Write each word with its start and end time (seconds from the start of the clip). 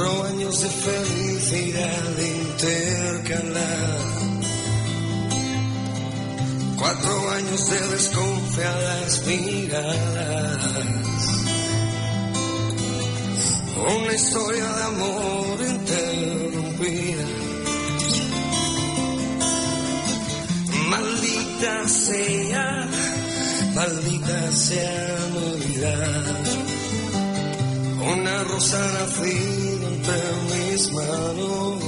Cuatro 0.00 0.24
años 0.24 0.62
de 0.62 0.68
felicidad 0.70 2.18
intercalar. 2.40 3.98
Cuatro 6.78 7.30
años 7.32 7.70
de 7.70 7.80
desconfiadas 7.88 9.22
miradas. 9.26 10.86
Una 13.76 14.14
historia 14.14 14.64
de 14.72 14.82
amor 14.84 15.58
interrumpida. 15.68 17.26
Maldita 20.88 21.88
sea, 21.88 22.88
maldita 23.74 24.52
sea 24.52 25.18
Navidad. 25.34 26.36
Una 28.02 28.44
rosa 28.44 28.78
nacida 28.94 29.79
entre 30.00 30.20
mis 30.50 30.92
manos. 30.92 31.82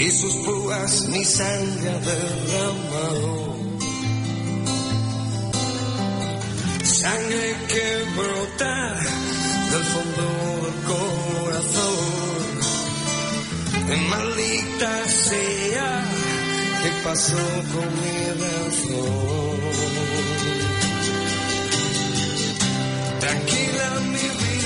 Y 0.00 0.10
sus 0.10 0.34
púas 0.44 1.08
mi 1.08 1.24
sangre 1.24 1.90
derramado. 2.08 3.54
Sangre 6.82 7.56
que 7.68 8.04
brota 8.16 8.76
del 9.72 9.84
fondo 9.94 10.26
del 10.64 10.78
corazón. 10.92 12.04
Maldita 14.10 14.92
sea 15.08 15.90
que 16.82 16.90
pasó 17.04 17.44
con 17.72 17.88
mi 18.00 18.16
reacción. 18.40 19.53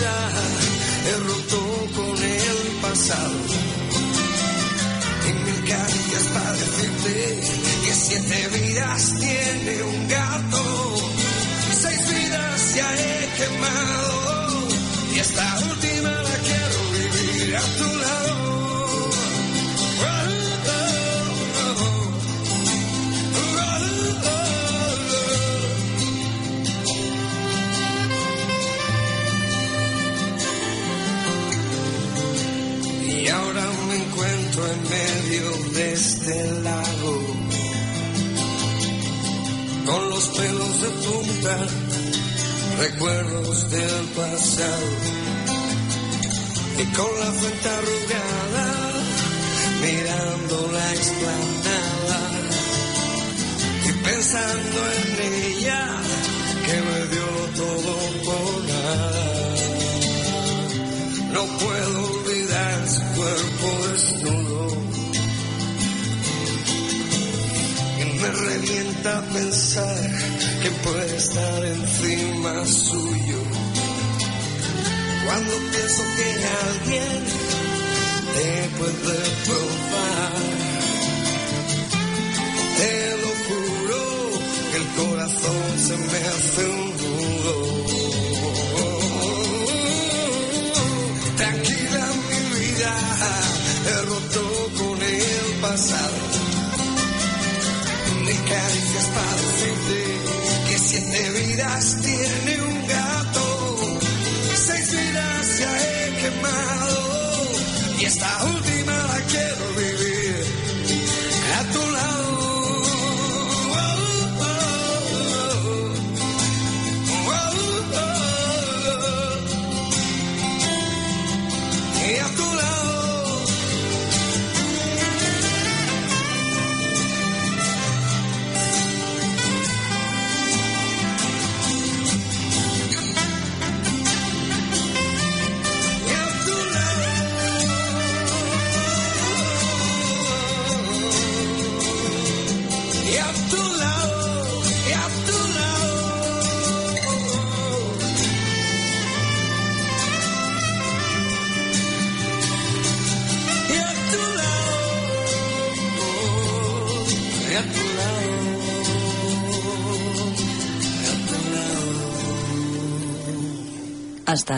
He 0.01 1.17
roto 1.27 1.61
con 1.97 2.23
el 2.23 2.81
pasado. 2.81 3.39
Y 5.29 5.33
mil 5.45 5.65
caricias 5.69 6.25
para 6.35 6.53
decirte 6.53 7.41
que 7.85 7.93
siete 7.93 8.49
vidas 8.59 9.15
tiene 9.19 9.83
un 9.83 10.09
gato. 10.09 10.65
Seis 11.83 12.01
vidas 12.13 12.75
ya 12.77 12.95
he 12.95 13.29
quemado. 13.39 14.69
Y 15.15 15.19
esta 15.19 15.59
última 15.71 16.11
la 16.11 16.37
quiero 16.47 16.79
vivir 16.93 17.57
a 17.57 17.61
tu 17.61 17.98
del 43.71 44.05
pasado, 44.17 44.89
y 46.79 46.85
con 46.97 47.21
la 47.21 47.33
frente 47.33 47.69
arrugada, 47.79 48.69
mirando 49.83 50.73
la 50.73 50.95
explanada, 50.95 52.21
y 53.85 53.93
pensando 54.05 54.79
en 54.99 55.09
ella, 55.45 55.83
que 56.67 56.77
me 56.89 57.01
dio 57.15 57.29
todo 57.57 57.93
por 58.27 58.65
nada. 58.69 59.29
No 61.33 61.43
puedo 61.45 61.97
olvidar 62.15 62.89
su 62.89 63.03
cuerpo 63.19 63.69
desnudo. 63.89 64.63
Y 68.01 68.05
me 68.21 68.29
revienta 68.31 69.23
pensar 69.33 70.11
que 70.63 70.71
puede 70.83 71.17
estar 71.17 71.65
encima 71.65 72.67
suyo. 72.67 73.58
Cuando 75.29 75.53
pienso 75.73 76.03
que 76.17 76.29
alguien 76.65 77.13
te 78.35 78.51
puede 78.79 79.19
probar. 79.45 80.37
Te 82.79 82.93
lo 83.23 83.31
juro, 83.47 84.01
que 84.71 84.77
el 84.79 84.89
corazón 84.97 85.67
se 85.87 85.97
me 85.99 86.21
hace 86.33 86.63
un 86.65 86.89
nudo. 86.97 87.57
Tranquila 91.37 92.05
mi 92.31 92.41
vida, 92.59 92.93
he 93.87 93.97
roto 94.11 94.45
con 94.79 94.97
el 95.03 95.47
pasado. 95.61 96.21
Ni 98.25 98.37
caricias 98.51 99.07
para 99.15 99.35
decirte 99.45 100.01
que 100.69 100.77
siete 100.79 101.21
vidas 101.39 101.85
tiene 102.01 102.48
esta 108.09 108.45
última 108.47 108.93
la 109.07 109.21
quiero 109.27 109.69
vivir 109.77 109.88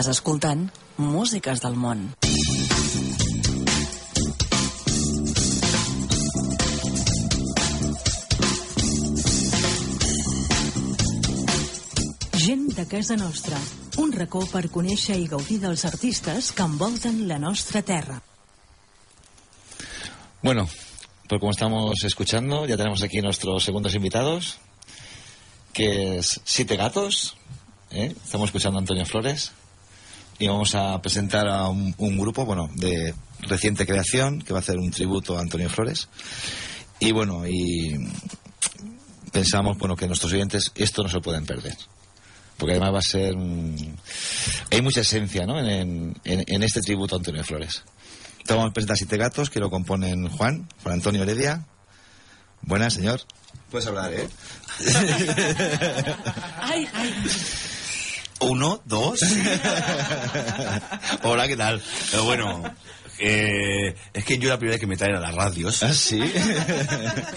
Estàs 0.01 0.17
escoltant 0.17 0.61
Músiques 0.97 1.59
del 1.61 1.75
món. 1.77 1.99
Gent 12.33 12.65
de 12.73 12.87
casa 12.89 13.19
nostra. 13.21 13.61
Un 14.01 14.09
racó 14.17 14.41
per 14.49 14.63
conèixer 14.73 15.19
i 15.21 15.29
gaudir 15.29 15.59
dels 15.67 15.85
artistes 15.85 16.49
que 16.49 16.65
envolten 16.65 17.27
la 17.29 17.37
nostra 17.37 17.85
terra. 17.85 18.17
Bueno, 20.41 20.65
pues 21.29 21.39
como 21.39 21.51
estamos 21.51 22.03
escuchando, 22.03 22.65
ya 22.65 22.75
tenemos 22.75 23.03
aquí 23.03 23.21
nuestros 23.21 23.63
segundos 23.63 23.93
invitados, 23.93 24.57
que 25.73 26.17
es 26.17 26.41
Siete 26.43 26.75
Gatos. 26.75 27.35
¿eh? 27.91 28.15
Estamos 28.25 28.47
escuchando 28.49 28.79
a 28.79 28.81
Antonio 28.81 29.05
Flores 29.05 29.51
y 30.41 30.47
vamos 30.47 30.75
a 30.75 31.01
presentar 31.01 31.47
a 31.47 31.67
un, 31.69 31.93
un 31.97 32.17
grupo, 32.17 32.45
bueno, 32.45 32.69
de 32.75 33.13
reciente 33.41 33.85
creación 33.85 34.41
que 34.41 34.53
va 34.53 34.59
a 34.59 34.61
hacer 34.61 34.77
un 34.77 34.91
tributo 34.91 35.37
a 35.37 35.41
Antonio 35.41 35.69
Flores. 35.69 36.07
Y 36.99 37.11
bueno, 37.11 37.47
y 37.47 38.07
pensamos, 39.31 39.77
bueno, 39.77 39.95
que 39.95 40.07
nuestros 40.07 40.31
oyentes 40.33 40.71
esto 40.75 41.03
no 41.03 41.09
se 41.09 41.15
lo 41.15 41.21
pueden 41.21 41.45
perder. 41.45 41.75
Porque 42.57 42.73
además 42.73 42.93
va 42.93 42.99
a 42.99 43.01
ser. 43.01 43.35
Hay 44.71 44.81
mucha 44.81 45.01
esencia, 45.01 45.45
¿no? 45.47 45.59
En, 45.59 46.15
en- 46.23 46.43
en 46.45 46.63
este 46.63 46.81
tributo 46.81 47.15
a 47.15 47.19
Antonio 47.19 47.43
Flores. 47.43 47.83
Entonces 48.33 48.55
vamos 48.57 48.69
a 48.69 48.73
presentar 48.73 48.97
Siete 48.97 49.17
Gatos 49.17 49.49
que 49.49 49.59
lo 49.59 49.69
componen 49.69 50.27
Juan, 50.29 50.67
Juan 50.83 50.93
Antonio 50.95 51.23
Heredia. 51.23 51.65
Buenas, 52.61 52.93
señor. 52.93 53.21
Puedes 53.71 53.87
hablar, 53.87 54.11
¿eh? 54.13 54.27
Uno, 58.41 58.81
dos. 58.85 59.19
Hola, 61.23 61.47
¿qué 61.47 61.55
tal? 61.55 61.79
Pero 62.09 62.23
bueno, 62.23 62.63
eh, 63.19 63.93
es 64.13 64.25
que 64.25 64.39
yo 64.39 64.49
la 64.49 64.57
primera 64.57 64.73
vez 64.75 64.79
que 64.81 64.87
me 64.87 64.97
traen 64.97 65.15
a 65.15 65.19
las 65.19 65.35
radios. 65.35 65.83
¿Ah, 65.83 65.93
sí? 65.93 66.19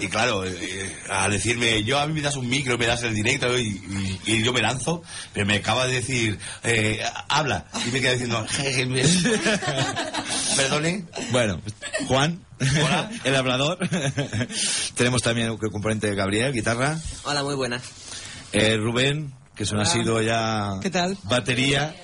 y 0.01 0.07
claro, 0.07 0.43
eh, 0.45 0.95
al 1.09 1.31
decirme, 1.31 1.83
yo 1.83 1.99
a 1.99 2.07
mí 2.07 2.13
me 2.13 2.21
das 2.21 2.35
un 2.37 2.49
micro, 2.49 2.77
me 2.79 2.87
das 2.87 3.03
el 3.03 3.13
directo 3.13 3.55
y, 3.57 3.67
y- 3.67 4.19
y 4.33 4.43
yo 4.43 4.51
me 4.51 4.61
lanzo, 4.61 5.03
pero 5.31 5.45
me 5.45 5.57
acaba 5.57 5.85
de 5.85 5.93
decir, 5.95 6.39
eh, 6.63 7.03
habla. 7.29 7.65
Y 7.87 7.91
me 7.91 8.01
queda 8.01 8.13
diciendo, 8.13 8.43
perdone. 10.55 11.05
Bueno, 11.31 11.61
Juan, 12.07 12.43
Hola. 12.59 13.11
el 13.23 13.35
hablador. 13.35 13.77
Tenemos 14.95 15.21
también 15.21 15.51
un 15.51 15.57
componente 15.57 16.07
de 16.07 16.15
Gabriel, 16.15 16.51
guitarra. 16.51 16.97
Hola, 17.25 17.43
muy 17.43 17.53
buenas. 17.55 17.83
Eh, 18.53 18.77
Rubén, 18.77 19.33
que 19.55 19.63
eso 19.63 19.79
ha 19.79 19.85
sido 19.85 20.21
ya... 20.21 20.73
¿Qué 20.81 20.89
tal? 20.89 21.17
Batería. 21.23 21.95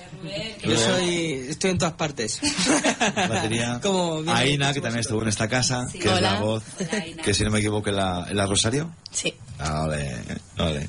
Yo 0.64 0.76
soy. 0.78 1.46
Estoy 1.50 1.72
en 1.72 1.78
todas 1.78 1.94
partes. 1.94 2.40
Batería. 3.16 3.78
Como 3.82 4.22
bien 4.22 4.34
Aina, 4.36 4.72
que 4.72 4.80
también 4.80 5.00
estuvo 5.00 5.20
en 5.22 5.28
esta 5.28 5.48
casa, 5.48 5.86
Sí. 5.90 5.98
que 5.98 6.08
es 6.08 6.14
Hola. 6.14 6.32
la 6.34 6.40
voz, 6.40 6.62
Hola, 6.80 7.04
que 7.24 7.34
si 7.34 7.44
no 7.44 7.50
me 7.50 7.58
equivoco 7.58 7.90
en 7.90 7.96
la, 7.96 8.46
Rosario. 8.46 8.90
Sí. 9.10 9.34
Ah, 9.58 9.82
Ole, 9.82 10.16
ole. 10.58 10.88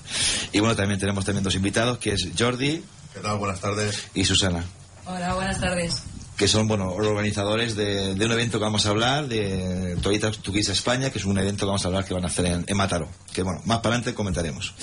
Y 0.51 0.60
bueno, 0.60 0.75
también 0.75 1.00
tenemos 1.00 1.25
también 1.25 1.44
dos 1.44 1.56
invitados, 1.56 1.98
que 1.98 2.13
es 2.13 2.27
Jordi 2.38 2.83
¿Qué 3.13 3.19
tal? 3.19 3.38
Buenas 3.38 3.59
tardes. 3.59 4.07
y 4.13 4.24
Susana. 4.25 4.63
Hola, 5.06 5.33
buenas 5.36 5.59
tardes. 5.59 6.04
que 6.38 6.48
son 6.48 6.68
bueno 6.68 6.95
los 6.98 7.07
organizadores 7.07 7.75
de, 7.75 8.16
de 8.16 8.25
un 8.25 8.31
evento 8.31 8.57
que 8.57 8.63
vamos 8.63 8.86
a 8.86 8.89
hablar 8.89 9.27
de 9.27 9.98
Toyota 10.01 10.31
Tuquis 10.31 10.69
España 10.69 11.09
que 11.12 11.19
es 11.19 11.25
un 11.25 11.38
evento 11.38 11.59
que 11.66 11.66
vamos 11.68 11.83
a 11.86 11.89
hablar 11.89 12.06
que 12.06 12.13
van 12.13 12.24
a 12.24 12.27
hacer 12.27 12.45
en, 12.48 12.63
en 12.66 12.77
Mataró 12.77 13.07
que 13.33 13.44
bueno 13.44 13.62
más 13.66 13.80
para 13.80 13.95
adelante 13.95 14.16
comentaremos 14.16 14.74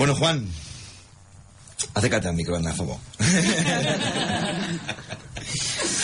bueno 0.00 0.14
Juan 0.14 0.46
acércate 1.92 2.28
al 2.28 2.34
micro 2.34 2.56
anda 2.56 2.72
Zobo. 2.72 2.98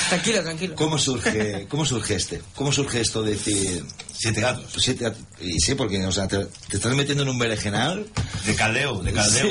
Tranquilo, 0.09 0.43
tranquilo. 0.43 0.75
¿cómo 0.77 0.99
surge 0.99 1.67
cómo 1.69 1.85
surge 1.85 2.15
este 2.15 2.43
cómo 2.55 2.73
surge 2.73 3.01
esto 3.01 3.23
de 3.23 3.33
decir 3.33 3.85
Siete 4.13 4.41
gatos. 4.41 4.73
siete 4.79 5.05
gat- 5.05 5.17
y 5.41 5.59
sí 5.61 5.75
porque 5.75 6.05
o 6.07 6.13
sea 6.13 6.27
te, 6.29 6.45
te 6.69 6.77
estás 6.77 6.95
metiendo 6.95 7.23
en 7.23 7.29
un 7.31 7.39
berenjenal 7.39 8.07
De 8.47 8.55
caldeo, 8.55 9.03
de 9.03 9.13
caldeo. 9.13 9.47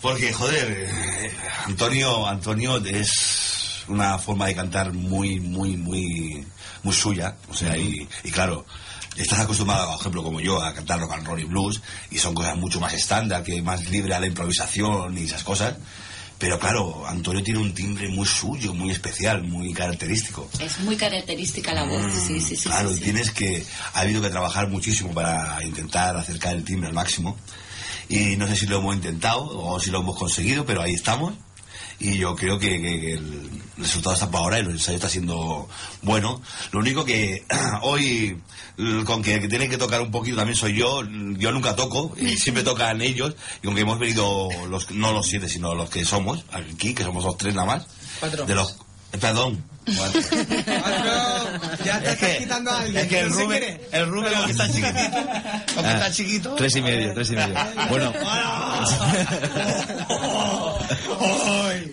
Porque, 0.00 0.32
joder, 0.32 0.70
eh, 0.70 1.30
Antonio, 1.66 2.26
Antonio 2.26 2.76
es 2.84 3.10
una 3.88 4.18
forma 4.18 4.46
de 4.46 4.54
cantar 4.54 4.92
muy, 4.92 5.40
muy, 5.40 5.76
muy, 5.76 6.46
muy 6.82 6.94
suya. 6.94 7.36
O 7.50 7.54
sea, 7.54 7.76
y, 7.76 8.06
y 8.22 8.30
claro, 8.30 8.64
estás 9.16 9.40
acostumbrado, 9.40 9.90
por 9.90 10.00
ejemplo, 10.00 10.22
como 10.22 10.40
yo, 10.40 10.62
a 10.62 10.72
cantar 10.74 11.00
rock 11.00 11.12
and 11.12 11.26
roll 11.26 11.40
y 11.40 11.44
blues, 11.44 11.80
y 12.10 12.18
son 12.18 12.34
cosas 12.34 12.56
mucho 12.56 12.80
más 12.80 12.92
estándar, 12.94 13.42
que 13.42 13.60
más 13.62 13.88
libre 13.90 14.14
a 14.14 14.20
la 14.20 14.26
improvisación 14.26 15.16
y 15.18 15.24
esas 15.24 15.42
cosas. 15.44 15.74
Pero 16.38 16.58
claro, 16.58 17.06
Antonio 17.06 17.42
tiene 17.44 17.60
un 17.60 17.72
timbre 17.74 18.08
muy 18.08 18.26
suyo, 18.26 18.74
muy 18.74 18.90
especial, 18.90 19.44
muy 19.44 19.72
característico. 19.72 20.48
Es 20.58 20.80
muy 20.80 20.96
característica 20.96 21.72
la 21.72 21.84
voz. 21.84 22.02
Sí, 22.26 22.40
sí, 22.40 22.56
sí. 22.56 22.68
Claro, 22.68 22.88
sí, 22.88 22.94
y 22.96 22.98
sí. 22.98 23.04
tienes 23.04 23.30
que. 23.30 23.64
Ha 23.94 24.00
habido 24.00 24.20
que 24.20 24.30
trabajar 24.30 24.68
muchísimo 24.68 25.14
para 25.14 25.62
intentar 25.64 26.16
acercar 26.16 26.54
el 26.56 26.64
timbre 26.64 26.88
al 26.88 26.94
máximo. 26.94 27.36
Y 28.08 28.36
no 28.36 28.46
sé 28.48 28.56
si 28.56 28.66
lo 28.66 28.78
hemos 28.80 28.96
intentado 28.96 29.44
o 29.46 29.78
si 29.80 29.90
lo 29.90 30.00
hemos 30.00 30.18
conseguido, 30.18 30.66
pero 30.66 30.82
ahí 30.82 30.92
estamos. 30.92 31.34
Y 32.00 32.18
yo 32.18 32.34
creo 32.34 32.58
que, 32.58 32.82
que- 32.82 33.00
que 33.00 33.12
el 33.12 33.48
resultado 33.78 34.14
está 34.14 34.28
para 34.30 34.42
ahora 34.44 34.58
y 34.58 34.62
el 34.62 34.70
ensayo 34.70 34.96
está 34.96 35.08
siendo 35.08 35.68
bueno. 36.02 36.42
Lo 36.72 36.80
único 36.80 37.04
que 37.04 37.44
hoy, 37.82 38.36
con 39.04 39.22
que, 39.22 39.40
que 39.40 39.48
tienen 39.48 39.70
que 39.70 39.78
tocar 39.78 40.00
un 40.00 40.10
poquito 40.10 40.36
también 40.36 40.56
soy 40.56 40.76
yo. 40.76 41.02
Yo 41.38 41.52
nunca 41.52 41.76
toco, 41.76 42.14
y 42.18 42.36
siempre 42.36 42.62
tocan 42.62 43.00
ellos. 43.02 43.34
Y 43.62 43.66
con 43.66 43.74
que 43.74 43.82
hemos 43.82 43.98
venido, 43.98 44.48
los, 44.68 44.90
no 44.90 45.12
los 45.12 45.26
siete, 45.26 45.48
sino 45.48 45.74
los 45.74 45.90
que 45.90 46.04
somos 46.04 46.44
aquí, 46.52 46.94
que 46.94 47.04
somos 47.04 47.24
los 47.24 47.36
tres 47.36 47.54
nada 47.54 47.66
más. 47.66 47.86
Cuatro. 48.20 48.46
De 48.46 48.54
los, 48.54 48.76
perdón. 49.20 49.62
cuatro. 49.96 50.20
ya 51.84 52.00
te 52.00 52.06
Es 52.06 52.14
estás 52.14 52.16
que, 52.18 52.38
quitando 52.38 52.70
a 52.70 52.80
alguien. 52.80 52.96
es 53.04 53.08
que 53.08 53.20
el 53.20 53.30
Rubén, 53.30 53.80
el 53.92 54.06
Rubén, 54.08 54.32
que 54.46 54.50
está 54.52 54.66
chiquitito, 54.66 54.94
que 55.00 55.86
Ah, 55.86 55.92
está 55.94 56.10
chiquito. 56.12 56.54
tres 56.54 56.76
y 56.76 56.80
medio 56.82 57.12
tres 57.14 57.30
y 57.30 57.36
medio 57.36 57.54
bueno 57.90 58.12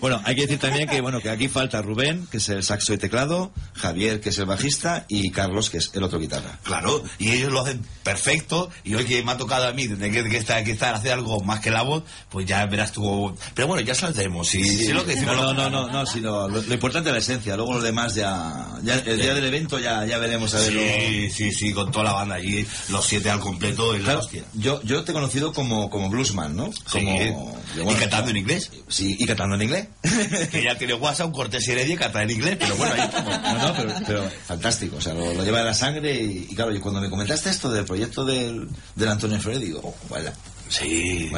Bueno, 0.00 0.20
hay 0.24 0.34
que 0.34 0.42
decir 0.42 0.58
también 0.58 0.88
que 0.88 1.00
bueno 1.00 1.20
que 1.20 1.30
aquí 1.30 1.48
falta 1.48 1.80
Rubén, 1.80 2.26
que 2.30 2.38
es 2.38 2.48
el 2.48 2.64
saxo 2.64 2.92
y 2.92 2.98
teclado, 2.98 3.52
Javier, 3.74 4.20
que 4.20 4.30
es 4.30 4.38
el 4.38 4.46
bajista, 4.46 5.04
y 5.08 5.30
Carlos, 5.30 5.70
que 5.70 5.78
es 5.78 5.90
el 5.94 6.02
otro 6.02 6.18
guitarra. 6.18 6.58
Claro, 6.64 7.04
y 7.18 7.30
ellos 7.30 7.52
lo 7.52 7.60
hacen 7.60 7.84
perfecto, 8.02 8.68
y 8.82 8.94
hoy 8.96 9.04
que 9.04 9.22
me 9.22 9.30
ha 9.32 9.36
tocado 9.36 9.68
a 9.68 9.72
mí 9.72 9.86
tener 9.86 10.10
que, 10.12 10.28
que 10.28 10.36
estar, 10.38 10.62
que 10.64 10.72
estar 10.72 10.94
hacer 10.94 11.12
algo 11.12 11.40
más 11.44 11.60
que 11.60 11.70
la 11.70 11.82
voz, 11.82 12.02
pues 12.30 12.46
ya 12.46 12.66
verás 12.66 12.90
tú. 12.92 13.34
Pero 13.54 13.68
bueno, 13.68 13.82
ya 13.82 13.94
saldremos, 13.94 14.48
si, 14.48 14.64
si 14.64 14.92
lo 14.92 15.04
que 15.04 15.14
decimos. 15.14 15.36
No, 15.36 15.54
no, 15.54 15.70
no, 15.70 15.86
no, 15.86 15.92
no, 15.92 16.04
sino 16.06 16.48
lo, 16.48 16.60
lo 16.62 16.74
importante 16.74 17.11
la 17.12 17.18
esencia, 17.18 17.56
luego 17.56 17.74
lo 17.74 17.80
demás 17.82 18.14
ya, 18.14 18.66
ya 18.82 18.94
el 18.94 19.20
día 19.20 19.34
del 19.34 19.44
evento 19.44 19.78
ya, 19.78 20.04
ya 20.06 20.18
veremos 20.18 20.54
a 20.54 20.58
ver. 20.58 20.72
Sí, 20.72 21.30
sí, 21.30 21.52
sí, 21.52 21.72
con 21.72 21.90
toda 21.92 22.04
la 22.06 22.12
banda 22.12 22.34
allí, 22.36 22.66
los 22.90 23.04
siete 23.04 23.30
al 23.30 23.40
completo, 23.40 23.96
y 23.96 24.00
la 24.00 24.18
hostia. 24.18 24.42
yo, 24.54 24.80
yo 24.82 25.04
te 25.04 25.12
he 25.12 25.14
conocido 25.14 25.52
como, 25.52 25.88
como 25.90 26.08
bluesman, 26.10 26.54
¿no? 26.56 26.70
Como, 26.90 27.18
Sí. 27.18 27.32
yo, 27.76 27.90
y 27.90 27.94
cantando 27.94 28.30
en 28.30 28.36
inglés. 28.38 28.70
Sí, 28.88 29.16
y 29.18 29.24
cantando 29.26 29.54
en 29.56 29.62
inglés. 29.62 29.88
que 30.50 30.62
ya 30.62 30.76
tiene 30.76 30.94
WhatsApp, 30.94 31.28
un 31.28 31.32
Cortés 31.32 31.66
Heredia 31.68 31.94
y 31.94 31.96
canta 31.98 32.22
en 32.22 32.30
inglés, 32.30 32.56
pero 32.58 32.76
bueno, 32.76 32.94
ahí. 32.94 33.10
No, 33.54 33.68
no, 33.68 33.74
pero, 33.74 33.94
pero 34.06 34.30
fantástico, 34.46 34.96
o 34.96 35.00
sea, 35.00 35.14
lo, 35.14 35.32
lo 35.34 35.44
lleva 35.44 35.58
de 35.58 35.64
la 35.64 35.74
sangre 35.74 36.14
y, 36.14 36.48
y 36.50 36.54
claro, 36.54 36.74
y 36.74 36.80
cuando 36.80 37.00
me 37.00 37.08
comentaste 37.10 37.50
esto 37.50 37.70
del 37.70 37.84
proyecto 37.84 38.24
del, 38.24 38.68
del 38.96 39.08
Antonio 39.08 39.38
Flores, 39.40 39.60
digo, 39.60 39.80
oh, 39.82 39.94
vaya. 40.10 40.32
Sí. 40.68 41.30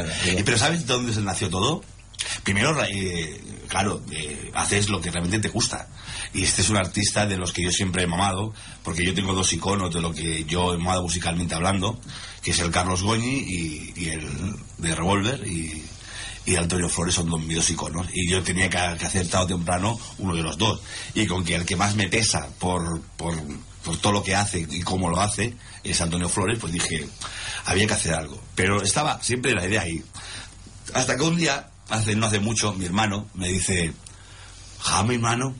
Pero 0.44 0.56
¿sabes 0.58 0.86
dónde 0.86 1.12
se 1.12 1.20
nació 1.20 1.48
todo? 1.50 1.82
Primero, 2.42 2.76
eh, 2.84 3.40
claro, 3.68 4.02
eh, 4.10 4.50
haces 4.54 4.88
lo 4.88 5.00
que 5.00 5.10
realmente 5.10 5.38
te 5.38 5.48
gusta. 5.48 5.88
Y 6.32 6.42
este 6.42 6.62
es 6.62 6.70
un 6.70 6.76
artista 6.76 7.26
de 7.26 7.36
los 7.36 7.52
que 7.52 7.62
yo 7.62 7.70
siempre 7.70 8.02
he 8.02 8.06
mamado, 8.06 8.52
porque 8.82 9.04
yo 9.04 9.14
tengo 9.14 9.34
dos 9.34 9.52
iconos 9.52 9.92
de 9.92 10.00
lo 10.00 10.12
que 10.12 10.44
yo 10.44 10.74
he 10.74 10.78
mamado 10.78 11.02
musicalmente 11.02 11.54
hablando, 11.54 11.98
que 12.42 12.50
es 12.50 12.58
el 12.58 12.70
Carlos 12.70 13.02
Goñi 13.02 13.36
y, 13.36 13.92
y 13.96 14.08
el 14.10 14.56
de 14.78 14.94
Revolver 14.94 15.46
y, 15.46 15.84
y 16.46 16.56
Antonio 16.56 16.88
Flores 16.88 17.14
son 17.14 17.30
dos, 17.30 17.42
mis 17.42 17.70
iconos. 17.70 18.06
Y 18.12 18.28
yo 18.28 18.42
tenía 18.42 18.68
que, 18.68 18.78
que 18.98 19.06
hacer 19.06 19.26
tarde 19.28 19.54
o 19.54 19.56
temprano 19.56 19.98
uno 20.18 20.34
de 20.34 20.42
los 20.42 20.58
dos. 20.58 20.80
Y 21.14 21.26
con 21.26 21.44
que 21.44 21.54
el 21.54 21.64
que 21.64 21.76
más 21.76 21.94
me 21.94 22.08
pesa 22.08 22.48
por, 22.58 23.00
por, 23.16 23.34
por 23.82 23.96
todo 23.98 24.12
lo 24.12 24.22
que 24.22 24.34
hace 24.34 24.66
y 24.68 24.80
cómo 24.80 25.08
lo 25.08 25.20
hace 25.20 25.54
es 25.82 26.00
Antonio 26.00 26.28
Flores, 26.28 26.58
pues 26.58 26.72
dije, 26.72 27.06
había 27.66 27.86
que 27.86 27.94
hacer 27.94 28.14
algo. 28.14 28.40
Pero 28.54 28.82
estaba 28.82 29.22
siempre 29.22 29.54
la 29.54 29.66
idea 29.66 29.82
ahí. 29.82 30.02
Hasta 30.92 31.16
que 31.16 31.22
un 31.22 31.36
día, 31.36 31.68
hace, 31.88 32.16
no 32.16 32.26
hace 32.26 32.40
mucho, 32.40 32.72
mi 32.74 32.86
hermano 32.86 33.28
me 33.34 33.48
dice, 33.48 33.92
ja, 34.80 35.02
mi 35.02 35.14
hermano, 35.16 35.54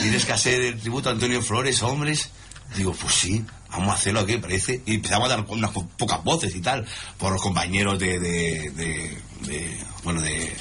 ¿tienes, 0.00 0.24
que 0.24 0.32
hacer 0.32 0.60
el 0.62 0.80
tributo 0.80 1.08
a 1.08 1.12
Antonio 1.12 1.42
Flores, 1.42 1.82
hombres. 1.82 2.30
Digo, 2.76 2.92
pues 2.92 3.14
sí, 3.14 3.44
vamos 3.70 3.90
a 3.90 3.94
hacerlo, 3.94 4.26
¿qué 4.26 4.38
parece? 4.38 4.82
Y 4.86 4.94
empezamos 4.96 5.26
a 5.30 5.36
dar 5.36 5.46
unas 5.48 5.70
po- 5.70 5.86
pocas 5.96 6.22
voces 6.24 6.54
y 6.56 6.60
tal, 6.60 6.84
por 7.16 7.32
los 7.32 7.40
compañeros 7.40 7.98
de, 7.98 9.16
bueno, 10.02 10.20
de, 10.20 10.52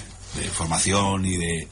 formación 0.53 1.25
y 1.25 1.37
de, 1.37 1.67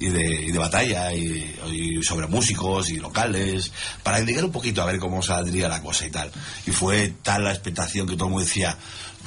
y 0.00 0.06
de, 0.08 0.24
y 0.46 0.50
de 0.50 0.58
batalla 0.58 1.12
y, 1.12 1.54
y 1.70 2.02
sobre 2.02 2.26
músicos 2.26 2.90
y 2.90 2.96
locales, 2.96 3.70
para 4.02 4.18
indicar 4.18 4.44
un 4.44 4.50
poquito 4.52 4.82
a 4.82 4.86
ver 4.86 4.98
cómo 4.98 5.22
saldría 5.22 5.68
la 5.68 5.80
cosa 5.82 6.06
y 6.06 6.10
tal. 6.10 6.32
Y 6.66 6.72
fue 6.72 7.14
tal 7.22 7.44
la 7.44 7.52
expectación 7.52 8.08
que 8.08 8.14
todo 8.16 8.24
el 8.26 8.30
mundo 8.32 8.44
decía, 8.46 8.76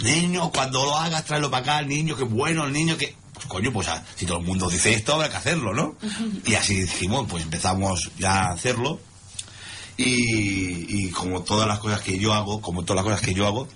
niño, 0.03 0.51
cuando 0.51 0.85
lo 0.85 0.97
hagas, 0.97 1.25
tráelo 1.25 1.49
para 1.51 1.77
acá, 1.77 1.81
niño, 1.81 2.15
qué 2.15 2.23
bueno, 2.23 2.65
el 2.65 2.73
niño 2.73 2.97
que... 2.97 3.15
Pues 3.33 3.45
coño, 3.45 3.71
pues 3.71 3.87
ah, 3.87 4.03
si 4.15 4.25
todo 4.25 4.39
el 4.39 4.45
mundo 4.45 4.69
dice 4.69 4.93
esto, 4.93 5.13
habrá 5.13 5.29
que 5.29 5.37
hacerlo, 5.37 5.73
¿no? 5.73 5.95
Y 6.45 6.55
así 6.55 6.81
dijimos, 6.81 7.25
pues 7.29 7.43
empezamos 7.43 8.11
ya 8.17 8.47
a 8.47 8.51
hacerlo. 8.51 8.99
Y, 9.95 11.05
y 11.05 11.09
como 11.11 11.41
todas 11.43 11.67
las 11.67 11.79
cosas 11.79 12.01
que 12.01 12.19
yo 12.19 12.33
hago, 12.33 12.61
como 12.61 12.83
todas 12.83 13.03
las 13.03 13.13
cosas 13.13 13.25
que 13.25 13.33
yo 13.33 13.47
hago, 13.47 13.67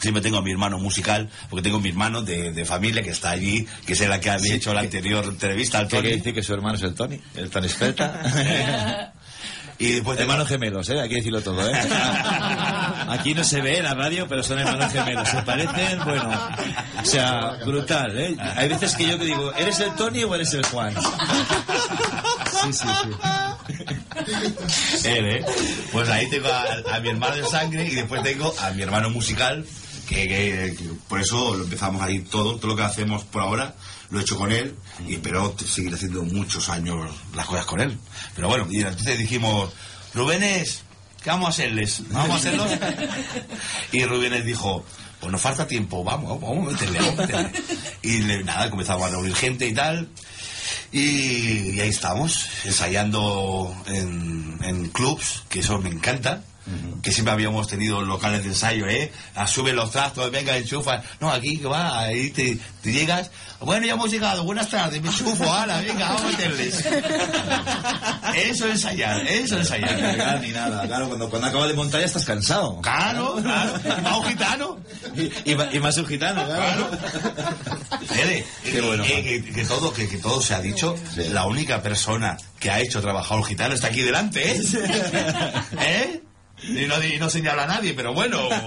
siempre 0.00 0.20
tengo 0.20 0.38
a 0.38 0.42
mi 0.42 0.50
hermano 0.50 0.78
musical, 0.78 1.30
porque 1.48 1.62
tengo 1.62 1.76
a 1.78 1.80
mi 1.80 1.90
hermano 1.90 2.22
de, 2.22 2.52
de 2.52 2.64
familia 2.64 3.02
que 3.02 3.10
está 3.10 3.30
allí, 3.30 3.66
que 3.86 3.92
es 3.92 4.00
el 4.00 4.18
que 4.18 4.30
había 4.30 4.54
hecho 4.54 4.74
la 4.74 4.80
anterior 4.80 5.24
entrevista 5.24 5.78
al 5.78 5.86
¿Qué 5.86 5.90
quiere 5.90 6.08
Tony. 6.08 6.18
decir 6.18 6.34
que 6.34 6.42
su 6.42 6.54
hermano 6.54 6.74
es 6.74 6.82
el 6.82 6.94
Tony? 6.94 7.20
El 7.36 7.50
Tony 7.50 7.66
Experta. 7.66 9.12
Y 9.82 9.92
después 9.94 10.18
hermanos 10.20 10.46
gemelos, 10.48 10.88
¿eh? 10.90 11.00
Hay 11.00 11.08
que 11.08 11.16
decirlo 11.16 11.40
todo, 11.42 11.68
¿eh? 11.68 11.72
Aquí 13.08 13.34
no 13.34 13.42
se 13.44 13.60
ve 13.60 13.78
en 13.78 13.84
la 13.84 13.94
radio, 13.94 14.26
pero 14.28 14.42
son 14.42 14.58
hermanos 14.58 14.92
gemelos. 14.92 15.28
Se 15.28 15.42
parecen, 15.42 15.98
bueno, 16.04 16.30
o 17.02 17.04
sea, 17.04 17.58
brutal, 17.66 18.16
¿eh? 18.18 18.36
Hay 18.56 18.68
veces 18.68 18.94
que 18.94 19.06
yo 19.08 19.18
que 19.18 19.24
digo, 19.24 19.52
¿eres 19.54 19.80
el 19.80 19.92
Tony 19.94 20.22
o 20.24 20.34
eres 20.34 20.54
el 20.54 20.64
Juan? 20.66 20.94
Sí, 20.94 22.72
sí, 22.72 22.86
sí. 23.02 23.08
Él, 25.08 25.26
¿eh? 25.26 25.44
Pues 25.90 26.08
ahí 26.08 26.28
tengo 26.30 26.48
a, 26.48 26.96
a 26.96 27.00
mi 27.00 27.08
hermano 27.10 27.36
de 27.36 27.44
sangre 27.44 27.86
y 27.86 27.94
después 27.94 28.22
tengo 28.22 28.54
a 28.60 28.70
mi 28.70 28.82
hermano 28.82 29.10
musical, 29.10 29.64
que, 30.08 30.28
que- 30.28 30.74
que 30.78 30.84
por 31.08 31.20
eso 31.20 31.54
lo 31.56 31.64
empezamos 31.64 32.00
ahí 32.02 32.20
todo, 32.20 32.56
todo 32.56 32.68
lo 32.68 32.76
que 32.76 32.82
hacemos 32.82 33.24
por 33.24 33.42
ahora 33.42 33.74
lo 34.12 34.18
he 34.18 34.22
hecho 34.22 34.36
con 34.36 34.52
él 34.52 34.76
y 35.08 35.14
espero 35.14 35.56
seguir 35.58 35.94
haciendo 35.94 36.22
muchos 36.22 36.68
años 36.68 37.10
las 37.34 37.46
cosas 37.46 37.64
con 37.64 37.80
él. 37.80 37.98
Pero 38.36 38.46
bueno, 38.46 38.66
y 38.70 38.82
entonces 38.82 39.18
dijimos, 39.18 39.72
Rubénes, 40.12 40.82
¿qué 41.24 41.30
vamos 41.30 41.46
a 41.46 41.50
hacerles? 41.50 42.02
¿Vamos 42.10 42.30
a 42.32 42.34
hacerlos? 42.36 42.70
Y 43.92 44.04
Rubénes 44.04 44.44
dijo, 44.44 44.84
pues 45.18 45.32
nos 45.32 45.40
falta 45.40 45.66
tiempo, 45.66 46.04
vamos, 46.04 46.38
vamos 46.38 46.68
a 46.68 46.72
meterle, 46.72 46.98
vamos 46.98 47.18
a 47.18 47.22
meterle. 47.22 47.52
Y 48.02 48.18
nada, 48.44 48.68
comenzamos 48.68 49.06
a 49.06 49.10
reunir 49.10 49.34
gente 49.34 49.66
y 49.66 49.72
tal. 49.72 50.08
Y, 50.92 51.70
y 51.70 51.80
ahí 51.80 51.88
estamos, 51.88 52.48
ensayando 52.64 53.74
en, 53.86 54.58
en 54.62 54.88
clubs, 54.90 55.44
que 55.48 55.60
eso 55.60 55.78
me 55.78 55.88
encanta. 55.88 56.44
Que 57.02 57.10
siempre 57.10 57.32
habíamos 57.32 57.66
tenido 57.66 58.02
locales 58.02 58.42
de 58.44 58.50
ensayo, 58.50 58.86
¿eh? 58.86 59.10
Sube 59.46 59.72
los 59.72 59.90
trastos, 59.90 60.30
venga, 60.30 60.56
enchufa. 60.56 61.02
No, 61.20 61.30
aquí 61.30 61.58
que 61.58 61.66
va, 61.66 61.98
ahí 62.00 62.30
te, 62.30 62.56
te 62.82 62.92
llegas. 62.92 63.30
Bueno, 63.60 63.86
ya 63.86 63.94
hemos 63.94 64.10
llegado, 64.10 64.44
buenas 64.44 64.68
tardes, 64.70 65.02
me 65.02 65.08
enchufo, 65.08 65.52
ala, 65.52 65.80
venga, 65.80 66.08
vamos 66.08 66.22
a 66.22 66.26
meterles. 66.28 66.84
Eso 68.36 68.66
es 68.66 68.72
ensayar, 68.72 69.20
eso 69.26 69.54
es 69.58 69.70
ensayar. 69.70 70.40
ni 70.40 70.48
nada. 70.50 70.86
Claro, 70.86 71.08
cuando, 71.08 71.28
cuando 71.28 71.48
acabas 71.48 71.68
de 71.68 71.74
montar 71.74 72.00
ya 72.00 72.06
estás 72.06 72.24
cansado. 72.24 72.80
Claro, 72.80 73.36
claro, 73.42 73.72
y 73.84 74.00
más 74.02 74.16
un 74.18 74.24
gitano. 74.24 74.78
Y, 75.16 75.22
y, 75.50 75.56
y 75.72 75.80
más 75.80 75.96
un 75.98 76.06
gitano, 76.06 76.44
claro. 76.44 76.90
Fede, 78.06 78.46
Qué 78.64 78.80
bueno, 78.80 79.04
eh, 79.04 79.08
Juan. 79.08 79.22
que, 79.22 79.52
que 79.52 79.64
todo, 79.64 79.92
que, 79.92 80.08
que 80.08 80.18
todo 80.18 80.40
se 80.40 80.54
ha 80.54 80.60
dicho, 80.60 80.96
la 81.32 81.44
única 81.46 81.82
persona 81.82 82.36
que 82.58 82.70
ha 82.70 82.80
hecho 82.80 83.00
trabajar 83.00 83.36
un 83.38 83.44
gitano 83.44 83.74
está 83.74 83.88
aquí 83.88 84.02
delante, 84.02 84.50
¿eh? 84.56 84.62
¿Eh? 85.80 86.22
Y 86.68 86.86
no, 86.86 87.02
y 87.04 87.18
no 87.18 87.28
señala 87.30 87.64
a 87.64 87.66
nadie, 87.66 87.94
pero 87.94 88.12
bueno. 88.14 88.48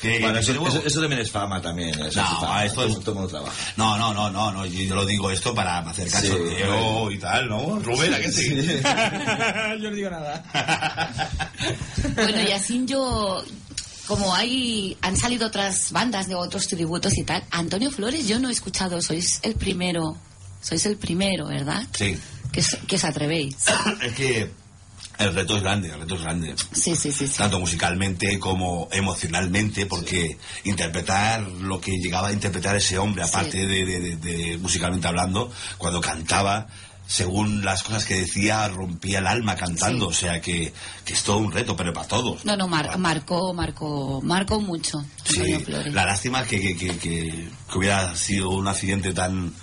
Que- 0.00 0.20
Bueno, 0.20 0.34
que 0.34 0.40
eso, 0.42 0.52
luego- 0.52 0.68
eso, 0.68 0.80
eso 0.86 1.00
también 1.00 1.20
es 1.22 1.30
fama 1.32 1.60
también. 1.60 1.88
Eso 1.88 2.20
No, 2.22 2.28
es 2.28 2.38
fama, 2.38 2.64
esto 2.64 2.84
es- 2.84 3.00
todo 3.00 3.14
mundo 3.16 3.28
trabaja. 3.30 3.52
No, 3.76 3.98
no, 3.98 4.14
no, 4.14 4.30
no, 4.30 4.52
no, 4.52 4.64
yo, 4.64 4.94
lo 4.94 5.04
digo 5.04 5.28
esto 5.28 5.52
para 5.52 5.78
hacer 5.80 6.06
Sí, 6.08 6.12
cachondeo 6.12 6.68
bueno. 7.00 7.10
y 7.10 7.18
tal, 7.18 7.48
¿no? 7.48 7.80
Rubén, 7.80 8.14
¿a 8.14 8.18
qué 8.20 8.30
sí? 8.30 8.54
Yo 9.82 9.90
no 9.90 9.96
digo 9.96 10.08
nada. 10.10 10.44
Bueno, 12.14 12.42
y 12.48 12.52
así 12.52 12.82
yo, 12.86 13.42
como 14.06 14.34
hay, 14.34 14.96
han 15.02 15.16
salido 15.16 15.48
otras 15.48 15.90
bandas 15.92 16.28
de 16.28 16.34
otros 16.36 16.68
tributos 16.68 17.16
y 17.18 17.24
tal, 17.24 17.42
Antonio 17.50 17.90
Flores 17.90 18.26
yo 18.28 18.38
no 18.38 18.48
he 18.48 18.52
escuchado, 18.52 19.02
sois 19.02 19.40
el 19.42 19.54
primero, 19.56 20.16
sois 20.62 20.86
el 20.86 20.96
primero, 20.96 21.46
¿verdad? 21.48 21.82
Sí. 21.96 22.16
Que, 22.52 22.62
que 22.86 22.96
os 22.96 23.04
atrevéis. 23.04 23.56
Es 24.00 24.12
que 24.14 24.50
el 25.18 25.34
reto 25.34 25.56
es 25.56 25.62
grande, 25.62 25.88
el 25.90 26.00
reto 26.00 26.14
es 26.14 26.22
grande. 26.22 26.54
Sí, 26.72 26.94
sí, 26.96 27.10
sí. 27.12 27.26
sí. 27.26 27.34
Tanto 27.36 27.58
musicalmente 27.60 28.38
como 28.38 28.88
emocionalmente, 28.92 29.86
porque 29.86 30.38
interpretar 30.64 31.42
lo 31.42 31.80
que 31.80 31.92
llegaba 31.98 32.28
a 32.28 32.32
interpretar 32.32 32.76
ese 32.76 32.98
hombre, 32.98 33.22
aparte 33.24 33.52
Sí. 33.62 33.66
de, 33.66 33.84
de- 33.84 34.00
de- 34.00 34.16
de 34.16 34.58
musicalmente 34.58 35.08
hablando, 35.08 35.50
cuando 35.76 36.00
cantaba, 36.00 36.68
según 37.06 37.64
las 37.64 37.82
cosas 37.82 38.04
que 38.04 38.14
decía, 38.20 38.68
rompía 38.68 39.20
el 39.20 39.26
alma 39.26 39.56
cantando. 39.56 40.08
O 40.08 40.12
sea 40.12 40.40
que, 40.42 40.72
que 41.06 41.14
es 41.14 41.22
todo 41.22 41.38
un 41.38 41.50
reto, 41.50 41.74
pero 41.74 41.92
para 41.92 42.06
todos. 42.06 42.44
No, 42.44 42.54
no, 42.56 42.68
mar- 42.68 42.98
marcó, 42.98 43.54
marcó, 43.54 44.20
marcó 44.22 44.60
mucho. 44.60 45.02
Sí, 45.24 45.64
la 45.86 46.04
lástima 46.04 46.44
que, 46.44 46.60
que, 46.60 46.76
que, 46.76 46.98
que- 46.98 47.48
que 47.72 47.78
hubiera 47.78 48.14
sido 48.14 48.50
un 48.50 48.68
accidente 48.68 49.12
tan 49.14 49.54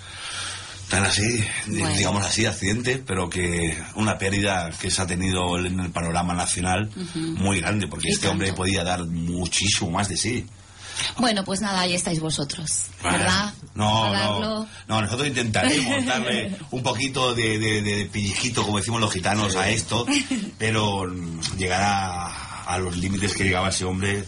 tan 0.88 1.04
así, 1.04 1.44
Bueno. 1.66 1.88
digamos 1.96 2.24
así, 2.24 2.46
accidente, 2.46 3.02
pero 3.04 3.28
que 3.28 3.76
una 3.96 4.18
pérdida 4.18 4.70
que 4.80 4.90
se 4.90 5.02
ha 5.02 5.06
tenido 5.06 5.58
en 5.58 5.80
el 5.80 5.90
panorama 5.90 6.32
nacional 6.34 6.90
muy 7.14 7.60
grande, 7.60 7.88
porque 7.88 8.08
este 8.10 8.28
hombre 8.28 8.52
podía 8.52 8.84
dar 8.84 9.04
muchísimo 9.04 9.90
más 9.90 10.08
de 10.08 10.16
sí. 10.16 10.46
Bueno, 11.18 11.44
pues 11.44 11.60
nada, 11.60 11.80
ahí 11.80 11.94
estáis 11.94 12.20
vosotros, 12.20 12.84
Bueno, 13.02 13.18
¿verdad? 13.18 13.52
No, 13.74 14.14
no, 14.14 14.68
no, 14.88 15.02
nosotros 15.02 15.28
intentaremos 15.28 16.06
darle 16.06 16.56
un 16.70 16.82
poquito 16.82 17.34
de, 17.34 17.58
de, 17.58 17.82
de 17.82 18.06
pellizquito, 18.06 18.62
como 18.62 18.78
decimos 18.78 19.00
los 19.02 19.12
gitanos, 19.12 19.56
a 19.56 19.68
esto, 19.68 20.06
pero 20.56 21.04
llegar 21.58 21.82
a, 21.82 22.62
a 22.64 22.78
los 22.78 22.96
límites 22.96 23.34
que 23.34 23.44
llegaba 23.44 23.68
ese 23.68 23.84
hombre 23.84 24.24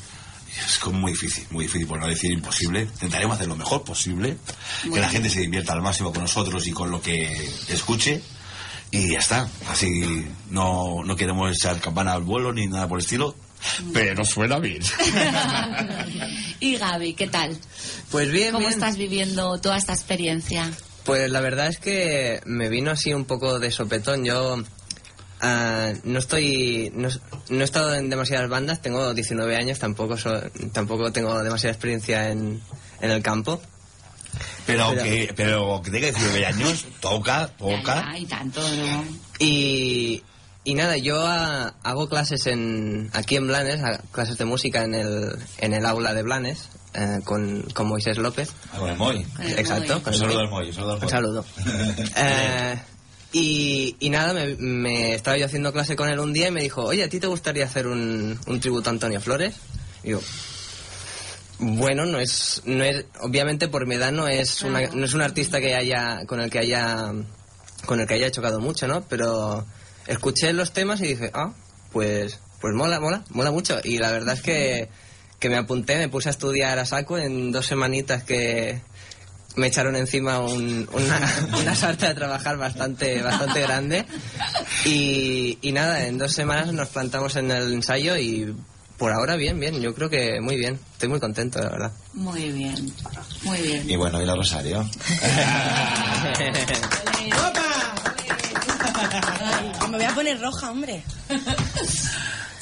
es 0.67 0.79
como 0.79 0.99
muy 1.01 1.13
difícil, 1.13 1.47
muy 1.51 1.65
difícil, 1.65 1.87
por 1.87 1.99
no 2.01 2.07
decir 2.07 2.33
imposible. 2.33 2.83
Intentaremos 2.83 3.37
hacer 3.37 3.49
lo 3.49 3.57
mejor 3.57 3.85
posible, 3.85 4.37
que 4.83 4.89
la 4.91 4.97
bien. 4.97 5.11
gente 5.11 5.31
se 5.31 5.41
divierta 5.41 5.73
al 5.73 5.83
máximo 5.83 6.13
con 6.13 6.23
nosotros 6.23 6.67
y 6.67 6.73
con 6.73 6.91
lo 6.91 7.01
que 7.01 7.51
escuche. 7.69 8.23
Y 8.91 9.13
ya 9.13 9.19
está. 9.19 9.49
Así 9.69 10.27
no, 10.51 11.03
no 11.05 11.17
queremos 11.17 11.51
echar 11.55 11.79
campana 11.81 12.13
al 12.15 12.23
vuelo 12.23 12.53
ni 12.53 12.67
nada 12.67 12.89
por 12.89 12.99
el 12.99 13.05
estilo, 13.05 13.37
pero 13.93 14.25
suena 14.25 14.59
bien. 14.59 14.83
y 16.61 16.77
Gaby, 16.77 17.15
¿qué 17.15 17.29
tal? 17.29 17.57
Pues 18.11 18.31
bien, 18.31 18.53
¿Cómo 18.53 18.61
bien. 18.67 18.73
estás 18.73 18.97
viviendo 18.97 19.59
toda 19.61 19.77
esta 19.77 19.93
experiencia? 19.93 20.71
Pues 21.05 21.31
la 21.31 21.41
verdad 21.41 21.69
es 21.69 21.79
que 21.79 22.41
me 22.45 22.69
vino 22.69 22.91
así 22.91 23.13
un 23.13 23.25
poco 23.25 23.59
de 23.59 23.71
sopetón. 23.71 24.25
Yo 24.25 24.63
ah, 25.41 25.93
no 26.05 26.19
estoy. 26.19 26.91
No, 26.95 27.09
no 27.51 27.61
he 27.61 27.65
estado 27.65 27.95
en 27.95 28.11
demasiadas 28.11 28.49
bandas, 28.49 28.81
tengo 28.83 29.15
19 29.15 29.57
años, 29.57 29.79
tampoco, 29.79 30.17
so- 30.17 30.43
tampoco 30.73 31.13
tengo 31.13 31.43
demasiada 31.43 31.73
experiencia 31.73 32.31
en, 32.31 32.61
en 33.01 33.11
el 33.11 33.23
campo. 33.23 33.61
Pero 34.67 34.91
Pero- 34.91 35.03
que, 35.03 35.33
pero 35.35 35.83
que 35.83 35.91
tenga 35.91 36.07
19 36.09 36.47
años, 36.47 36.87
toca, 37.01 37.49
toca. 37.57 38.17
Y 38.19 38.27
tanto, 38.27 38.61
¿no? 38.61 39.05
Y, 39.39 40.23
y 40.65 40.75
nada, 40.75 40.97
yo 40.99 41.27
ah, 41.27 41.75
hago 41.83 42.09
clases 42.09 42.47
en, 42.47 43.11
aquí 43.15 43.37
en 43.37 43.47
Blanes, 43.47 43.81
clases 44.13 44.37
de 44.37 44.45
música 44.45 44.83
en 44.85 44.95
el, 44.95 45.39
en 45.59 45.73
el 45.73 45.87
aula 45.87 46.13
de 46.13 46.23
Blanes, 46.23 46.69
eh, 46.93 47.21
con, 47.25 47.63
con 47.73 47.87
Moisés 47.89 48.19
López. 48.19 48.51
Ah, 48.75 48.79
con 48.79 48.91
el 48.91 48.97
Moy. 48.99 49.25
Con 49.25 49.47
el 49.47 49.59
Exacto. 49.59 49.95
Moy. 50.05 50.13
Un 50.13 50.19
saludo 50.19 50.39
al 50.41 50.51
Moy, 50.51 50.69
un 50.69 50.75
saludo 50.75 50.93
al 50.93 50.99
Moy. 50.99 51.05
Un 51.07 51.11
saludo. 51.11 51.45
Eh, 52.17 52.79
y, 53.33 53.97
y 54.01 54.11
nada, 54.11 54.33
me, 54.33 54.57
me 54.57 55.15
estaba 55.15 55.37
yo 55.37 55.47
haciendo 55.47 55.73
clase 55.73 55.97
con 55.97 56.09
él 56.09 56.19
un 56.19 56.33
día 56.33 56.49
y 56.49 56.51
me 56.51 56.63
dijo, 56.63 56.85
oye, 56.85 57.05
¿a 57.05 57.09
ti 57.09 57.21
te 57.21 57.27
gustaría 57.27 57.65
hacer 57.65 57.87
un, 57.87 58.39
un 58.47 58.61
tributo 58.61 58.89
a 58.89 58.93
Antonio 58.93 59.21
Flores? 59.21 59.57
Y 60.03 60.11
yo, 60.11 60.21
bueno, 61.59 62.07
no 62.07 62.19
es, 62.21 62.63
no 62.65 62.85
es, 62.85 63.05
obviamente 63.21 63.69
por 63.69 63.87
mi 63.87 63.97
edad 63.97 64.13
no 64.13 64.29
es, 64.29 64.63
una, 64.63 64.87
no 64.89 65.05
es 65.05 65.13
un 65.13 65.21
artista 65.21 65.61
que 65.61 65.75
haya, 65.75 66.25
con 66.27 66.41
el 66.41 66.51
que 66.51 66.61
haya, 66.61 67.13
con 67.85 68.01
el 68.01 68.07
que 68.07 68.15
haya 68.15 68.31
chocado 68.31 68.61
mucho, 68.61 68.89
¿no? 68.89 69.03
Pero 69.09 69.67
escuché 70.07 70.53
los 70.55 70.73
temas 70.73 71.01
y 71.03 71.09
dije, 71.09 71.31
ah, 71.35 71.53
pues, 71.93 72.39
pues 72.61 72.75
mola, 72.75 72.99
mola, 72.99 73.25
mola 73.31 73.51
mucho. 73.51 73.79
Y 73.85 73.99
la 73.99 74.11
verdad 74.11 74.37
es 74.37 74.43
que, 74.43 74.89
que 75.39 75.51
me 75.51 75.57
apunté, 75.57 75.99
me 75.99 76.09
puse 76.09 76.31
a 76.31 76.33
estudiar 76.33 76.79
a 76.79 76.87
saco 76.87 77.19
en 77.19 77.53
dos 77.53 77.67
semanitas 77.67 78.23
que, 78.25 78.81
me 79.59 79.67
echaron 79.67 79.97
encima 79.97 80.39
un- 80.41 80.89
una, 80.93 81.21
una 81.61 81.75
sarta 81.75 82.09
de 82.09 82.15
trabajar 82.15 82.57
bastante, 82.57 83.21
bastante 83.23 83.61
grande. 83.61 84.07
Y, 84.85 85.59
y 85.61 85.73
nada, 85.73 86.07
en 86.07 86.19
dos 86.19 86.33
semanas 86.33 86.73
nos 86.73 86.89
plantamos 86.89 87.37
en 87.37 87.51
el 87.51 87.73
ensayo 87.75 88.17
y 88.17 88.55
por 88.97 89.13
ahora 89.13 89.37
bien, 89.37 89.61
bien. 89.61 89.81
Yo 89.81 89.95
creo 89.95 90.09
que 90.11 90.41
muy 90.41 90.57
bien. 90.57 90.79
Estoy 90.93 91.09
muy 91.09 91.21
contento, 91.21 91.61
la 91.61 91.69
verdad. 91.71 91.93
Muy 92.15 92.51
bien, 92.51 92.93
muy 93.43 93.59
bien. 93.59 93.89
Y 93.91 93.97
bueno, 93.97 94.21
y 94.23 94.27
la 94.27 94.35
Rosario. 94.35 94.89
Me 99.91 99.97
voy 99.97 100.05
a 100.07 100.15
poner 100.15 100.41
roja, 100.41 100.71
hombre. 100.71 101.03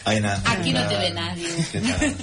Aquí 0.06 0.72
no 0.72 0.82
¿qué 0.88 0.94
te 0.94 0.96
ve 0.98 1.10
nadie. 1.10 1.48
¿Qué 1.72 1.80
tal? 1.80 2.16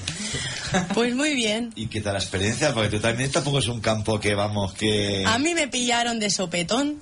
Pues 0.94 1.14
muy 1.14 1.36
bien. 1.36 1.72
¿Y 1.76 1.88
qué 1.88 2.02
tal 2.02 2.14
la 2.14 2.20
experiencia? 2.20 2.74
Porque 2.74 2.90
tú 2.90 3.00
también 3.00 3.30
tampoco 3.30 3.60
es 3.60 3.68
un 3.68 3.82
campo 3.82 4.20
que 4.20 4.34
vamos, 4.36 4.74
que... 4.74 5.24
A 5.28 5.38
mí 5.38 5.54
me 5.54 5.68
pillaron 5.68 6.20
de 6.20 6.30
sopetón, 6.30 7.02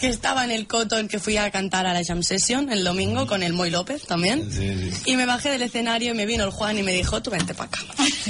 que 0.00 0.08
estaba 0.08 0.44
en 0.44 0.50
el 0.50 0.66
Cotton 0.66 1.06
que 1.06 1.18
fui 1.18 1.36
a 1.36 1.50
cantar 1.50 1.86
a 1.86 1.92
la 1.92 2.02
Jam 2.02 2.22
Session 2.22 2.72
el 2.72 2.82
domingo 2.82 3.26
con 3.26 3.42
el 3.42 3.52
Moy 3.52 3.70
López 3.70 4.06
también. 4.06 4.50
Sí, 4.50 4.90
sí. 4.90 5.02
Y 5.12 5.16
me 5.16 5.26
bajé 5.26 5.50
del 5.50 5.62
escenario 5.62 6.12
y 6.12 6.14
me 6.14 6.24
vino 6.24 6.44
el 6.44 6.50
Juan 6.50 6.78
y 6.78 6.82
me 6.82 6.92
dijo, 6.92 7.22
tú 7.22 7.30
vente 7.30 7.54
para 7.54 7.68
acá. 7.68 7.80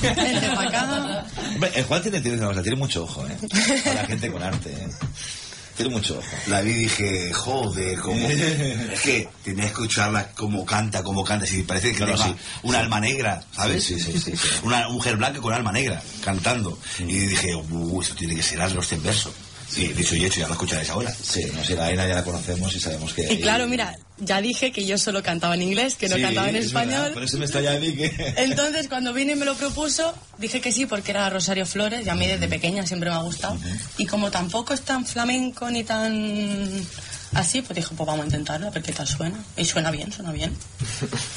Vente 0.03 0.49
para 0.49 0.69
acá. 0.69 1.27
Hombre, 1.55 1.71
el 1.75 1.85
Juan 1.85 2.03
tiene, 2.03 2.21
tiene, 2.21 2.39
tiene 2.63 2.77
mucho 2.77 3.05
ojo, 3.05 3.25
¿eh? 3.27 3.37
Para 3.85 4.03
la 4.03 4.09
gente 4.09 4.31
con 4.31 4.43
arte, 4.43 4.71
¿eh? 4.71 4.89
Tiene 5.81 5.95
mucho 5.97 6.19
ojo. 6.19 6.37
La 6.49 6.61
vi 6.61 6.73
y 6.73 6.75
dije, 6.75 7.33
joder, 7.33 7.99
como... 8.01 8.29
es 8.29 9.01
que 9.01 9.29
tenía 9.43 9.65
que 9.65 9.71
escucharla 9.71 10.31
como 10.33 10.67
canta, 10.67 11.03
como 11.03 11.25
canta. 11.25 11.47
Si 11.47 11.63
parece 11.63 11.93
que 11.93 11.97
Claro, 11.97 12.13
tenga 12.13 12.27
sí. 12.27 12.35
un 12.65 12.75
alma 12.75 13.01
negra, 13.01 13.43
¿sabes? 13.57 13.83
Sí, 13.85 13.99
sí, 13.99 14.13
sí, 14.13 14.21
sí, 14.21 14.37
sí. 14.37 14.49
Una 14.63 14.87
mujer 14.91 15.17
blanca 15.17 15.41
con 15.41 15.55
alma 15.55 15.73
negra, 15.73 16.03
cantando. 16.23 16.79
Y 16.99 17.17
dije, 17.27 17.55
uh, 17.55 18.03
esto 18.03 18.15
tiene 18.15 18.35
que 18.37 18.43
ser 18.43 18.61
algo 18.61 18.83
este 18.83 18.97
verso. 18.97 19.33
Y 19.77 19.87
dicho 19.89 20.17
y 20.17 20.25
hecho, 20.27 20.41
ya 20.41 20.49
lo 20.49 20.53
escucharéis 20.53 20.91
ahora. 20.91 21.15
Sí, 21.15 21.47
no 21.55 21.65
sé, 21.65 21.77
la 21.77 21.87
Aina 21.87 22.07
ya 22.07 22.17
la 22.17 22.25
conocemos 22.25 22.75
y 22.75 22.81
sabemos 22.81 23.15
que... 23.15 23.33
Y 23.33 23.41
claro, 23.41 23.67
mira, 23.67 23.97
ya 24.21 24.41
dije 24.41 24.73
que 24.73 24.85
yo 24.87 24.99
solo 24.99 25.23
cantaba 25.23 25.55
en 25.55 25.63
inglés, 25.63 25.95
que 25.97 26.09
no 26.09 26.17
Sí, 26.17 26.23
cantaba 26.23 26.49
en 26.49 26.57
es 26.57 26.73
verdad, 26.73 26.93
español. 26.93 27.13
por 27.13 27.23
eso 27.25 27.39
me 27.39 27.69
a 27.69 27.81
mí 27.81 27.93
que... 27.95 28.35
Entonces, 28.39 28.89
cuando 28.89 29.13
vine 29.13 29.33
y 29.33 29.37
me 29.37 29.45
lo 29.45 29.55
propuso, 29.55 30.15
dije 30.39 30.61
que 30.61 30.73
sí, 30.73 30.87
porque 30.87 31.11
era 31.13 31.29
Rosario 31.31 31.67
Flores, 31.67 32.07
y 32.07 32.09
a 32.09 32.15
mí 32.15 32.27
desde 32.27 32.49
pequeña 32.49 32.87
siempre 32.87 33.11
me 33.11 33.17
ha 33.17 33.23
gustado. 33.23 33.57
Y 33.99 34.07
como 34.07 34.31
tampoco 34.31 34.75
es 34.75 34.83
tan 34.83 35.05
flamenco 35.07 35.71
ni 35.71 35.85
tan 35.85 36.71
así, 37.33 37.63
pues 37.63 37.77
dije, 37.77 37.89
pues 37.97 38.07
vamos 38.07 38.23
a 38.23 38.25
intentarlo, 38.27 38.69
a 38.69 38.71
ver 38.71 38.83
qué 38.83 38.93
tal 38.93 39.07
suena. 39.07 39.43
Y 39.57 39.65
suena 39.65 39.91
bien, 39.91 40.13
suena 40.13 40.33
bien. 40.33 40.57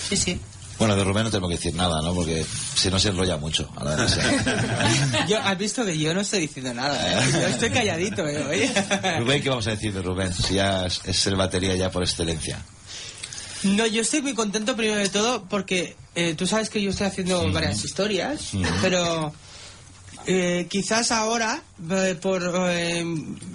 Sí, 0.10 0.18
sí. 0.18 0.40
Bueno, 0.80 0.96
de 0.96 1.04
Rubén 1.04 1.24
no 1.24 1.32
tengo 1.32 1.48
que 1.48 1.56
decir 1.56 1.76
nada, 1.76 2.02
¿no? 2.02 2.14
Porque 2.14 2.44
si 2.76 2.90
no 2.90 3.00
se 3.00 3.10
enrolla 3.10 3.38
mucho. 3.38 3.72
a 3.76 3.84
la 3.84 3.96
vez. 3.96 4.18
Yo, 5.30 5.40
has 5.40 5.58
visto 5.58 5.86
que 5.86 5.98
yo 5.98 6.14
no 6.14 6.22
estoy 6.22 6.42
diciendo 6.42 6.74
nada. 6.74 6.98
¿eh? 7.14 7.24
Yo 7.32 7.48
estoy 7.48 7.70
calladito, 7.70 8.28
¿eh? 8.28 8.44
Oye. 8.50 9.20
Rubén, 9.20 9.42
¿qué 9.42 9.50
vamos 9.50 9.68
a 9.68 9.72
decir 9.72 9.94
de 9.94 10.02
Rubén? 10.02 10.34
Si 10.34 10.56
ya 10.56 10.86
es, 10.88 11.00
es 11.06 11.28
el 11.28 11.36
batería 11.36 11.76
ya 11.76 11.92
por 11.92 12.04
excelencia. 12.04 12.58
No, 13.64 13.86
yo 13.88 14.02
estoy 14.02 14.22
muy 14.22 14.34
contento 14.34 14.76
primero 14.76 15.00
de 15.00 15.10
todo 15.10 15.46
porque 15.46 15.96
eh, 16.16 16.34
tú 16.36 16.46
sabes 16.48 16.70
que 16.70 16.82
yo 16.82 16.90
estoy 16.92 17.08
haciendo 17.08 17.52
varias 17.52 17.84
historias, 17.84 18.52
pero 18.82 19.34
Eh, 20.26 20.68
quizás 20.70 21.12
ahora, 21.12 21.62
eh, 21.92 22.16
por 22.22 22.42
eh, 22.70 23.04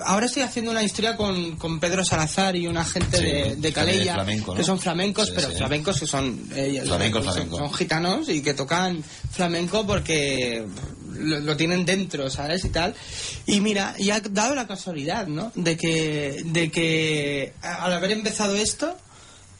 ahora 0.05 0.27
estoy 0.27 0.43
haciendo 0.43 0.71
una 0.71 0.83
historia 0.83 1.17
con, 1.17 1.57
con 1.57 1.81
Pedro 1.81 2.05
Salazar 2.05 2.57
y 2.57 2.67
una 2.67 2.85
gente 2.85 3.17
Sí, 3.17 3.25
de, 3.25 3.57
de 3.57 3.73
Calella, 3.73 4.13
de 4.13 4.13
flamenco, 4.13 4.53
¿no? 4.53 4.59
que 4.59 4.65
son 4.65 4.79
flamencos, 4.79 5.31
pero 5.31 5.51
flamencos 5.51 5.99
que 5.99 6.07
son, 6.07 6.39
eh, 6.55 6.83
Flamenco, 6.85 7.23
son- 7.23 7.33
flamenco. 7.33 7.57
son 7.57 7.73
gitanos 7.73 8.29
y 8.29 8.43
que 8.43 8.53
tocan 8.53 9.03
flamenco 9.31 9.87
porque 9.87 10.63
lo, 11.15 11.41
lo 11.41 11.57
tienen 11.57 11.87
dentro, 11.87 12.29
¿sabes? 12.29 12.63
Y 12.67 12.69
tal. 12.69 12.95
Y 13.47 13.61
mira, 13.61 13.95
y 13.99 14.11
ha 14.11 14.21
dado 14.21 14.55
la 14.55 14.67
casualidad, 14.67 15.27
¿no? 15.27 15.51
De 15.55 15.75
que, 15.79 16.43
de 16.45 16.71
que 16.71 17.55
al 17.63 17.95
haber 17.95 18.11
empezado 18.11 18.55
esto, 18.57 18.95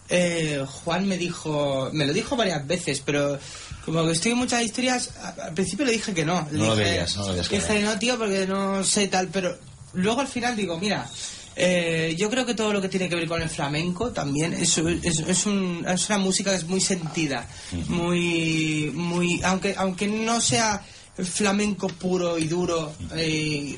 eh, 0.09 0.65
Juan 0.67 1.07
me 1.07 1.19
dijo, 1.19 1.91
me 1.93 2.07
lo 2.07 2.13
dijo 2.13 2.37
varias 2.37 2.67
veces, 2.67 3.03
pero 3.05 3.39
como 3.85 4.05
que 4.05 4.13
estoy 4.13 4.33
en 4.33 4.39
muchas 4.39 4.63
historias, 4.63 5.11
al 5.43 5.55
principio 5.55 5.85
le 5.87 5.93
dije 5.93 6.13
que 6.15 6.25
no. 6.25 6.47
Le 6.51 6.59
No 6.59 6.65
lo 6.67 6.77
dije- 6.77 6.91
veías, 6.91 7.17
no 7.17 7.23
lo 7.27 7.29
veías 7.33 7.49
Dije, 7.49 7.65
claro. 7.67 7.81
no, 7.83 7.99
tío, 7.99 8.19
porque 8.19 8.47
no 8.47 8.85
sé 8.85 9.09
tal, 9.09 9.29
pero 9.29 9.57
luego 9.95 10.21
al 10.21 10.29
final 10.29 10.57
digo, 10.57 10.79
mira, 10.79 11.09
eh, 11.57 12.15
yo 12.19 12.31
creo 12.31 12.47
que 12.47 12.55
todo 12.55 12.73
lo 12.73 12.81
que 12.81 12.89
tiene 12.89 13.09
que 13.09 13.17
ver 13.17 13.27
con 13.27 13.43
el 13.43 13.49
flamenco 13.51 14.11
también 14.13 14.53
es, 14.55 14.79
es, 14.79 15.19
es 15.21 15.47
un- 15.47 15.85
es 15.89 16.09
una 16.09 16.19
música 16.19 16.51
que 16.51 16.57
es 16.59 16.65
muy 16.69 16.81
sentida, 16.81 17.49
muy, 17.89 18.93
muy, 18.95 19.41
aunque, 19.43 19.75
aunque 19.77 20.07
no 20.07 20.41
sea 20.41 20.83
flamenco 21.17 21.89
puro 21.89 22.39
y 22.39 22.47
duro, 22.47 22.93
eh, 23.17 23.77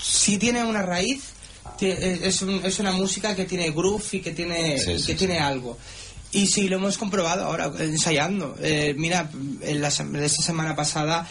si 0.00 0.36
tiene 0.38 0.64
una 0.64 0.82
raíz, 0.82 1.20
es, 1.80 2.42
un- 2.42 2.60
es 2.64 2.78
una 2.78 2.92
música 2.92 3.34
que 3.34 3.44
tiene 3.44 3.70
groove 3.70 4.04
y 4.12 4.20
que 4.20 4.32
tiene, 4.32 4.78
Sí, 4.78 4.86
que 4.92 4.98
sí. 4.98 5.14
tiene 5.14 5.38
algo. 5.38 5.78
Y 6.32 6.46
sí, 6.48 6.68
lo 6.68 6.76
hemos 6.76 6.98
comprobado 6.98 7.44
ahora, 7.44 7.70
ensayando. 7.78 8.56
Eh, 8.60 8.94
mira, 8.96 9.30
en 9.62 9.80
la, 9.80 9.88
esta 9.88 10.42
semana 10.42 10.76
pasada 10.76 11.26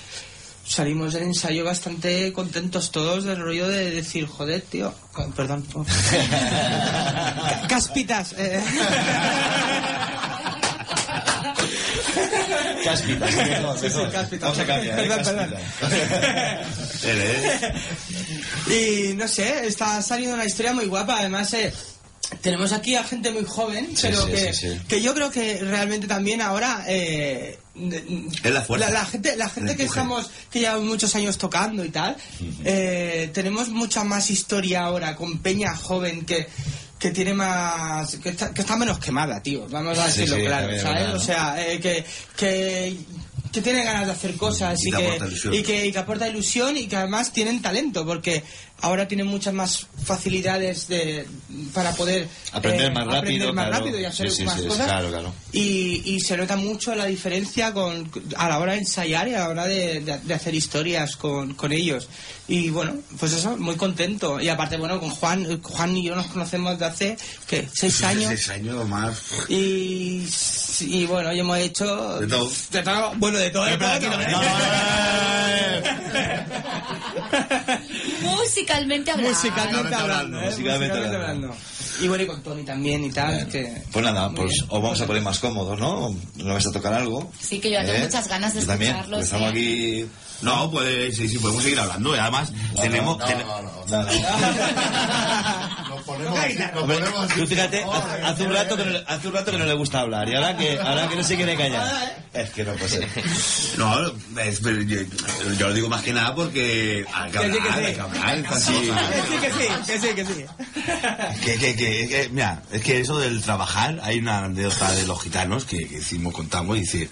salimos 0.67 1.13
del 1.13 1.23
ensayo 1.23 1.63
bastante 1.63 2.33
contentos 2.33 2.91
todos 2.91 3.23
del 3.23 3.39
rollo 3.39 3.67
de 3.67 3.91
decir, 3.91 4.25
joder, 4.25 4.61
tío, 4.61 4.93
perdón. 5.35 5.63
Caspitas. 7.69 8.33
eh. 8.37 8.63
Cáspitas. 12.85 13.35
Vamos 14.41 14.59
a 14.59 14.65
cambiar, 14.65 14.99
¿eh? 14.99 15.07
Perdón, 15.09 15.35
perdón. 15.35 15.59
Y 18.67 19.13
no 19.13 19.27
sé, 19.27 19.67
está 19.67 20.01
saliendo 20.01 20.35
una 20.35 20.45
historia 20.45 20.73
muy 20.73 20.85
guapa. 20.85 21.19
Además, 21.19 21.53
eh, 21.53 21.73
tenemos 22.41 22.71
aquí 22.71 22.95
a 22.95 23.03
gente 23.03 23.31
muy 23.31 23.45
joven, 23.45 23.95
Sí, 23.95 24.07
pero 24.07 24.25
sí, 24.25 24.31
que, 24.31 24.53
sí, 24.53 24.81
que 24.87 25.01
yo 25.01 25.13
creo 25.13 25.29
que 25.31 25.59
realmente 25.61 26.07
también 26.07 26.41
ahora. 26.41 26.83
Eh, 26.87 27.59
Es 28.43 28.51
la 28.51 28.61
fuerza. 28.61 28.89
La, 28.89 29.05
gente, 29.05 29.35
la 29.35 29.49
gente 29.49 29.75
que 29.75 29.83
estamos, 29.83 30.29
que 30.49 30.59
llevamos 30.59 30.85
muchos 30.85 31.13
años 31.15 31.37
tocando 31.37 31.83
y 31.83 31.89
tal, 31.89 32.15
eh, 32.63 33.29
tenemos 33.33 33.69
mucha 33.69 34.03
más 34.03 34.31
historia 34.31 34.83
ahora 34.83 35.15
con 35.15 35.39
Peña 35.39 35.75
joven 35.75 36.25
que 36.25 36.47
que 37.05 37.11
tiene 37.11 37.35
más 37.35 38.15
que 38.17 38.29
está, 38.29 38.51
que 38.51 38.61
está 38.61 38.75
menos 38.75 38.97
quemada 38.97 39.39
tío 39.41 39.67
vamos 39.69 39.97
a 39.99 40.07
decirlo 40.07 40.37
sí, 40.37 40.45
claro 40.45 40.67
¿sabes? 40.67 40.83
verdad, 40.83 41.07
¿no? 41.09 41.15
o 41.15 41.19
sea 41.19 41.55
eh, 41.63 41.79
que, 41.79 42.03
que 42.35 42.97
que 43.51 43.61
tiene 43.61 43.83
ganas 43.83 44.07
de 44.07 44.11
hacer 44.11 44.35
cosas 44.35 44.77
Y 44.83 44.91
que, 44.91 45.19
y 45.51 45.63
que 45.63 45.85
y 45.85 45.91
que 45.91 45.99
aporta 45.99 46.27
ilusión 46.27 46.75
y 46.75 46.87
que 46.87 46.97
además 46.97 47.31
tienen 47.31 47.61
talento 47.61 48.05
porque 48.05 48.43
ahora 48.81 49.07
tienen 49.07 49.25
muchas 49.27 49.53
más 49.53 49.87
facilidades 50.03 50.87
de 50.87 51.27
para 51.73 51.91
poder 51.93 52.23
eh, 52.23 52.27
Aprender 52.51 52.91
más 52.91 53.05
rápido, 53.05 53.19
aprender 53.19 53.53
más 53.53 53.67
claro. 53.67 53.83
rápido 53.85 53.99
y 54.01 54.05
hacer 54.05 54.29
Sí, 54.29 54.37
sí, 54.37 54.43
más 54.43 54.59
sí, 54.61 54.67
cosas 54.67 54.85
claro, 54.87 55.09
claro. 55.09 55.33
y, 55.53 56.01
y 56.05 56.19
se 56.19 56.37
nota 56.37 56.55
mucho 56.57 56.93
la 56.93 57.05
diferencia 57.05 57.73
con 57.73 58.11
a 58.35 58.49
la 58.49 58.59
hora 58.59 58.73
de 58.73 58.79
ensayar 58.79 59.27
y 59.27 59.33
a 59.33 59.39
la 59.39 59.49
hora 59.49 59.65
de, 59.65 60.01
de- 60.01 60.19
de 60.19 60.33
hacer 60.33 60.53
historias 60.53 61.15
con, 61.15 61.53
con 61.55 61.71
ellos 61.71 62.07
y 62.47 62.69
bueno 62.69 62.93
pues 63.19 63.31
eso 63.33 63.57
muy 63.57 63.75
contento 63.75 64.39
y 64.39 64.49
aparte 64.49 64.77
bueno 64.77 64.99
con 64.99 65.09
Juan 65.09 65.61
Juan 65.63 65.97
y 65.97 66.03
yo 66.05 66.15
nos 66.15 66.27
conocemos 66.27 66.77
de 66.77 66.85
hace 66.85 67.17
¿qué? 67.47 67.67
seis 67.73 68.03
años 68.03 68.27
Seis 68.27 68.49
años 68.49 68.87
más. 68.87 69.17
y, 69.49 70.27
y 70.81 71.05
bueno 71.07 71.33
y 71.33 71.39
hemos 71.39 71.57
hecho 71.57 72.19
De 72.19 72.27
todo. 72.27 72.51
de 72.71 72.83
todo 72.83 73.13
bueno 73.15 73.37
de 73.39 73.49
todo, 73.49 73.65
de 73.65 73.77
todo, 73.77 73.99
no, 73.99 74.17
no, 74.17 74.41
Musicalmente 78.45 79.11
hablando. 79.11 79.31
musicalmente 79.31 79.95
hablando, 79.95 80.41
¿eh? 80.41 80.45
Musicalmente 80.45 80.97
hablando. 80.97 81.55
y 82.01 82.07
bueno 82.07 82.23
y 82.23 82.27
con 82.27 82.43
Tony 82.43 82.63
también 82.63 83.03
y 83.05 83.11
tal 83.11 83.47
que 83.47 83.83
Pues 83.91 84.05
nada, 84.05 84.31
pues 84.31 84.53
os 84.69 84.81
vamos 84.81 84.99
a 85.01 85.05
poner 85.07 85.21
más 85.23 85.39
cómodos, 85.39 85.79
¿no? 85.79 86.15
¿No 86.35 86.53
vais 86.53 86.67
a 86.67 86.71
tocar 86.71 86.93
algo? 86.93 87.31
Sí, 87.39 87.59
que 87.59 87.71
yo 87.71 87.79
tengo 87.79 87.93
¿Eh? 87.93 88.03
muchas 88.03 88.27
ganas 88.27 88.53
de 88.53 88.61
Yo 88.61 88.67
también, 88.67 88.91
escucharlos, 88.91 89.17
porque 89.19 89.25
estamos 89.25 89.47
¿eh? 89.47 89.51
aquí... 89.51 90.09
No, 90.41 90.69
pues 90.69 91.15
sí, 91.15 91.27
sí, 91.29 91.39
podemos 91.39 91.63
seguir 91.63 91.79
hablando. 91.79 92.15
Y 92.15 92.19
además, 92.19 92.51
tenemos. 92.81 93.17
no, 93.17 93.25
no, 93.25 93.61
no, 93.61 93.61
no, 93.87 94.03
no. 94.03 94.03
Nos 95.89 96.03
ponemos, 96.03 96.35
nos 96.35 96.81
Hombre, 96.83 96.97
ponemos 96.99 97.27
tú 97.33 97.47
fíjate, 97.47 97.83
hace, 97.83 98.23
hace 98.23 98.43
un 98.43 98.53
rato 98.53 98.77
que 98.77 98.85
no, 98.85 98.91
le- 98.91 99.03
hace 99.07 99.27
un 99.27 99.33
rato 99.33 99.51
que 99.51 99.57
no 99.57 99.65
le 99.65 99.73
gusta 99.73 99.99
hablar 100.01 100.27
y 100.29 100.35
ahora 100.35 100.57
que, 100.57 100.79
ahora 100.79 101.07
que 101.07 101.15
no 101.15 101.23
se 101.23 101.35
quiere 101.35 101.55
callar. 101.55 102.25
Es 102.33 102.49
que 102.49 102.63
no 102.65 102.73
puede 102.73 102.89
ser. 102.89 103.07
No, 103.77 104.07
es- 104.41 104.59
pero 104.61 104.81
yo, 104.81 104.97
yo 105.57 105.67
lo 105.69 105.73
digo 105.73 105.89
más 105.89 106.01
que 106.01 106.13
nada 106.13 106.33
porque. 106.35 107.05
Hay 107.13 107.31
que 107.31 107.39
Que 107.39 107.51
sí, 107.51 107.57
que 107.59 107.69
sí. 107.73 107.85
hay 107.85 107.93
que 107.93 108.01
hablar, 108.01 108.45
sí 108.59 108.73
que 109.41 109.51
sí 109.51 109.67
que 109.85 109.99
sí 109.99 110.07
que 110.15 110.25
sí 110.25 110.45
Que, 111.43 111.57
que, 111.57 111.75
que, 111.75 112.07
que- 112.07 112.29
mira, 112.31 112.61
es 112.71 112.81
que 112.81 112.99
eso 112.99 113.17
del 113.19 113.41
trabajar, 113.41 113.99
hay 114.03 114.19
una 114.19 114.45
anécdota 114.45 114.91
de 114.91 115.05
los 115.07 115.21
gitanos 115.21 115.65
que, 115.65 115.87
que 115.87 115.97
hicimos, 115.99 116.33
contamos, 116.33 116.77
y 116.77 116.81
dice, 116.81 117.09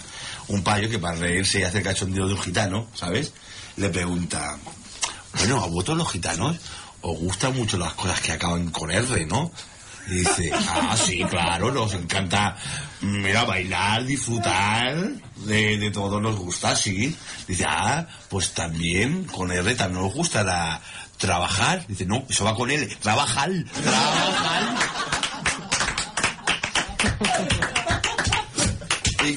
un 0.47 0.63
payo 0.63 0.89
que 0.89 0.99
para 0.99 1.17
reírse 1.17 1.59
y 1.59 1.63
hacer 1.63 1.83
cachondeo 1.83 2.27
de 2.27 2.33
un 2.33 2.41
gitano, 2.41 2.87
¿sabes? 2.93 3.33
Le 3.77 3.89
pregunta, 3.89 4.57
bueno, 5.37 5.63
a 5.63 5.67
vosotros 5.67 5.97
los 5.97 6.11
gitanos 6.11 6.57
os 7.01 7.19
gustan 7.19 7.55
mucho 7.55 7.77
las 7.77 7.93
cosas 7.93 8.21
que 8.21 8.31
acaban 8.31 8.69
con 8.71 8.91
R, 8.91 9.25
¿no? 9.25 9.51
Y 10.07 10.15
dice, 10.15 10.51
ah, 10.53 10.97
sí, 10.97 11.23
claro, 11.29 11.71
nos 11.71 11.93
encanta, 11.93 12.57
mira, 13.01 13.45
bailar, 13.45 14.05
disfrutar, 14.05 14.97
de, 15.37 15.77
de 15.77 15.91
todo 15.91 16.19
nos 16.19 16.35
gusta, 16.35 16.75
sí. 16.75 17.15
Dice, 17.47 17.65
ah, 17.67 18.05
pues 18.29 18.53
también 18.53 19.23
con 19.25 19.49
R 19.51 19.75
también 19.75 20.03
nos 20.03 20.13
gusta 20.13 20.43
la, 20.43 20.81
trabajar. 21.17 21.85
Dice, 21.87 22.05
no, 22.05 22.25
eso 22.29 22.43
va 22.43 22.53
con 22.55 22.69
L, 22.69 22.85
trabajar, 23.01 23.49
trabajar. 23.81 24.75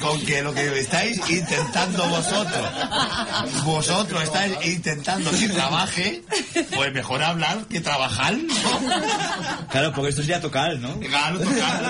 Con 0.07 0.21
que 0.25 0.41
lo 0.41 0.53
que 0.53 0.79
estáis 0.79 1.19
intentando 1.29 2.07
vosotros, 2.07 2.67
vosotros 3.65 4.23
estáis 4.23 4.53
intentando 4.65 5.29
que 5.31 5.49
trabaje, 5.49 6.23
pues 6.75 6.93
mejor 6.93 7.21
hablar 7.23 7.65
que 7.69 7.81
trabajar, 7.81 8.33
¿no? 8.35 8.53
Claro, 9.69 9.91
porque 9.93 10.09
esto 10.09 10.21
sería 10.21 10.39
tocar, 10.39 10.77
¿no? 10.77 10.97
Claro, 10.99 11.39
tocar. 11.39 11.81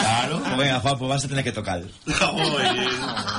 Claro. 0.00 0.40
Pues 0.42 0.56
venga, 0.56 0.80
Juan, 0.80 0.98
pues 0.98 1.08
vas 1.08 1.24
a 1.24 1.28
tener 1.28 1.44
que 1.44 1.52
tocar. 1.52 1.82
Oye. 1.82 2.86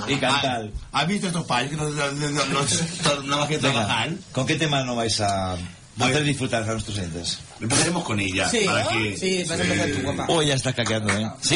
Y 0.07 0.15
cantar. 0.17 0.69
¿Has 0.91 1.07
visto 1.07 1.27
estos 1.27 1.45
payos 1.45 1.71
que 1.71 1.77
no, 1.77 1.89
no, 1.89 2.11
no, 2.11 2.29
no- 2.29 2.45
no- 2.45 3.23
nada 3.23 3.37
más 3.41 3.47
que 3.47 3.57
trabajar? 3.57 4.09
Venga, 4.09 4.21
¿con 4.31 4.45
qué 4.47 4.55
tema 4.55 4.83
no 4.83 4.95
vais 4.95 5.19
a 5.21 5.55
Voy. 5.97 6.11
hacer 6.11 6.23
disfrutar 6.23 6.63
a 6.63 6.65
nuestros 6.73 6.97
entes? 6.97 7.39
Empezaremos 7.61 8.03
con 8.03 8.19
ella. 8.19 8.49
Sí, 8.49 8.61
para 8.65 8.87
que, 8.87 9.15
sí, 9.17 9.43
vas 9.47 9.59
a 9.59 9.63
empezar 9.63 9.89
tú, 9.91 10.01
guapa. 10.01 10.25
Oh, 10.27 10.41
ya 10.41 10.55
está 10.55 10.73
caqueando, 10.73 11.17
¿eh? 11.17 11.29
¿Sí? 11.41 11.55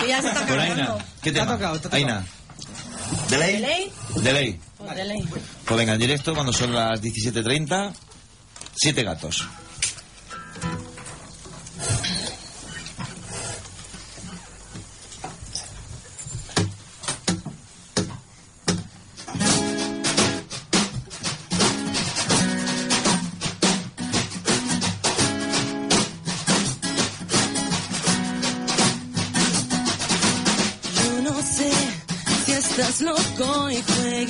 Sí, 0.00 0.06
ya 0.08 0.20
se 0.22 0.28
está 0.28 0.46
Por 0.46 0.58
Aina. 0.58 0.94
¿Qué 1.22 1.30
Te 1.32 1.40
ha 1.40 1.44
tema? 1.44 1.54
tocado, 1.56 1.72
te 1.74 1.78
ha 1.78 1.82
tocado. 1.82 1.96
Aina. 1.96 2.26
¿De 3.28 3.38
ley? 3.38 3.52
¿De 3.54 3.60
ley? 3.60 3.92
De 4.16 4.32
ley. 4.32 4.60
Pues 4.76 4.96
de 4.96 5.04
ley. 5.04 5.24
Pues 5.64 5.78
venga, 5.78 5.92
en 5.94 6.00
directo, 6.00 6.34
cuando 6.34 6.52
son 6.52 6.72
las 6.74 7.00
17.30, 7.00 7.92
siete 8.74 9.02
gatos. 9.04 9.46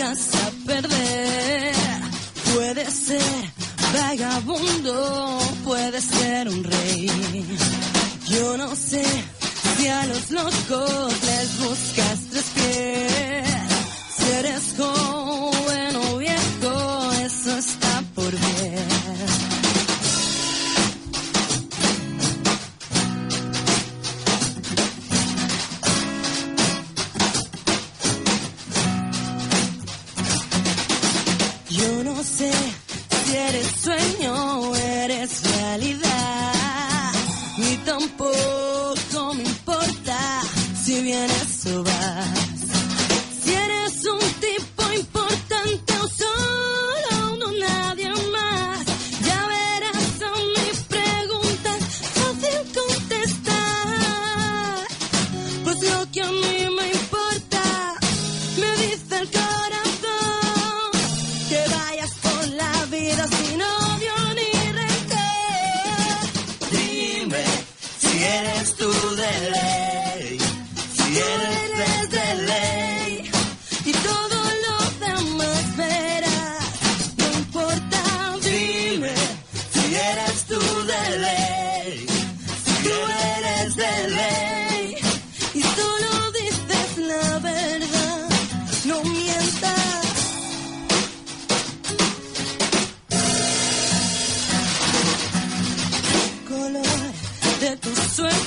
Y 0.00 0.02
juegas 0.02 0.34
a 0.34 0.50
perder. 0.66 1.74
Puede 2.54 2.90
ser 2.90 3.52
vagabundo, 3.92 5.38
puede 5.64 6.00
ser 6.00 6.48
un 6.48 6.64
rey. 6.64 7.10
Yo 8.28 8.56
no 8.56 8.74
sé 8.74 9.04
si 9.76 9.88
a 9.88 10.06
los 10.06 10.30
locos 10.30 11.12
les 11.24 11.58
buscas 11.60 12.18
tres 12.30 12.44
pies. 12.54 13.48
Si 14.16 14.30
eres 14.32 14.74
joven 14.76 15.09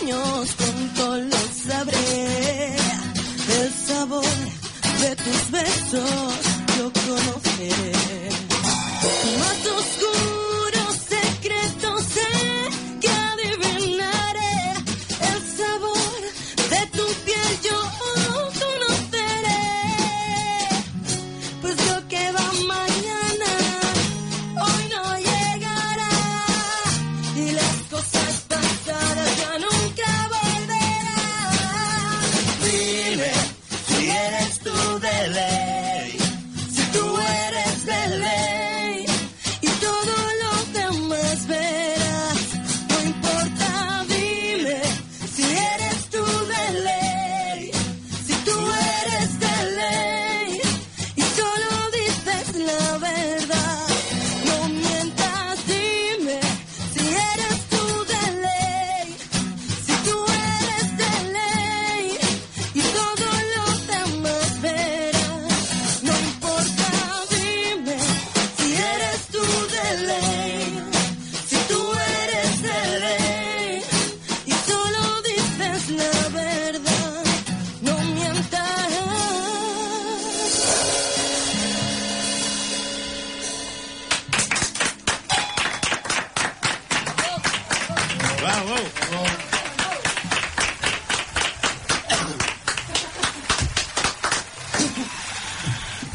sueños 0.03 0.55
pronto 0.55 1.17
lo 1.17 1.37
sabré. 1.67 2.75
El 3.61 3.73
sabor 3.87 4.25
de 5.01 5.15
tus 5.15 5.51
besos 5.51 6.33
yo 6.77 6.91
conoceré. 6.93 8.52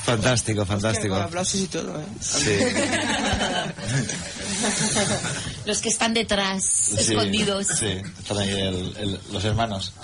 Fantástico, 0.09 0.61
Con 0.61 0.68
fantástico. 0.81 1.14
aplausos 1.16 1.61
y 1.61 1.66
todo, 1.66 2.01
¿eh? 2.01 2.05
Sí. 2.21 2.57
Los 5.66 5.81
que 5.81 5.88
están 5.90 6.14
detrás, 6.14 6.64
Sí, 6.64 6.97
escondidos. 7.12 7.66
Sí, 7.79 8.01
están 8.18 8.38
ahí 8.38 8.51
el- 8.51 8.97
el- 8.99 9.21
los 9.33 9.44
hermanos. 9.44 9.92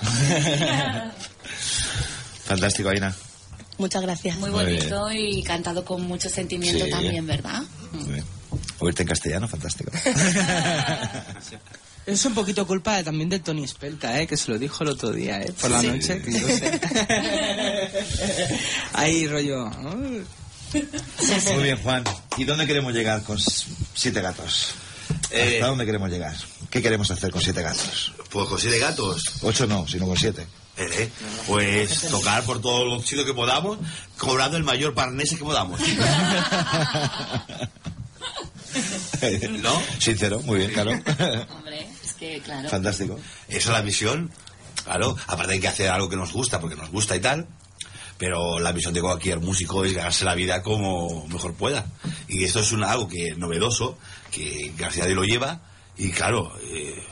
Fantástico, 2.45 2.89
Aina. 2.89 3.15
Muchas 3.77 4.01
gracias. 4.03 4.37
Muy 4.37 4.51
Muy 4.51 4.63
bonito 4.63 5.11
y 5.11 5.43
cantado 5.43 5.83
con 5.83 6.01
mucho 6.03 6.29
sentimiento 6.29 6.85
Sí. 6.85 6.91
también, 6.91 7.25
¿verdad? 7.27 7.61
Oírte 8.79 9.01
en 9.03 9.07
castellano, 9.09 9.47
fantástico. 9.47 9.91
Es 12.05 12.23
un 12.25 12.33
poquito 12.35 12.67
culpa 12.67 13.03
también 13.03 13.29
del 13.29 13.41
Tony 13.41 13.67
Spelka, 13.67 14.21
¿eh? 14.21 14.27
Que 14.27 14.37
se 14.37 14.51
lo 14.51 14.59
dijo 14.59 14.83
el 14.83 14.91
otro 14.91 15.11
día, 15.11 15.41
¿eh? 15.41 15.51
Por 15.59 15.71
la 15.71 15.81
Sí. 15.81 15.87
noche. 15.87 16.21
que 16.21 16.31
yo 16.39 16.47
sé. 16.47 16.79
Ahí, 18.93 19.25
rollo. 19.27 19.65
Muy 19.71 21.63
bien, 21.63 21.77
Juan. 21.81 22.03
¿Y 22.37 22.43
dónde 22.43 22.67
queremos 22.67 22.93
llegar 22.93 23.23
con 23.23 23.39
siete 23.95 24.21
gatos? 24.21 24.67
Eh. 25.31 25.55
¿Hasta 25.55 25.67
dónde 25.67 25.85
queremos 25.85 26.09
llegar? 26.11 26.35
¿Qué 26.69 26.81
queremos 26.81 27.09
hacer 27.09 27.31
con 27.31 27.41
siete 27.41 27.61
gatos? 27.63 28.13
Pues 28.29 28.47
con 28.49 28.59
siete 28.59 28.77
gatos. 28.77 29.23
Ocho 29.41 29.65
no, 29.65 29.87
sino 29.87 30.05
con 30.05 30.17
siete. 30.17 30.45
Eh, 30.77 31.09
pues 31.47 32.01
tocar 32.01 32.43
por 32.43 32.61
todos 32.61 32.85
los 32.85 33.05
sitios 33.07 33.25
que 33.25 33.33
podamos, 33.33 33.77
cobrando 34.17 34.57
el 34.57 34.63
mayor 34.63 34.93
parnese 34.93 35.37
que 35.37 35.43
podamos. 35.45 35.79
¿No? 39.61 39.81
Sincero, 39.99 40.41
muy 40.41 40.59
bien, 40.59 40.71
claro. 40.71 40.91
Hombre, 41.49 41.87
que, 42.33 42.41
claro. 42.41 42.69
Fantástico. 42.69 43.19
Esa 43.47 43.57
es 43.57 43.67
la 43.67 43.81
misión. 43.81 44.31
Claro, 44.83 45.15
aparte 45.27 45.53
hay 45.53 45.59
que 45.59 45.67
hacer 45.67 45.89
algo 45.89 46.09
que 46.09 46.15
nos 46.15 46.31
gusta, 46.31 46.59
porque 46.59 46.75
nos 46.75 46.91
gusta 46.91 47.15
y 47.15 47.19
tal. 47.19 47.47
Pero 48.17 48.59
la 48.59 48.71
misión 48.71 48.93
de 48.93 49.01
cualquier 49.01 49.39
músico 49.39 49.83
es 49.83 49.93
ganarse 49.93 50.23
la 50.23 50.35
vida 50.35 50.61
como 50.61 51.27
mejor 51.27 51.53
pueda. 51.53 51.85
Y 52.27 52.43
esto 52.43 52.61
es 52.61 52.71
un, 52.71 52.83
algo 52.83 53.07
que 53.07 53.35
novedoso, 53.35 53.97
que 54.31 54.71
García 54.77 55.05
de 55.05 55.15
lo 55.15 55.23
lleva. 55.23 55.61
Y 55.97 56.11
claro, 56.11 56.53
eh, 56.63 57.03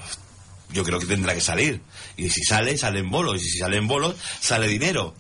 yo 0.72 0.84
creo 0.84 1.00
que 1.00 1.06
tendrá 1.06 1.34
que 1.34 1.42
salir. 1.42 1.82
Y 2.16 2.30
si 2.30 2.44
sale, 2.44 2.78
sale 2.78 3.00
en 3.00 3.12
bolos. 3.12 3.42
Y 3.42 3.50
si 3.50 3.58
sale 3.60 3.78
en 3.78 3.88
bolos, 3.88 4.16
sale 4.40 4.68
dinero. 4.68 5.14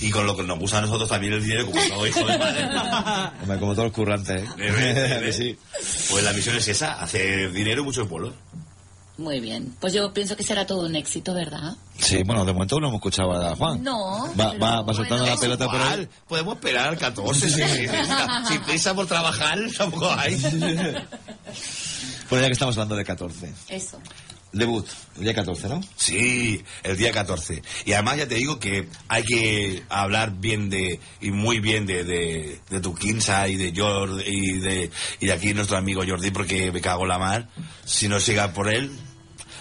Y 0.00 0.10
con 0.10 0.26
lo 0.26 0.36
que 0.36 0.42
nos 0.42 0.58
gusta 0.58 0.78
a 0.78 0.82
nosotros 0.82 1.08
también 1.08 1.32
el 1.32 1.42
dinero, 1.42 1.66
como 1.66 1.82
todo 1.82 2.06
hijo 2.06 2.26
de 2.26 2.38
madre. 2.38 2.64
Hombre, 3.42 3.58
como 3.58 3.72
todos 3.72 3.86
los 3.86 3.92
currantes, 3.92 4.44
¿eh? 4.58 5.32
Sí. 5.32 5.58
Pues 6.10 6.24
la 6.24 6.32
misión 6.32 6.56
es 6.56 6.68
esa, 6.68 7.00
hacer 7.00 7.52
dinero 7.52 7.82
y 7.82 7.84
muchos 7.84 8.08
bolos. 8.08 8.34
Muy 9.22 9.38
bien. 9.38 9.72
Pues 9.80 9.92
yo 9.92 10.12
pienso 10.12 10.36
que 10.36 10.42
será 10.42 10.66
todo 10.66 10.84
un 10.84 10.96
éxito, 10.96 11.32
¿verdad? 11.32 11.76
Sí, 11.96 12.22
bueno, 12.24 12.44
de 12.44 12.52
momento 12.52 12.80
no 12.80 12.88
hemos 12.88 12.98
escuchado 12.98 13.32
a 13.32 13.54
Juan. 13.54 13.80
No. 13.80 14.28
Va, 14.38 14.52
va, 14.54 14.82
va 14.82 14.94
soltando 14.94 15.22
bueno. 15.22 15.36
la 15.36 15.40
pelota 15.40 15.66
por 15.66 15.76
ahí. 15.80 15.92
Igual, 15.92 16.08
podemos 16.26 16.54
esperar 16.56 16.88
al 16.88 16.98
14. 16.98 17.48
si, 17.48 17.54
si, 17.54 17.88
si 18.48 18.58
prisa 18.58 18.94
por 18.94 19.06
trabajar, 19.06 19.58
tampoco 19.78 20.10
hay. 20.10 20.34
Bueno, 22.28 22.42
ya 22.42 22.46
que 22.48 22.52
estamos 22.52 22.76
hablando 22.76 22.96
de 22.96 23.04
14. 23.04 23.52
Eso. 23.68 24.00
Debut, 24.52 24.86
el 25.16 25.24
día 25.24 25.34
14, 25.34 25.68
¿no? 25.68 25.80
Sí, 25.96 26.62
el 26.82 26.96
día 26.98 27.10
14. 27.10 27.62
Y 27.86 27.92
además 27.94 28.18
ya 28.18 28.28
te 28.28 28.34
digo 28.34 28.58
que 28.58 28.86
hay 29.08 29.22
que 29.22 29.82
hablar 29.88 30.32
bien 30.32 30.68
de, 30.68 31.00
y 31.22 31.30
muy 31.30 31.58
bien 31.60 31.86
de, 31.86 32.04
de, 32.04 32.60
de 32.68 32.80
tu 32.80 32.94
Quinza 32.94 33.48
y 33.48 33.56
de 33.56 33.72
Jordi 33.74 34.24
y 34.26 34.58
de, 34.58 34.90
y 35.20 35.26
de 35.26 35.32
aquí 35.32 35.54
nuestro 35.54 35.78
amigo 35.78 36.02
Jordi 36.06 36.30
porque 36.30 36.70
me 36.70 36.82
cago 36.82 37.04
en 37.04 37.08
la 37.08 37.18
mar. 37.18 37.48
Si 37.86 38.08
no 38.08 38.20
siga 38.20 38.52
por 38.52 38.68
él. 38.72 38.90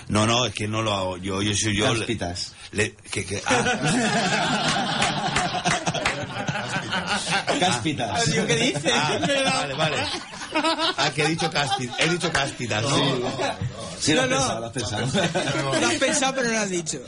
No, 0.07 0.25
no, 0.27 0.45
es 0.45 0.53
que 0.53 0.67
no 0.67 0.81
lo 0.81 0.93
hago. 0.93 1.17
Yo, 1.17 1.41
yo 1.41 1.55
soy 1.55 1.75
yo. 1.77 1.93
le- 1.93 1.99
Caspitas. 1.99 2.53
le- 2.71 2.95
que, 2.95 3.25
que, 3.25 3.41
ah. 3.45 3.63
Cáspitas. 7.59 8.25
Tío, 8.25 8.45
¿Qué 8.47 8.55
dices? 8.55 8.91
Ah, 8.93 9.17
vale, 9.61 9.73
vale. 9.75 9.97
Ah, 10.97 11.09
que 11.15 11.23
he 11.23 11.27
dicho 11.29 11.49
cáspitas. 11.49 11.95
He 11.99 12.09
dicho 12.09 12.31
cáspitas, 12.31 12.83
¿no? 12.83 12.89
Sí, 13.99 14.13
lo 14.13 14.23
has 14.23 14.29
No, 14.29 14.35
no. 14.39 14.41
pensado, 14.41 14.59
lo 14.59 14.65
has 14.65 14.71
pensado. 14.73 15.07
Lo 15.79 15.87
has 15.87 15.93
pensado, 15.95 16.35
pero 16.35 16.47
no 16.47 16.53
lo 16.53 16.59
has 16.61 16.69
dicho. 16.69 16.99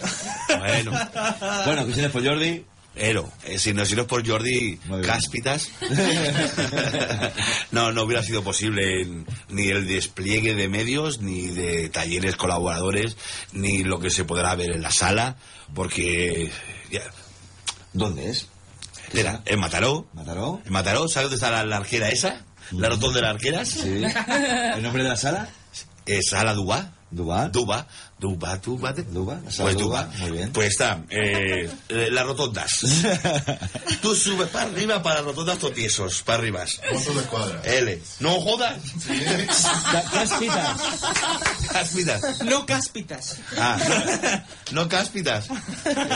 Bueno. 0.59 0.91
bueno, 1.65 1.83
Cristina 1.85 2.09
por 2.09 2.25
Jordi. 2.25 2.65
Ero, 2.95 3.31
eh, 3.45 3.57
si, 3.57 3.73
no, 3.73 3.85
si 3.85 3.95
no 3.95 4.03
es 4.03 4.07
por 4.07 4.27
Jordi 4.27 4.77
Cáspitas, 5.03 5.71
no, 7.71 7.91
no 7.91 8.03
hubiera 8.03 8.21
sido 8.21 8.43
posible 8.43 9.07
ni 9.49 9.67
el 9.69 9.87
despliegue 9.87 10.53
de 10.53 10.69
medios, 10.69 11.19
ni 11.19 11.47
de 11.47 11.89
talleres 11.89 12.35
colaboradores, 12.35 13.17
ni 13.51 13.83
lo 13.83 13.99
que 13.99 14.11
se 14.11 14.25
podrá 14.25 14.53
ver 14.55 14.71
en 14.71 14.83
la 14.83 14.91
sala, 14.91 15.37
porque... 15.73 16.51
ya, 16.91 17.01
¿Dónde 17.93 18.29
es? 18.29 18.47
era 19.13 19.41
en 19.45 19.59
Mataró. 19.59 20.07
¿Mataró? 20.13 20.61
En 20.65 20.73
Mataró, 20.73 21.07
¿sabes 21.07 21.29
dónde 21.29 21.35
está 21.35 21.51
la, 21.51 21.65
la 21.65 21.77
arquera 21.77 22.09
esa? 22.09 22.43
La 22.71 22.89
rotonda 22.89 23.17
de 23.17 23.21
las 23.21 23.35
arqueras. 23.35 23.69
Sí. 23.69 24.01
¿El 24.75 24.81
nombre 24.81 25.03
de 25.03 25.09
la 25.09 25.17
sala? 25.17 25.49
Eh, 26.05 26.21
sala 26.21 26.53
Dubá. 26.53 26.93
¿Dubá? 27.11 27.49
Duba, 27.49 27.87
Duba, 28.23 28.55
Duba, 28.55 28.93
de- 28.93 29.03
Duba, 29.03 29.37
pues 29.43 29.57
Duba, 29.57 29.73
Duba. 29.73 30.09
muy 30.19 30.31
bien. 30.31 30.53
Pues 30.53 30.69
está, 30.69 31.03
eh, 31.09 31.69
eh, 31.89 32.07
las 32.09 32.25
rotondas. 32.25 32.71
Tú 34.01 34.15
subes 34.15 34.47
para 34.47 34.69
arriba 34.69 35.03
para 35.03 35.15
las 35.17 35.25
rotondas 35.25 35.59
totiesos, 35.59 36.21
para 36.23 36.39
arriba. 36.39 36.63
De 36.63 36.95
escuadra. 37.19 37.61
L. 37.65 38.01
No 38.21 38.39
jodas. 38.39 38.77
Cáspitas. 40.13 40.81
Cáspitas. 41.71 42.41
No 42.45 42.65
cáspitas. 42.65 43.37
Ah, 43.57 43.77
no 44.71 44.87
cáspitas. 44.87 45.47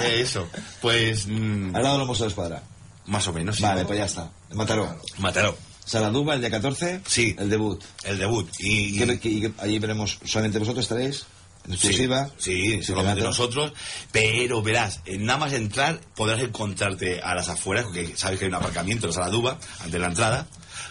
Eh, 0.03 0.21
eso. 0.21 0.47
Pues 0.81 1.27
mm, 1.27 1.75
Al 1.75 1.83
lado 1.83 1.95
de 1.95 1.99
los 1.99 2.07
Mossos 2.07 2.21
de 2.23 2.29
Escuadra. 2.29 2.63
más 3.07 3.27
o 3.27 3.33
menos. 3.33 3.57
sí. 3.57 3.63
Vale, 3.63 3.83
pues 3.83 3.99
ya 3.99 4.05
está. 4.05 4.31
Mataró. 4.53 4.97
Mataró. 5.17 5.57
Saladuba, 5.85 6.33
el 6.35 6.41
día 6.41 6.51
14. 6.51 7.01
Sí. 7.07 7.35
El 7.37 7.49
debut. 7.49 7.81
El 8.03 8.17
debut. 8.17 8.49
Y, 8.59 8.95
y- 8.95 8.97
¿Qué- 9.05 9.19
qué- 9.19 9.29
y 9.29 9.41
qué- 9.41 9.53
allí 9.59 9.79
veremos, 9.79 10.19
solamente 10.25 10.59
vosotros 10.59 10.83
estaréis. 10.85 11.25
Exclusiva. 11.69 12.29
Sí, 12.37 12.77
sí, 12.77 12.83
solamente 12.83 13.21
nosotros. 13.21 13.73
Pero 14.11 14.61
verás, 14.61 15.01
en 15.05 15.25
nada 15.25 15.39
más 15.39 15.53
entrar 15.53 15.99
podrás 16.15 16.41
encontrarte 16.41 17.21
a 17.21 17.35
las 17.35 17.49
afueras, 17.49 17.85
porque 17.85 18.13
sabes 18.15 18.39
que 18.39 18.45
hay 18.45 18.49
un 18.49 18.55
aparcamiento 18.55 19.07
en 19.07 19.13
Sala 19.13 19.29
Duba, 19.29 19.59
ante 19.81 19.99
la 19.99 20.07
entrada, 20.07 20.47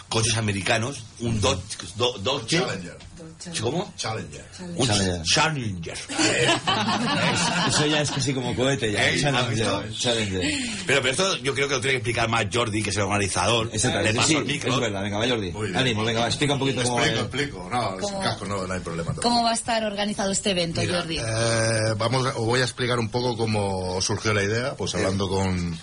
coches 0.09 0.37
americanos, 0.37 1.03
un 1.19 1.41
Dodge, 1.41 1.61
Do- 1.95 2.17
Dodge 2.19 2.47
Challenger. 2.59 2.97
¿Cómo? 3.61 3.93
Challenger. 3.97 4.45
Un 4.75 4.87
Challenger. 4.87 5.21
Challenger. 5.23 5.97
Eso 7.67 7.85
ya 7.85 8.01
es 8.01 8.11
casi 8.11 8.33
como 8.33 8.55
cohete 8.55 8.91
ya. 8.91 9.09
¿Eh? 9.09 9.19
Challenger. 9.21 9.91
Challenger. 9.93 10.41
Pero, 10.85 11.01
pero 11.01 11.09
esto 11.11 11.37
yo 11.37 11.53
creo 11.53 11.67
que 11.67 11.75
lo 11.75 11.81
tiene 11.81 11.93
que 11.93 11.97
explicar 11.97 12.29
más 12.29 12.45
Jordi, 12.51 12.81
que 12.83 12.89
es 12.89 12.95
el 12.95 13.03
organizador. 13.03 13.69
Exactamente. 13.71 14.13
Le 14.13 14.17
paso 14.17 14.27
Sí, 14.29 14.35
el 14.35 14.45
micro. 14.45 14.73
es 14.73 14.79
verdad. 14.79 15.01
Venga, 15.01 15.17
va 15.17 15.27
Jordi. 15.27 15.53
Ánimo, 15.75 16.03
venga, 16.03 16.21
va, 16.21 16.27
explica 16.27 16.53
un 16.53 16.59
poquito 16.59 16.83
cómo 16.83 16.99
Explico, 16.99 17.19
va. 17.19 17.25
explico. 17.25 17.69
No, 17.71 17.97
¿Cómo? 17.97 18.19
casco 18.21 18.45
no, 18.45 18.67
no 18.67 18.73
hay 18.73 18.79
problema. 18.79 19.13
¿Cómo 19.21 19.43
va 19.43 19.51
a 19.51 19.53
estar 19.53 19.83
organizado 19.83 20.31
este 20.31 20.51
evento, 20.51 20.81
Mira, 20.81 20.99
Jordi? 20.99 21.17
eh, 21.19 21.93
vamos, 21.97 22.25
os 22.25 22.45
voy 22.45 22.61
a 22.61 22.63
explicar 22.63 22.99
un 22.99 23.09
poco 23.09 23.35
cómo 23.37 24.01
surgió 24.01 24.33
la 24.33 24.43
idea, 24.43 24.75
pues 24.75 24.95
hablando 24.95 25.27
con, 25.29 25.77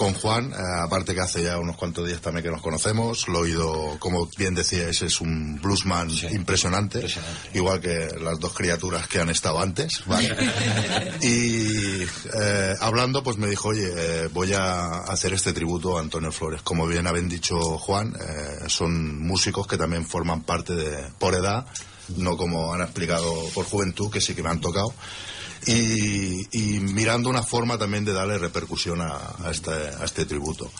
con 0.00 0.14
Juan, 0.14 0.50
eh, 0.50 0.56
aparte 0.82 1.12
que 1.12 1.20
hace 1.20 1.42
ya 1.42 1.58
unos 1.58 1.76
cuantos 1.76 2.08
días 2.08 2.22
también 2.22 2.42
que 2.42 2.50
nos 2.50 2.62
conocemos, 2.62 3.28
lo 3.28 3.40
he 3.40 3.42
oído, 3.42 3.98
como 3.98 4.30
bien 4.38 4.54
decíais, 4.54 5.02
es 5.02 5.20
un 5.20 5.60
bluesman 5.60 6.08
impresionante, 6.30 7.06
igual 7.52 7.82
que 7.82 8.08
las 8.18 8.40
dos 8.40 8.54
criaturas 8.54 9.06
que 9.08 9.20
han 9.20 9.28
estado 9.28 9.60
antes, 9.60 10.02
¿vale? 10.06 10.34
y 11.20 12.02
eh, 12.02 12.74
hablando, 12.80 13.22
pues 13.22 13.36
me 13.36 13.46
dijo, 13.46 13.68
oye, 13.68 13.92
eh, 13.94 14.28
voy 14.32 14.54
a 14.54 14.84
hacer 15.00 15.34
este 15.34 15.52
tributo 15.52 15.98
a 15.98 16.00
Antonio 16.00 16.32
Flores. 16.32 16.62
Como 16.62 16.86
bien 16.86 17.06
habían 17.06 17.28
dicho 17.28 17.60
Juan, 17.60 18.14
eh, 18.18 18.68
son 18.68 19.20
músicos 19.20 19.66
que 19.66 19.76
también 19.76 20.06
forman 20.06 20.44
parte 20.44 20.74
de, 20.76 21.10
por 21.18 21.34
edad, 21.34 21.66
no 22.16 22.38
como 22.38 22.72
han 22.72 22.80
explicado 22.80 23.34
por 23.52 23.66
juventud, 23.66 24.10
que 24.10 24.22
sí 24.22 24.34
que 24.34 24.42
me 24.42 24.48
han 24.48 24.62
tocado. 24.62 24.94
Y, 25.66 26.48
y 26.52 26.80
mirando 26.80 27.28
una 27.28 27.42
forma 27.42 27.76
también 27.76 28.04
de 28.04 28.12
darle 28.12 28.38
repercusión 28.38 29.00
a, 29.00 29.34
a 29.44 29.50
este, 29.50 29.70
a 29.70 30.04
este 30.04 30.24
tributo. 30.24 30.70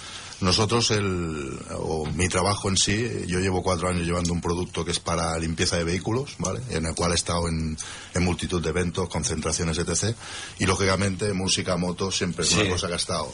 Nosotros, 0.40 0.90
el, 0.90 1.59
o 1.76 2.07
mi 2.07 2.29
trabajo 2.29 2.68
en 2.70 2.76
sí, 2.76 3.24
yo 3.26 3.40
llevo 3.40 3.62
cuatro 3.62 3.88
años 3.88 4.07
llevando 4.07 4.33
un 4.33 4.40
producto 4.40 4.85
que 4.85 4.90
es 4.92 4.98
para 4.98 5.38
limpieza 5.38 5.76
de 5.76 5.85
vehículos, 5.85 6.35
¿vale? 6.38 6.61
En 6.70 6.87
el 6.87 6.94
cual 6.94 7.12
he 7.12 7.14
estado 7.16 7.46
en, 7.48 7.76
en 8.14 8.24
multitud 8.24 8.62
de 8.62 8.70
eventos, 8.70 9.09
concentraciones, 9.09 9.76
etc. 9.79 10.16
Y 10.59 10.66
lógicamente, 10.66 11.33
música, 11.35 11.76
moto, 11.76 12.11
siempre 12.11 12.44
es 12.44 12.50
Sí. 12.50 12.61
una 12.61 12.70
cosa 12.70 12.87
que 12.88 12.94
ha 12.94 12.96
estado 12.96 13.31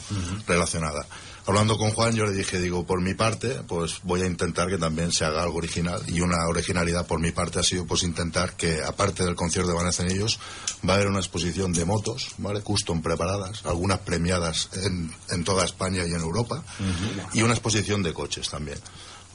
relacionada. 0.47 1.05
Hablando 1.45 1.77
con 1.77 1.91
Juan, 1.91 2.13
yo 2.13 2.25
le 2.25 2.33
dije, 2.33 2.59
digo, 2.59 2.85
por 2.85 2.99
mi 3.01 3.13
parte, 3.13 3.61
pues 3.69 4.01
voy 4.03 4.21
a 4.21 4.25
intentar 4.25 4.67
que 4.67 4.77
también 4.77 5.13
se 5.13 5.23
haga 5.23 5.43
algo 5.43 5.59
original. 5.59 6.01
Y 6.09 6.19
una 6.19 6.45
originalidad 6.45 7.07
por 7.07 7.21
mi 7.21 7.31
parte 7.31 7.59
ha 7.59 7.63
sido, 7.63 7.85
pues, 7.85 8.03
intentar 8.03 8.57
que, 8.57 8.83
aparte 8.83 9.23
del 9.23 9.35
concierto 9.35 9.69
de 9.71 9.77
Vanessa 9.77 10.03
en 10.03 10.11
ellos, 10.11 10.39
va 10.87 10.93
a 10.93 10.95
haber 10.97 11.07
una 11.07 11.19
exposición 11.19 11.71
de 11.71 11.85
motos, 11.85 12.31
¿vale? 12.37 12.59
Custom 12.59 13.01
preparadas, 13.01 13.65
algunas 13.65 13.99
premiadas 13.99 14.67
en, 14.73 15.09
en 15.29 15.45
toda 15.45 15.63
España 15.63 16.03
y 16.05 16.09
en 16.13 16.19
Europa, 16.19 16.61
y 17.33 17.41
una 17.41 17.53
exposición 17.53 18.03
de 18.03 18.13
coches 18.13 18.49
también. 18.49 18.79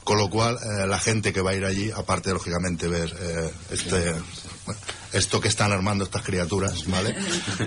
Con 0.03 0.17
lo 0.17 0.29
cual, 0.29 0.57
eh, 0.57 0.85
la 0.85 0.99
gente 0.99 1.31
que 1.31 1.41
va 1.41 1.51
a 1.51 1.55
ir 1.55 1.63
allí, 1.63 1.89
aparte 1.89 2.29
de, 2.29 2.33
lógicamente, 2.33 2.89
ver 2.89 3.15
eh, 3.21 3.51
este, 3.71 4.13
esto 5.13 5.39
que 5.39 5.47
están 5.47 5.71
armando 5.71 6.03
estas 6.03 6.23
criaturas, 6.23 6.85
¿vale? 6.87 7.15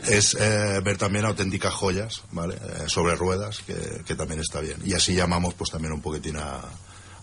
es 0.07 0.37
eh, 0.39 0.81
ver 0.85 0.99
también 0.99 1.25
auténticas 1.25 1.73
joyas, 1.73 2.23
¿vale? 2.33 2.57
Eh, 2.57 2.85
sobre 2.89 3.15
ruedas, 3.15 3.61
que, 3.67 4.03
que 4.05 4.15
también 4.15 4.41
está 4.41 4.61
bien. 4.61 4.77
Y 4.85 4.93
así 4.93 5.15
llamamos, 5.15 5.55
pues, 5.55 5.71
también 5.71 5.95
un 5.95 6.03
poquitín 6.03 6.37
a, 6.37 6.61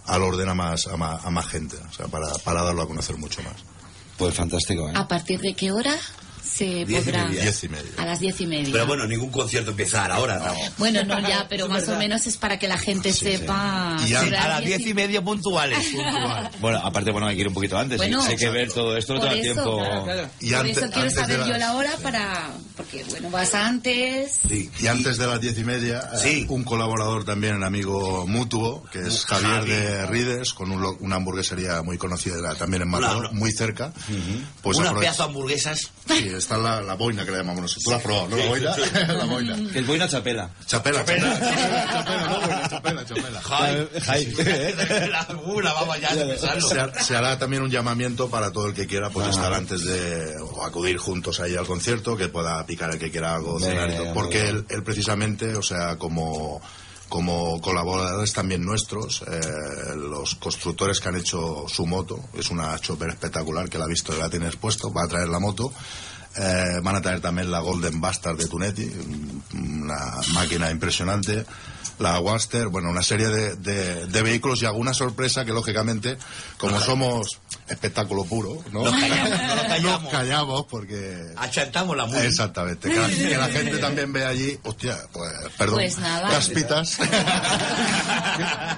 al 0.05 0.21
orden 0.23 0.49
a 0.49 0.55
más, 0.55 0.87
a 0.87 0.97
más, 0.97 1.23
a 1.23 1.29
más 1.29 1.47
gente, 1.47 1.77
o 1.77 1.93
sea, 1.93 2.07
para, 2.07 2.33
para 2.43 2.63
darlo 2.63 2.81
a 2.81 2.87
conocer 2.87 3.17
mucho 3.17 3.43
más. 3.43 3.55
Pues 4.17 4.33
fantástico, 4.33 4.89
¿eh? 4.89 4.93
¿A 4.95 5.07
partir 5.07 5.39
de 5.41 5.53
qué 5.53 5.71
hora 5.71 5.95
se 6.43 6.85
Diez 6.85 6.89
y 7.07 7.11
podrá? 7.11 7.25
media. 7.25 7.41
Diez 7.43 7.63
y 7.63 7.69
media. 7.69 7.91
A 7.97 8.05
las 8.05 8.19
diez 8.19 8.41
y 8.41 8.47
media. 8.47 8.69
Pero 8.71 8.85
bueno, 8.87 9.05
ningún 9.07 9.31
concierto 9.31 9.71
empieza 9.71 10.05
ahora, 10.05 10.39
¿no? 10.39 10.53
Bueno, 10.77 11.03
no 11.03 11.19
ya, 11.27 11.45
pero 11.49 11.67
más 11.69 11.87
o 11.89 11.95
menos 11.97 12.27
es 12.27 12.37
para 12.37 12.59
que 12.59 12.67
la 12.67 12.77
gente 12.77 13.11
sepa. 13.13 13.97
Y 14.07 14.13
A 14.13 14.23
las 14.47 14.63
diez 14.65 14.85
y 14.85 14.93
media 14.93 15.21
puntuales. 15.23 15.79
Bueno, 16.59 16.79
aparte, 16.83 17.11
bueno, 17.11 17.27
hay 17.27 17.35
que 17.35 17.41
ir 17.41 17.47
un 17.47 17.53
poquito 17.53 17.77
antes. 17.77 17.97
Bueno, 17.97 18.21
hay, 18.21 18.31
hay 18.31 18.35
que 18.37 18.49
ver 18.49 18.71
todo 18.71 18.95
esto, 18.95 19.13
no 19.15 19.19
te 19.19 19.25
da 19.27 19.33
tiempo. 19.33 19.79
Claro, 19.79 20.03
claro. 20.03 20.29
Y 20.39 20.49
Por 20.51 20.59
ante- 20.59 20.71
eso 20.71 20.79
quiero 20.81 20.95
antes 21.01 21.15
de 21.15 21.21
saber 21.21 21.39
las- 21.39 21.47
yo 21.49 21.57
la 21.57 21.73
hora 21.73 21.91
para. 22.01 22.51
Porque, 22.77 23.03
bueno, 23.09 23.29
vas 23.29 23.53
antes. 23.53 24.39
Sí. 24.47 24.69
Y 24.79 24.87
antes 24.87 25.17
de 25.17 25.27
las 25.27 25.41
diez 25.41 25.57
y 25.57 25.63
media, 25.63 26.09
eh, 26.13 26.17
Sí. 26.21 26.45
un 26.49 26.63
colaborador 26.63 27.25
también, 27.25 27.55
un 27.55 27.63
amigo 27.63 28.25
mutuo, 28.27 28.83
que 28.91 28.99
es 28.99 29.25
Javi. 29.25 29.43
Javier 29.43 29.65
de 29.65 30.05
Rides, 30.07 30.53
con 30.53 30.71
un 30.71 30.81
lo- 30.81 30.97
una 30.99 31.17
hamburguesería 31.17 31.81
muy 31.81 31.97
conocida 31.97 32.55
también 32.55 32.83
en 32.83 32.93
Una- 32.93 33.31
muy 33.31 33.51
cerca. 33.51 33.91
Pues 34.61 34.77
Unas 34.77 34.91
aprove- 34.91 34.99
pedazo 35.01 35.23
de 35.23 35.29
hamburguesas. 35.29 35.79
Sí, 36.07 36.27
está 36.37 36.57
la, 36.57 36.81
la 36.81 36.93
boina 36.95 37.25
que 37.25 37.31
le 37.31 37.37
llamamos 37.37 37.61
nosotros. 37.63 37.83
Tú 37.83 37.89
la 37.91 37.97
has 37.97 38.03
probado, 38.03 38.29
¿no? 38.29 38.37
La 38.37 38.45
boina. 38.47 38.75
la 39.17 39.25
boina. 39.25 39.71
Que 39.71 39.79
el 39.79 39.85
boina 39.85 40.07
chapela. 40.07 40.49
Chapela, 40.65 40.99
chapela. 40.99 41.39
Chapela, 41.39 42.27
no 42.29 42.39
boina, 42.41 42.69
chapela, 42.69 43.05
chapela. 43.05 43.41
Jai. 43.41 44.33
la, 45.09 45.27
uh, 45.45 45.59
la 45.61 45.73
vamos 45.73 45.99
ya 46.01 46.09
a 46.11 46.13
empezarlo. 46.21 46.67
Se, 46.67 46.79
ha- 46.79 46.93
se 47.03 47.15
hará 47.15 47.37
también 47.39 47.63
un 47.63 47.69
llamamiento 47.69 48.29
para 48.29 48.51
todo 48.51 48.67
el 48.67 48.73
que 48.73 48.87
quiera 48.87 49.09
pues 49.09 49.27
estar 49.27 49.53
antes 49.53 49.83
de 49.85 50.37
o 50.41 50.63
acudir 50.63 50.97
juntos 50.97 51.39
ahí 51.39 51.55
al 51.55 51.65
concierto 51.65 52.15
que 52.17 52.29
pueda 52.29 52.65
picar 52.65 52.91
el 52.91 52.99
que 52.99 53.11
quiera 53.11 53.35
algo 53.35 53.59
cenar 53.59 53.89
y 53.91 53.95
todo. 53.95 54.13
Porque 54.13 54.49
él, 54.49 54.65
él 54.69 54.83
precisamente 54.83 55.55
o 55.55 55.61
sea 55.61 55.97
como 55.97 56.61
como 57.09 57.61
colaboradores 57.61 58.33
también 58.33 58.63
nuestros 58.65 59.21
eh, 59.29 59.39
los 59.95 60.33
constructores 60.35 60.99
que 60.99 61.09
han 61.09 61.15
hecho 61.15 61.65
su 61.67 61.85
moto 61.85 62.19
es 62.33 62.49
una 62.49 62.79
chopper 62.79 63.09
espectacular 63.09 63.69
que 63.69 63.77
la 63.77 63.85
ha 63.85 63.87
visto 63.87 64.15
y 64.15 64.19
la 64.19 64.29
tiene 64.31 64.47
expuesto 64.47 64.91
va 64.91 65.03
a 65.03 65.07
traer 65.07 65.27
la 65.29 65.37
moto 65.39 65.71
eh, 66.35 66.79
van 66.81 66.95
a 66.95 67.01
traer 67.01 67.21
también 67.21 67.51
la 67.51 67.59
Golden 67.59 68.01
Bastard 68.01 68.37
de 68.37 68.47
Tunetti, 68.47 68.91
una 69.53 70.11
máquina 70.33 70.69
impresionante, 70.71 71.45
la 71.99 72.19
Waster, 72.19 72.67
bueno, 72.67 72.89
una 72.89 73.03
serie 73.03 73.27
de, 73.27 73.55
de- 73.55 74.07
de 74.07 74.21
vehículos 74.21 74.61
y 74.61 74.65
alguna 74.65 74.93
sorpresa 74.93 75.45
que 75.45 75.51
lógicamente, 75.51 76.17
como 76.57 76.79
somos 76.79 77.39
espectáculo 77.67 78.25
puro, 78.25 78.57
¿no? 78.71 78.83
Nos 78.83 78.91
callamos, 78.99 79.29
no 79.29 79.55
nos 79.55 79.65
callamos. 79.65 80.03
Nos 80.03 80.11
callamos 80.11 80.65
porque... 80.69 81.21
Achantamos 81.37 81.95
la 81.95 82.05
música. 82.05 82.25
Exactamente, 82.25 82.89
que 82.89 82.95
la, 82.99 83.07
que 83.07 83.37
la 83.37 83.47
gente 83.47 83.77
también 83.77 84.11
ve 84.11 84.25
allí, 84.25 84.57
hostia, 84.63 84.97
pues, 85.11 85.31
perdón, 85.57 85.75
Pues 85.75 85.97
nada. 85.99 86.29
caspitas, 86.29 86.97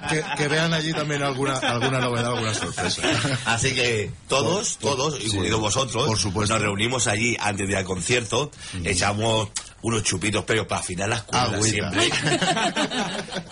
que, 0.09 0.15
que- 0.15 0.23
que 0.37 0.47
vean 0.47 0.73
allí 0.73 0.93
también 0.93 1.23
alguna, 1.23 1.57
alguna 1.57 1.99
novedad, 1.99 2.27
alguna 2.33 2.53
sorpresa. 2.53 3.01
Así 3.45 3.73
que 3.73 4.11
todos, 4.27 4.77
todos, 4.77 5.19
incluidos 5.23 5.59
vosotros, 5.59 6.05
Por 6.05 6.17
supuesto. 6.17 6.53
nos 6.53 6.61
reunimos 6.61 7.07
allí 7.07 7.35
antes 7.39 7.65
de 7.67 7.73
ir 7.73 7.77
al 7.77 7.85
concierto, 7.85 8.51
echamos 8.83 9.49
unos 9.85 10.01
chupitos, 10.03 10.43
pero 10.45 10.67
para 10.67 10.81
afinar 10.81 11.07
las 11.09 11.21
cuerdas 11.23 11.53
Agüita. 11.53 11.91
siempre. 11.91 12.09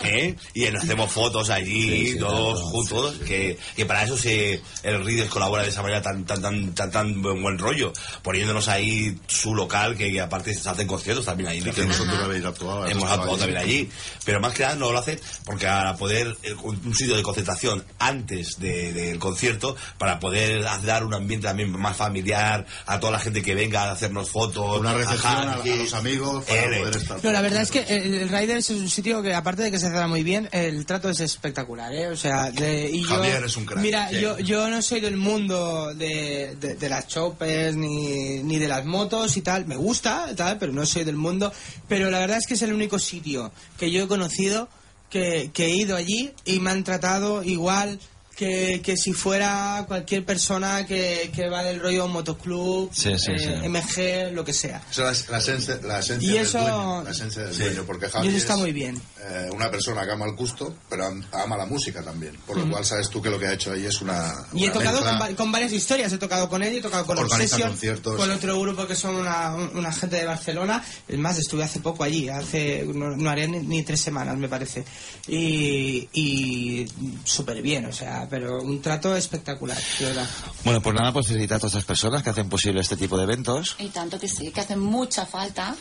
¿Eh? 0.04 0.36
Y 0.54 0.64
nos 0.70 0.82
hacemos 0.84 1.10
fotos 1.12 1.48
allí, 1.50 1.84
Sí, 2.06 2.12
sí, 2.12 2.18
todos 2.18 2.54
claro, 2.60 2.68
juntos, 2.70 3.14
que, 3.26 3.58
que 3.76 3.86
para 3.86 4.02
eso 4.02 4.18
se, 4.18 4.60
el 4.82 5.04
Rides 5.04 5.28
colabora 5.28 5.62
de 5.62 5.68
esa 5.68 5.82
manera 5.82 6.02
tan, 6.02 6.24
tan, 6.24 6.42
tan, 6.42 6.74
tan, 6.74 6.90
tan 6.90 7.22
buen, 7.22 7.40
buen 7.42 7.58
rollo, 7.58 7.92
poniéndonos 8.22 8.68
ahí 8.68 9.16
su 9.28 9.54
local, 9.54 9.96
que 9.96 10.20
aparte 10.20 10.54
se 10.54 10.68
hacen 10.68 10.86
conciertos 10.86 11.24
también 11.24 11.48
ahí. 11.50 11.60
que 11.62 11.84
nosotros 11.86 12.18
habéis 12.22 12.44
actuado. 12.44 12.86
Hemos 12.86 13.08
actuado 13.10 13.36
también 13.38 13.58
allí. 13.58 13.88
Pero 14.24 14.40
más 14.40 14.54
que 14.54 14.62
nada 14.64 14.74
no 14.74 14.90
lo 14.92 14.98
hace 14.98 15.18
porque 15.44 15.66
para 15.66 15.96
poder, 15.96 16.36
eh, 16.42 16.54
un 16.62 16.94
sitio 16.94 17.16
de 17.16 17.22
concentración 17.22 17.84
antes 17.98 18.58
de- 18.58 18.92
del 18.92 19.18
concierto, 19.18 19.76
para 19.98 20.18
poder 20.18 20.64
dar 20.82 21.04
un 21.04 21.14
ambiente 21.14 21.46
también 21.46 21.70
más 21.70 21.96
familiar 21.96 22.66
a 22.86 22.98
toda 23.00 23.12
la 23.12 23.18
gente 23.20 23.42
que 23.42 23.54
venga 23.54 23.84
a 23.84 23.92
hacernos 23.92 24.28
fotos. 24.30 24.80
Una 24.80 24.94
recepción 24.94 25.48
a, 25.48 25.56
los 25.64 25.94
amigos 25.94 26.23
motivos 26.24 26.44
para 26.44 26.64
L. 26.66 26.78
poder 26.80 26.96
estar. 26.96 27.24
No, 27.24 27.32
la 27.32 27.40
verdad 27.42 27.62
es 27.62 27.70
que 27.70 27.80
el, 27.80 28.14
el 28.14 28.28
Riders 28.28 28.70
es 28.70 28.76
un 28.80 28.88
sitio 28.90 29.22
que, 29.22 29.34
aparte 29.34 29.62
de 29.62 29.70
que 29.70 29.78
se 29.78 29.88
trata 29.90 30.06
muy 30.08 30.22
bien, 30.22 30.48
el 30.52 30.84
trato 30.86 31.08
es 31.10 31.20
espectacular, 31.20 31.92
¿eh? 31.94 32.08
O 32.08 32.16
sea, 32.16 32.50
de, 32.50 32.90
y 32.90 33.02
yo, 33.02 33.08
Javier 33.08 33.44
es 33.44 33.56
un 33.56 33.64
crack. 33.66 33.80
Mira, 33.80 34.08
Sí. 34.08 34.20
yo, 34.20 34.38
yo 34.38 34.68
no 34.68 34.82
soy 34.82 35.00
del 35.00 35.16
mundo 35.16 35.94
de, 35.94 36.56
de, 36.60 36.74
de 36.74 36.88
las 36.88 37.06
choppers 37.08 37.76
ni, 37.76 38.42
ni 38.42 38.58
de 38.58 38.68
las 38.68 38.84
motos 38.84 39.36
y 39.36 39.42
tal. 39.42 39.66
Me 39.66 39.76
gusta, 39.76 40.26
tal, 40.36 40.58
pero 40.58 40.72
no 40.72 40.84
soy 40.86 41.04
del 41.04 41.16
mundo. 41.16 41.52
Pero 41.88 42.10
la 42.10 42.18
verdad 42.18 42.38
es 42.38 42.46
que 42.46 42.54
es 42.54 42.62
el 42.62 42.72
único 42.72 42.98
sitio 42.98 43.52
que 43.78 43.90
yo 43.90 44.04
he 44.04 44.08
conocido 44.08 44.68
que, 45.10 45.50
que 45.54 45.66
he 45.66 45.70
ido 45.76 45.96
allí 45.96 46.32
y 46.44 46.60
me 46.60 46.70
han 46.70 46.82
tratado 46.84 47.42
igual 47.44 48.00
que, 48.34 48.80
que 48.82 48.96
si 48.96 49.12
fuera 49.12 49.84
cualquier 49.86 50.24
persona 50.24 50.86
que, 50.86 51.30
que 51.34 51.48
va 51.48 51.62
del 51.62 51.80
rollo 51.80 52.08
motoclub, 52.08 52.90
Sí, 52.92 53.18
sí, 53.18 53.32
eh, 53.32 53.60
sí. 53.62 53.68
MG, 53.68 54.32
lo 54.32 54.44
que 54.44 54.52
sea. 54.52 54.82
La, 54.96 55.12
la 55.30 55.38
esencia, 55.38 55.78
la 55.82 55.98
esencia 56.00 56.28
Y 56.28 56.32
del 56.34 56.42
eso- 56.42 56.58
dueño, 56.60 57.02
la 57.04 57.10
esencia 57.10 57.42
del 57.44 57.56
dueño, 57.58 57.84
porque 57.86 58.06
Y 58.06 58.10
Javi 58.10 58.28
eso 58.28 58.36
está 58.36 58.54
es, 58.54 58.60
muy 58.60 58.72
bien. 58.72 59.00
eh, 59.22 59.48
una 59.52 59.70
persona 59.70 60.04
que 60.04 60.12
ama 60.12 60.26
el 60.26 60.34
gusto, 60.36 60.74
pero 60.88 61.06
am- 61.06 61.24
ama 61.32 61.56
la 61.56 61.66
música 61.66 62.02
también. 62.02 62.36
Por 62.46 62.56
lo 62.58 62.68
cual 62.70 62.84
sabes 62.84 63.08
tú 63.10 63.22
que 63.22 63.30
lo 63.30 63.38
que 63.38 63.46
ha 63.46 63.52
hecho 63.52 63.72
ahí 63.72 63.86
es 63.86 64.00
una. 64.02 64.34
Y 64.52 64.64
he 64.66 64.70
tocado 64.70 64.98
con, 65.00 65.20
va- 65.20 65.34
con 65.36 65.52
varias 65.52 65.72
historias, 65.72 66.12
he 66.12 66.18
tocado 66.18 66.48
con 66.48 66.62
él, 66.62 66.76
he 66.76 66.80
tocado 66.80 67.06
con 67.06 67.18
Obsession, 67.18 67.68
conciertos. 67.70 68.16
con 68.16 68.30
otro 68.30 68.58
grupo 68.60 68.86
que 68.86 68.96
son 68.96 69.14
una, 69.16 69.54
un- 69.54 69.76
una 69.76 69.92
gente 69.92 70.16
de 70.16 70.24
Barcelona. 70.26 70.84
Es 71.08 71.18
más, 71.18 71.38
estuve 71.38 71.64
hace 71.64 71.80
poco 71.80 72.02
allí, 72.04 72.28
hace 72.28 72.84
no, 72.94 73.16
no 73.16 73.30
haré 73.30 73.48
ni, 73.48 73.60
ni 73.60 73.82
tres 73.82 74.00
semanas, 74.00 74.36
me 74.36 74.48
parece. 74.48 74.84
Y, 75.28 76.08
y 76.12 76.86
súper 77.24 77.62
bien, 77.62 77.86
o 77.86 77.92
sea, 77.92 78.23
pero 78.28 78.62
un 78.62 78.80
trato 78.82 79.14
espectacular, 79.16 79.78
de 79.98 80.04
verdad. 80.06 80.26
Bueno, 80.64 80.80
pues 80.82 80.94
nada, 80.94 81.12
pues 81.12 81.26
felicitar 81.28 81.56
a 81.56 81.60
todas 81.60 81.74
estas 81.74 81.84
personas 81.84 82.22
que 82.22 82.30
hacen 82.30 82.48
posible 82.48 82.80
este 82.80 82.96
tipo 82.96 83.16
de 83.16 83.24
eventos. 83.24 83.76
Y 83.78 83.88
tanto 83.88 84.18
que 84.18 84.28
sí, 84.28 84.50
que 84.50 84.60
hace 84.60 84.76
mucha 84.76 85.26
falta. 85.26 85.74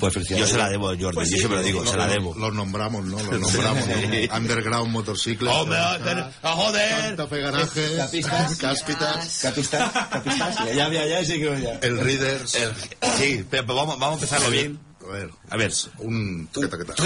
Pues. 0.00 0.14
Yo 0.28 0.46
se 0.46 0.56
la 0.56 0.70
debo, 0.70 0.86
Jordi, 0.86 1.12
Pues 1.12 1.28
yo 1.30 1.36
siempre 1.36 1.58
lo 1.58 1.62
digo, 1.64 1.84
se 1.84 1.96
la 1.96 2.06
debo. 2.06 2.34
Los 2.34 2.54
nombramos, 2.54 3.04
¿no? 3.04 3.18
Los 3.22 3.40
nombramos, 3.40 3.86
¿no? 3.86 4.36
Underground 4.36 4.90
Motorcycle. 4.90 5.48
¡Hombre, 5.50 5.78
joder! 5.98 6.24
¡Joder! 6.42 7.00
Santa 7.02 7.26
Fe 7.26 7.40
Garaje, 7.40 7.96
Capistas. 7.96 8.56
Cáspitas, 8.56 9.38
Capistas, 9.42 9.92
capistas. 10.10 10.56
Ya, 10.74 10.88
ya, 10.88 11.06
ya, 11.06 11.24
sí 11.24 11.34
que 11.34 11.60
ya. 11.60 11.74
el 11.82 12.00
Readers. 12.00 12.54
El- 12.54 12.72
sí, 13.18 13.44
pero, 13.50 13.64
pero 13.66 13.74
vamos, 13.74 13.98
vamos 13.98 14.20
a 14.20 14.24
empezarlo 14.24 14.50
bien. 14.50 14.80
A 15.06 15.12
ver, 15.12 15.30
A 15.50 15.56
ver. 15.58 15.72
un... 15.98 16.48
¿qué 16.54 16.66
tal, 16.66 16.78
qué 16.78 16.84
tal? 16.86 16.96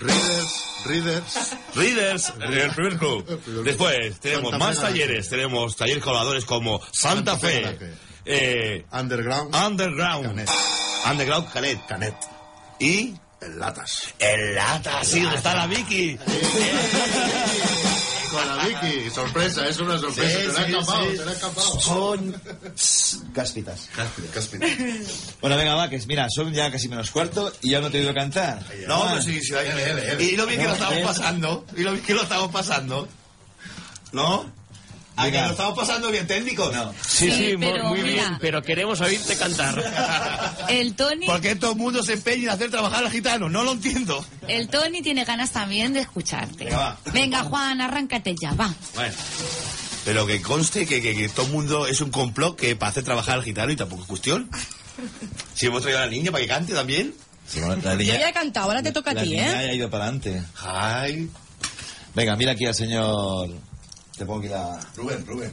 Readers, 0.00 0.64
Readers. 0.84 1.56
Readers, 1.74 2.32
el 2.40 2.70
primer 2.72 2.98
club. 2.98 3.64
Después 3.64 4.20
tenemos 4.20 4.50
Santa 4.50 4.64
más 4.64 4.80
talleres. 4.80 5.28
Tenemos 5.28 5.76
talleres 5.76 6.02
colaboradores 6.02 6.44
como 6.44 6.80
Santa, 6.92 7.32
Santa 7.32 7.38
Fe 7.38 7.78
eh, 8.24 8.84
Underground. 8.92 9.54
Underground, 9.54 10.26
Canet. 10.26 10.50
Underground 11.10 11.52
Canet, 11.52 11.86
Canet. 11.86 12.14
y 12.78 13.14
El 13.40 13.58
Latas. 13.58 14.14
el 14.18 14.54
Lata, 14.54 15.02
sí, 15.04 15.20
donde 15.20 15.36
está 15.36 15.54
la 15.54 15.66
Vicky. 15.66 16.18
Con 18.30 18.46
la 18.56 18.64
Vicky. 18.64 19.10
Sorpresa, 19.10 19.68
es 19.68 19.78
una 19.78 19.98
sorpresa. 19.98 20.38
Sí, 20.38 20.46
te 20.46 20.52
la 20.52 20.60
ha 20.60 20.64
sí, 20.66 20.70
escapado, 20.72 21.10
sí. 21.10 21.16
te 21.16 21.24
la 21.24 21.30
ha 21.30 21.34
escapado. 21.34 21.80
Son 21.80 22.42
cáspitas. 23.34 23.88
Cáspitas. 23.94 24.48
Bueno, 25.40 25.56
venga, 25.56 25.74
va, 25.74 25.88
que 25.88 25.98
mira, 26.06 26.26
son 26.28 26.52
ya 26.52 26.70
casi 26.70 26.88
menos 26.88 27.10
cuarto 27.10 27.52
y 27.62 27.70
ya 27.70 27.80
no 27.80 27.90
te 27.90 27.98
he 27.98 28.00
oído 28.00 28.12
cantar. 28.14 28.62
No, 28.86 29.02
Ah, 29.04 29.08
pero 29.12 29.22
sí, 29.22 29.40
sí, 29.40 29.54
L, 29.54 29.90
L. 30.12 30.24
Y 30.24 30.36
lo 30.36 30.46
bien 30.46 30.60
que 30.60 30.66
lo 30.66 30.72
estamos 30.74 30.94
L. 30.96 31.04
pasando. 31.06 31.64
Y 31.76 31.82
lo 31.82 31.92
bien 31.92 32.04
que 32.04 32.14
lo 32.14 32.22
estamos 32.22 32.50
pasando. 32.50 33.08
¿No? 34.12 34.50
¿A 35.16 35.30
que 35.30 35.40
lo 35.40 35.50
estamos 35.50 35.76
pasando 35.76 36.10
bien 36.12 36.26
técnicos? 36.28 36.72
No. 36.72 36.92
Sí, 37.04 37.28
Sí, 37.30 37.50
sí, 37.50 37.56
muy 37.56 38.02
bien, 38.02 38.38
pero 38.40 38.62
queremos 38.62 39.00
oírte 39.00 39.36
cantar. 39.36 39.74
El 40.68 40.94
Tony, 40.94 41.26
¿Por 41.26 41.40
qué 41.40 41.54
todo 41.56 41.72
el 41.72 41.78
mundo 41.78 42.02
se 42.02 42.14
empeña 42.14 42.44
en 42.44 42.48
hacer 42.50 42.70
trabajar 42.70 43.04
al 43.04 43.10
gitano? 43.10 43.48
No 43.48 43.64
lo 43.64 43.72
entiendo. 43.72 44.24
el 44.48 44.68
Tony 44.68 45.02
tiene 45.02 45.24
ganas 45.24 45.50
también 45.52 45.92
de 45.92 46.00
escucharte. 46.00 46.64
Venga, 46.64 46.76
va. 46.78 46.98
Venga, 47.12 47.42
Juan, 47.44 47.80
arráncate 47.80 48.34
ya, 48.40 48.52
va. 48.52 48.72
Bueno. 48.94 49.14
Pero 50.04 50.26
que 50.26 50.40
conste 50.40 50.86
que, 50.86 51.02
que- 51.02 51.14
que 51.14 51.28
todo 51.28 51.46
el 51.46 51.52
mundo 51.52 51.86
es 51.86 52.00
un 52.00 52.10
complot 52.10 52.56
que 52.56 52.76
para 52.76 52.90
hacer 52.90 53.04
trabajar 53.04 53.34
al 53.36 53.44
gitano 53.44 53.72
y 53.72 53.76
tampoco 53.76 54.02
es 54.02 54.08
cuestión. 54.08 54.48
Si 55.54 55.66
hemos 55.66 55.82
traído 55.82 55.98
a 56.00 56.06
la 56.06 56.10
niña 56.10 56.30
para 56.30 56.42
que 56.42 56.48
cante 56.48 56.72
también. 56.74 57.14
Sí, 57.46 57.60
bueno, 57.60 57.76
la 57.82 57.92
Yo 57.92 57.98
niña- 57.98 58.18
ya 58.18 58.28
he 58.28 58.32
cantado, 58.32 58.66
ahora 58.66 58.82
te 58.82 58.92
toca 58.92 59.10
a 59.12 59.14
ti, 59.14 59.28
niña 59.30 59.48
¿eh? 59.62 59.66
ya 59.66 59.70
ha 59.70 59.74
ido 59.74 59.90
para 59.90 60.04
adelante. 60.04 60.42
Ay. 60.62 61.30
Venga, 62.14 62.36
mira 62.36 62.52
aquí 62.52 62.66
al 62.66 62.74
señor. 62.74 63.50
Te 64.16 64.24
pongo 64.26 64.40
aquí 64.40 64.48
la. 64.48 64.80
Rubén, 64.96 65.24
Rubén. 65.26 65.52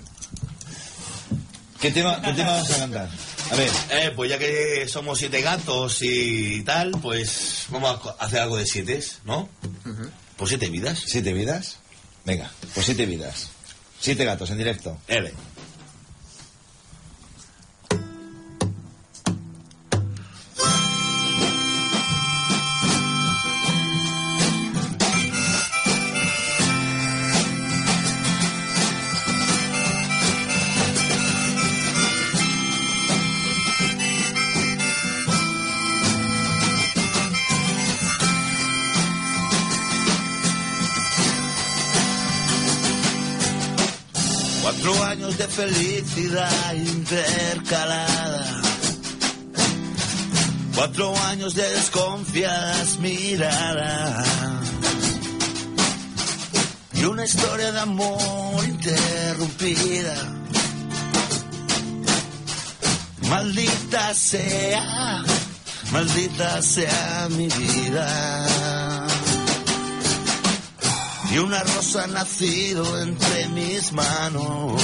¿Qué 1.80 1.92
tema, 1.92 2.22
qué 2.22 2.34
tema 2.34 2.52
vamos 2.54 2.72
a 2.72 2.78
cantar? 2.78 3.10
A 3.52 3.56
ver, 3.56 3.70
Eh, 3.92 4.12
pues 4.16 4.30
ya 4.30 4.38
que 4.40 4.88
somos 4.88 5.20
siete 5.20 5.42
gatos 5.42 6.00
y 6.02 6.62
tal, 6.64 6.92
pues 7.02 7.66
vamos 7.70 8.00
a 8.20 8.24
hacer 8.26 8.40
algo 8.40 8.58
de 8.58 8.66
siete, 8.66 9.04
¿no? 9.24 9.48
Por 10.38 10.48
siete 10.50 10.70
vidas. 10.70 11.04
¿siete 11.06 11.32
vidas? 11.34 11.78
Venga, 12.26 12.52
pues 12.74 12.86
siete 12.88 13.06
vidas. 13.06 13.50
Siete 14.00 14.26
gatos 14.26 14.50
en 14.50 14.58
directo. 14.58 14.98
L. 15.08 15.32
felicidad 45.56 46.74
intercalada. 46.74 48.62
Cuatro 50.76 51.18
años 51.28 51.56
de 51.56 51.70
desconfiadas 51.70 53.00
miradas. 53.00 54.28
Y 56.94 57.06
una 57.06 57.24
historia 57.24 57.72
de 57.72 57.80
amor 57.80 58.66
interrumpida. 58.66 60.16
Maldita 63.30 64.14
sea, 64.14 65.24
maldita 65.92 66.62
sea 66.62 67.28
mi 67.32 67.48
vida 67.48 68.66
y 71.32 71.38
una 71.38 71.64
rosa 71.64 72.08
nacido 72.08 73.02
entre 73.02 73.48
mis 73.50 73.92
manos. 73.92 74.82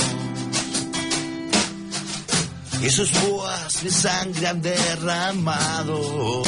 Y 2.83 2.89
sus 2.89 3.09
púas 3.11 3.83
mi 3.83 3.91
sangre 3.91 4.47
han 4.47 4.61
derramado. 4.61 6.43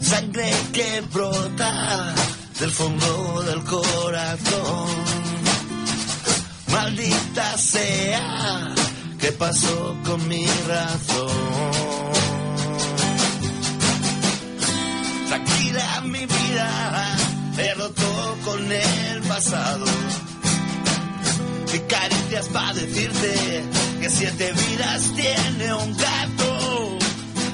Sangre 0.00 0.52
que 0.72 1.00
brota 1.12 2.14
del 2.60 2.70
fondo 2.70 3.42
del 3.42 3.64
corazón. 3.64 4.88
Maldita 6.68 7.58
sea, 7.58 8.74
¿qué 9.18 9.32
pasó 9.32 9.96
con 10.04 10.28
mi 10.28 10.46
razón? 10.68 12.12
Tranquila 15.26 16.00
mi 16.04 16.24
vida, 16.24 17.16
he 17.58 17.74
roto 17.74 18.38
con 18.44 18.70
el 18.70 19.22
pasado. 19.22 19.86
Y 21.74 21.78
caricias 21.80 22.48
para 22.48 22.72
decirte 22.74 23.64
que 24.00 24.10
siete 24.10 24.52
vidas 24.52 25.12
tiene 25.14 25.74
un 25.74 25.96
gato. 25.96 26.98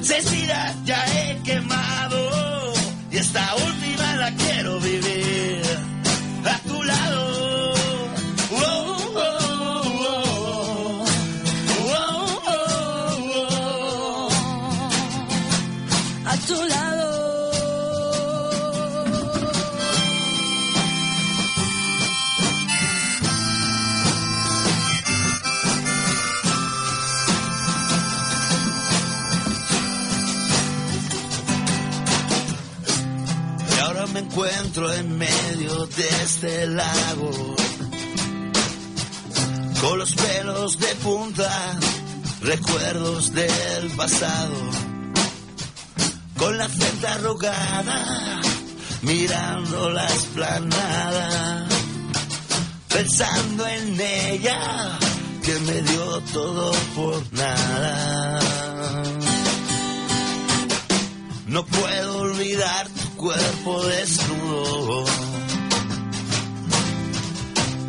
Seis 0.01 0.31
vidas 0.31 0.75
ya 0.85 1.05
he 1.07 1.41
quemado 1.43 2.73
y 3.11 3.17
esta 3.17 3.55
última 3.55 4.15
la 4.15 4.31
quiero 4.31 4.79
vivir 4.79 5.62
en 34.75 35.17
medio 35.19 35.85
de 35.85 36.09
este 36.23 36.65
lago. 36.65 37.55
con 39.79 39.99
los 39.99 40.15
pelos 40.15 40.79
de 40.79 40.87
punta, 40.95 41.79
recuerdos 42.41 43.31
del 43.33 43.91
pasado, 43.95 44.55
con 46.37 46.57
la 46.57 46.67
frente 46.67 47.07
arrugada, 47.07 48.41
mirando 49.03 49.91
la 49.91 50.07
esplanada, 50.07 51.67
pensando 52.89 53.67
en 53.67 54.01
ella 54.01 54.97
que 55.43 55.53
me 55.59 55.81
dio 55.83 56.19
todo 56.33 56.71
por 56.95 57.33
nada. 57.33 58.39
No 61.45 61.63
puedo 61.63 62.17
olvidar 62.21 62.87
tu 62.87 63.02
cuerpo 63.23 63.81
desnudo. 63.85 65.05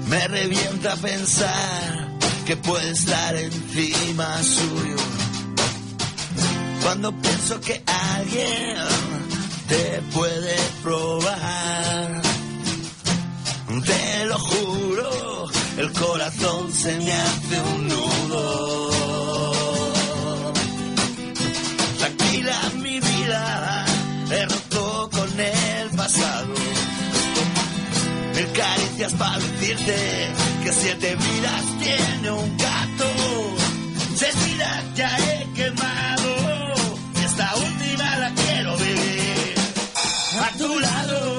Me 0.06 0.28
revienta 0.28 0.94
pensar 0.94 2.08
que 2.46 2.56
puede 2.56 2.90
estar 2.92 3.34
encima 3.34 4.40
suyo. 4.44 4.96
Cuando 6.84 7.10
pienso 7.20 7.60
que 7.60 7.82
alguien 7.84 8.76
te 9.68 10.02
puede 10.12 10.56
probar, 10.84 12.22
te 13.84 14.24
lo 14.26 14.38
juro, 14.38 15.46
el 15.78 15.92
corazón 15.94 16.72
se 16.72 16.96
me 16.96 17.12
hace 17.12 17.60
un 17.74 17.88
nudo. 17.88 18.93
Mil 28.34 28.52
caricias 28.52 29.12
para 29.14 29.38
decirte 29.38 29.94
que 30.64 30.72
siete 30.72 31.14
vidas 31.14 31.62
tiene 31.80 32.30
un 32.32 32.56
gato. 32.56 33.06
Seis 34.16 34.34
vidas 34.44 34.84
ya 34.96 35.16
he 35.18 35.52
quemado. 35.54 36.74
Esta 37.24 37.54
última 37.56 38.16
la 38.18 38.30
quiero 38.34 38.76
vivir 38.76 39.54
a 40.40 40.58
tu 40.58 40.80
lado. 40.80 41.33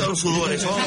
Ay, 0.00 0.06
con 0.06 0.16
sudores, 0.16 0.64
hombre. 0.66 0.84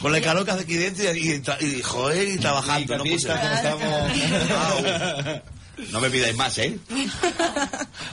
Con 0.00 0.14
el 0.14 0.22
calor 0.22 0.44
que 0.44 0.50
hace 0.50 0.62
aquí 0.62 0.76
dentro 0.76 1.04
y, 1.14 1.18
y, 1.18 1.66
y, 1.78 1.82
joder, 1.82 2.28
y 2.28 2.36
trabajando. 2.38 2.98
no, 2.98 3.04
ser. 3.18 3.38
¿cómo 3.40 3.54
estamos? 3.54 5.42
No 5.90 6.00
me 6.00 6.10
pidáis 6.10 6.36
más, 6.36 6.58
¿eh? 6.58 6.78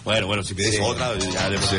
Bueno, 0.05 0.27
bueno, 0.27 0.41
si 0.43 0.53
pidáis 0.53 0.75
Sí. 0.75 0.81
otra, 0.81 1.11
ya 1.17 1.49
le 1.49 1.57
Sí. 1.57 1.75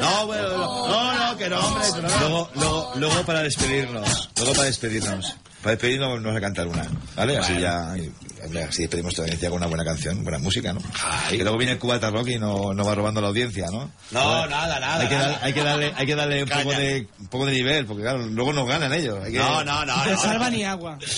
No, 0.00 0.26
bueno, 0.26 0.48
no, 0.56 1.14
no, 1.32 1.36
que 1.36 1.48
no, 1.50 1.58
hombre, 1.60 1.84
que 1.94 2.00
no. 2.02 2.08
Luego, 2.20 2.50
luego, 2.54 2.92
luego 2.96 3.22
para 3.26 3.42
despedirnos, 3.42 4.30
luego 4.36 4.52
para 4.54 4.64
despedirnos, 4.64 5.36
para 5.62 5.72
despedirnos 5.72 6.22
nos 6.22 6.32
voy 6.32 6.36
a 6.38 6.40
cantar 6.40 6.66
una, 6.66 6.88
¿vale? 7.14 7.36
Así 7.36 7.58
ya, 7.60 7.94
y- 7.98 8.10
hombre, 8.48 8.64
así 8.64 8.82
despedimos 8.82 9.14
toda 9.14 9.26
la 9.26 9.32
audiencia 9.32 9.48
con 9.50 9.58
una 9.58 9.66
buena 9.68 9.84
canción, 9.84 10.22
buena 10.22 10.38
música, 10.38 10.72
¿no? 10.72 10.80
Ay. 11.02 11.36
Que 11.38 11.42
luego 11.44 11.56
viene 11.58 11.72
el 11.74 11.78
Cubata 11.78 12.10
Rock 12.10 12.28
y 12.28 12.38
no, 12.38 12.74
no 12.74 12.84
va 12.84 12.94
robando 12.94 13.20
la 13.20 13.28
audiencia, 13.28 13.66
¿no? 13.70 13.90
No, 14.10 14.46
nada, 14.46 14.80
nada, 14.80 15.00
Hay 15.00 15.08
que, 15.08 15.14
nada. 15.14 15.28
dar- 15.30 15.40
hay 15.42 15.52
que 15.52 15.62
darle, 15.62 15.92
hay 15.96 16.06
que 16.06 16.14
darle 16.14 16.42
un 16.42 16.48
poco 16.48 16.70
de, 16.72 17.06
un 17.20 17.26
poco 17.28 17.46
de 17.46 17.52
nivel, 17.52 17.86
porque 17.86 18.02
claro, 18.02 18.18
luego 18.26 18.52
nos 18.52 18.66
ganan 18.68 18.92
ellos. 18.92 19.18
Hay 19.24 19.32
que- 19.32 19.38
No, 19.38 19.62
no, 19.64 19.84
no. 19.84 20.04
No. 20.06 20.18
salva 20.20 20.50
ni 20.50 20.64
agua. 20.64 20.98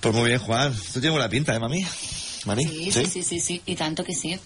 Pues 0.00 0.14
muy 0.14 0.28
bien, 0.30 0.38
Juan. 0.40 0.72
Tú 0.74 0.92
tienes 1.00 1.10
buena 1.12 1.28
pinta, 1.28 1.54
¿eh, 1.54 1.58
mami? 1.60 1.86
¿Mami? 2.46 2.64
Sí, 2.64 2.90
sí, 2.92 3.04
sí, 3.06 3.22
sí, 3.22 3.40
sí, 3.40 3.62
y 3.66 3.74
tanto 3.76 4.02
que 4.02 4.14
sí. 4.14 4.38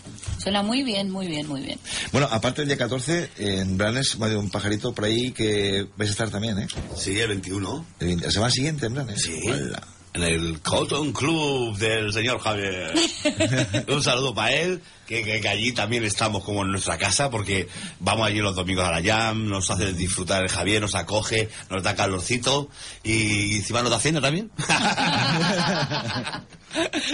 Suena 0.42 0.62
muy 0.62 0.82
bien, 0.82 1.10
muy 1.10 1.26
bien, 1.28 1.46
muy 1.46 1.60
bien. 1.62 1.78
Bueno, 2.12 2.28
aparte 2.30 2.62
del 2.62 2.68
día 2.68 2.76
14, 2.76 3.30
en 3.38 3.76
Blanes, 3.78 4.16
hay 4.20 4.34
un 4.34 4.50
pajarito 4.50 4.92
por 4.92 5.04
ahí 5.04 5.30
que 5.32 5.86
vais 5.96 6.10
a 6.10 6.12
estar 6.12 6.30
también, 6.30 6.58
¿eh? 6.58 6.66
Sí, 6.96 7.18
el 7.20 7.28
21. 7.28 7.86
El- 8.00 8.20
La 8.20 8.30
semana 8.30 8.50
siguiente 8.50 8.86
en 8.86 8.94
Blanes. 8.94 9.22
Sí. 9.22 9.40
Hola. 9.46 9.82
En 10.14 10.22
el 10.22 10.60
Cotton 10.60 11.12
Club 11.12 11.76
del 11.76 12.12
señor 12.12 12.38
Javier. 12.38 12.94
Un 13.88 14.00
saludo 14.00 14.32
para 14.32 14.52
él, 14.52 14.80
que, 15.08 15.24
que- 15.24 15.40
que 15.40 15.48
allí 15.48 15.72
también 15.72 16.04
estamos 16.04 16.44
como 16.44 16.62
en 16.62 16.70
nuestra 16.70 16.96
casa, 16.98 17.30
porque 17.30 17.66
vamos 17.98 18.24
allí 18.28 18.38
los 18.38 18.54
domingos 18.54 18.86
a 18.86 18.92
la 18.92 19.02
jam, 19.02 19.48
nos 19.48 19.68
hace 19.72 19.92
disfrutar 19.92 20.44
el 20.44 20.48
Javier, 20.48 20.80
nos 20.82 20.94
acoge, 20.94 21.48
nos 21.68 21.82
da 21.82 21.96
calorcito 21.96 22.68
y 23.02 23.56
encima 23.56 23.82
nos 23.82 23.90
da 23.90 23.98
cena 23.98 24.20
también. 24.20 24.52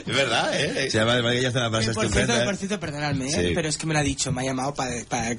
es 0.06 0.14
verdad, 0.14 0.54
¿eh? 0.60 0.90
Se 0.90 0.98
llama 0.98 1.14
el 1.14 1.22
que 1.22 1.40
ya 1.42 1.48
hace 1.48 1.58
una 1.58 1.70
frase 1.70 1.94
por 1.94 2.10
cierto, 2.10 2.36
¿eh? 2.36 2.44
por 2.44 2.56
cierto, 2.58 2.78
perdonadme, 2.80 3.28
¿eh? 3.28 3.30
Sí. 3.32 3.52
pero 3.54 3.66
es 3.68 3.78
que 3.78 3.86
me 3.86 3.94
lo 3.94 4.00
ha 4.00 4.02
dicho, 4.02 4.30
me 4.30 4.42
ha 4.42 4.44
llamado 4.44 4.74
para... 4.74 4.90
para 5.08 5.34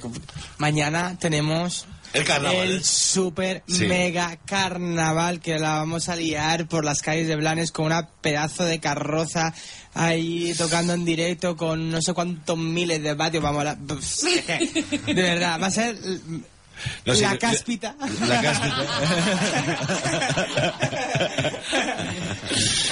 mañana 0.58 1.16
tenemos 1.18 1.86
El 2.12 2.24
carnaval. 2.24 2.56
el 2.60 2.84
super 2.84 3.62
Sí. 3.66 3.86
mega 3.86 4.36
carnaval 4.44 5.40
que 5.40 5.58
la 5.58 5.76
vamos 5.76 6.08
a 6.08 6.16
liar 6.16 6.66
por 6.68 6.84
las 6.84 7.00
calles 7.00 7.28
de 7.28 7.36
Blanes 7.36 7.72
con 7.72 7.86
una 7.86 8.06
pedazo 8.08 8.64
de 8.64 8.80
carroza 8.80 9.54
ahí 9.94 10.52
tocando 10.56 10.92
en 10.92 11.04
directo 11.04 11.56
con 11.56 11.90
no 11.90 12.02
sé 12.02 12.12
cuántos 12.12 12.58
miles 12.58 13.02
de 13.02 13.14
vatios. 13.14 13.42
Vamos 13.42 13.62
a 13.62 13.64
la... 13.64 13.74
De 15.06 15.22
verdad, 15.22 15.60
va 15.60 15.66
a 15.68 15.70
ser 15.70 15.96
No, 17.06 17.14
sí, 17.14 17.22
la 17.22 17.32
le- 17.32 17.38
cáspita. 17.38 17.96
La 18.28 18.40
cáspita. 18.42 18.86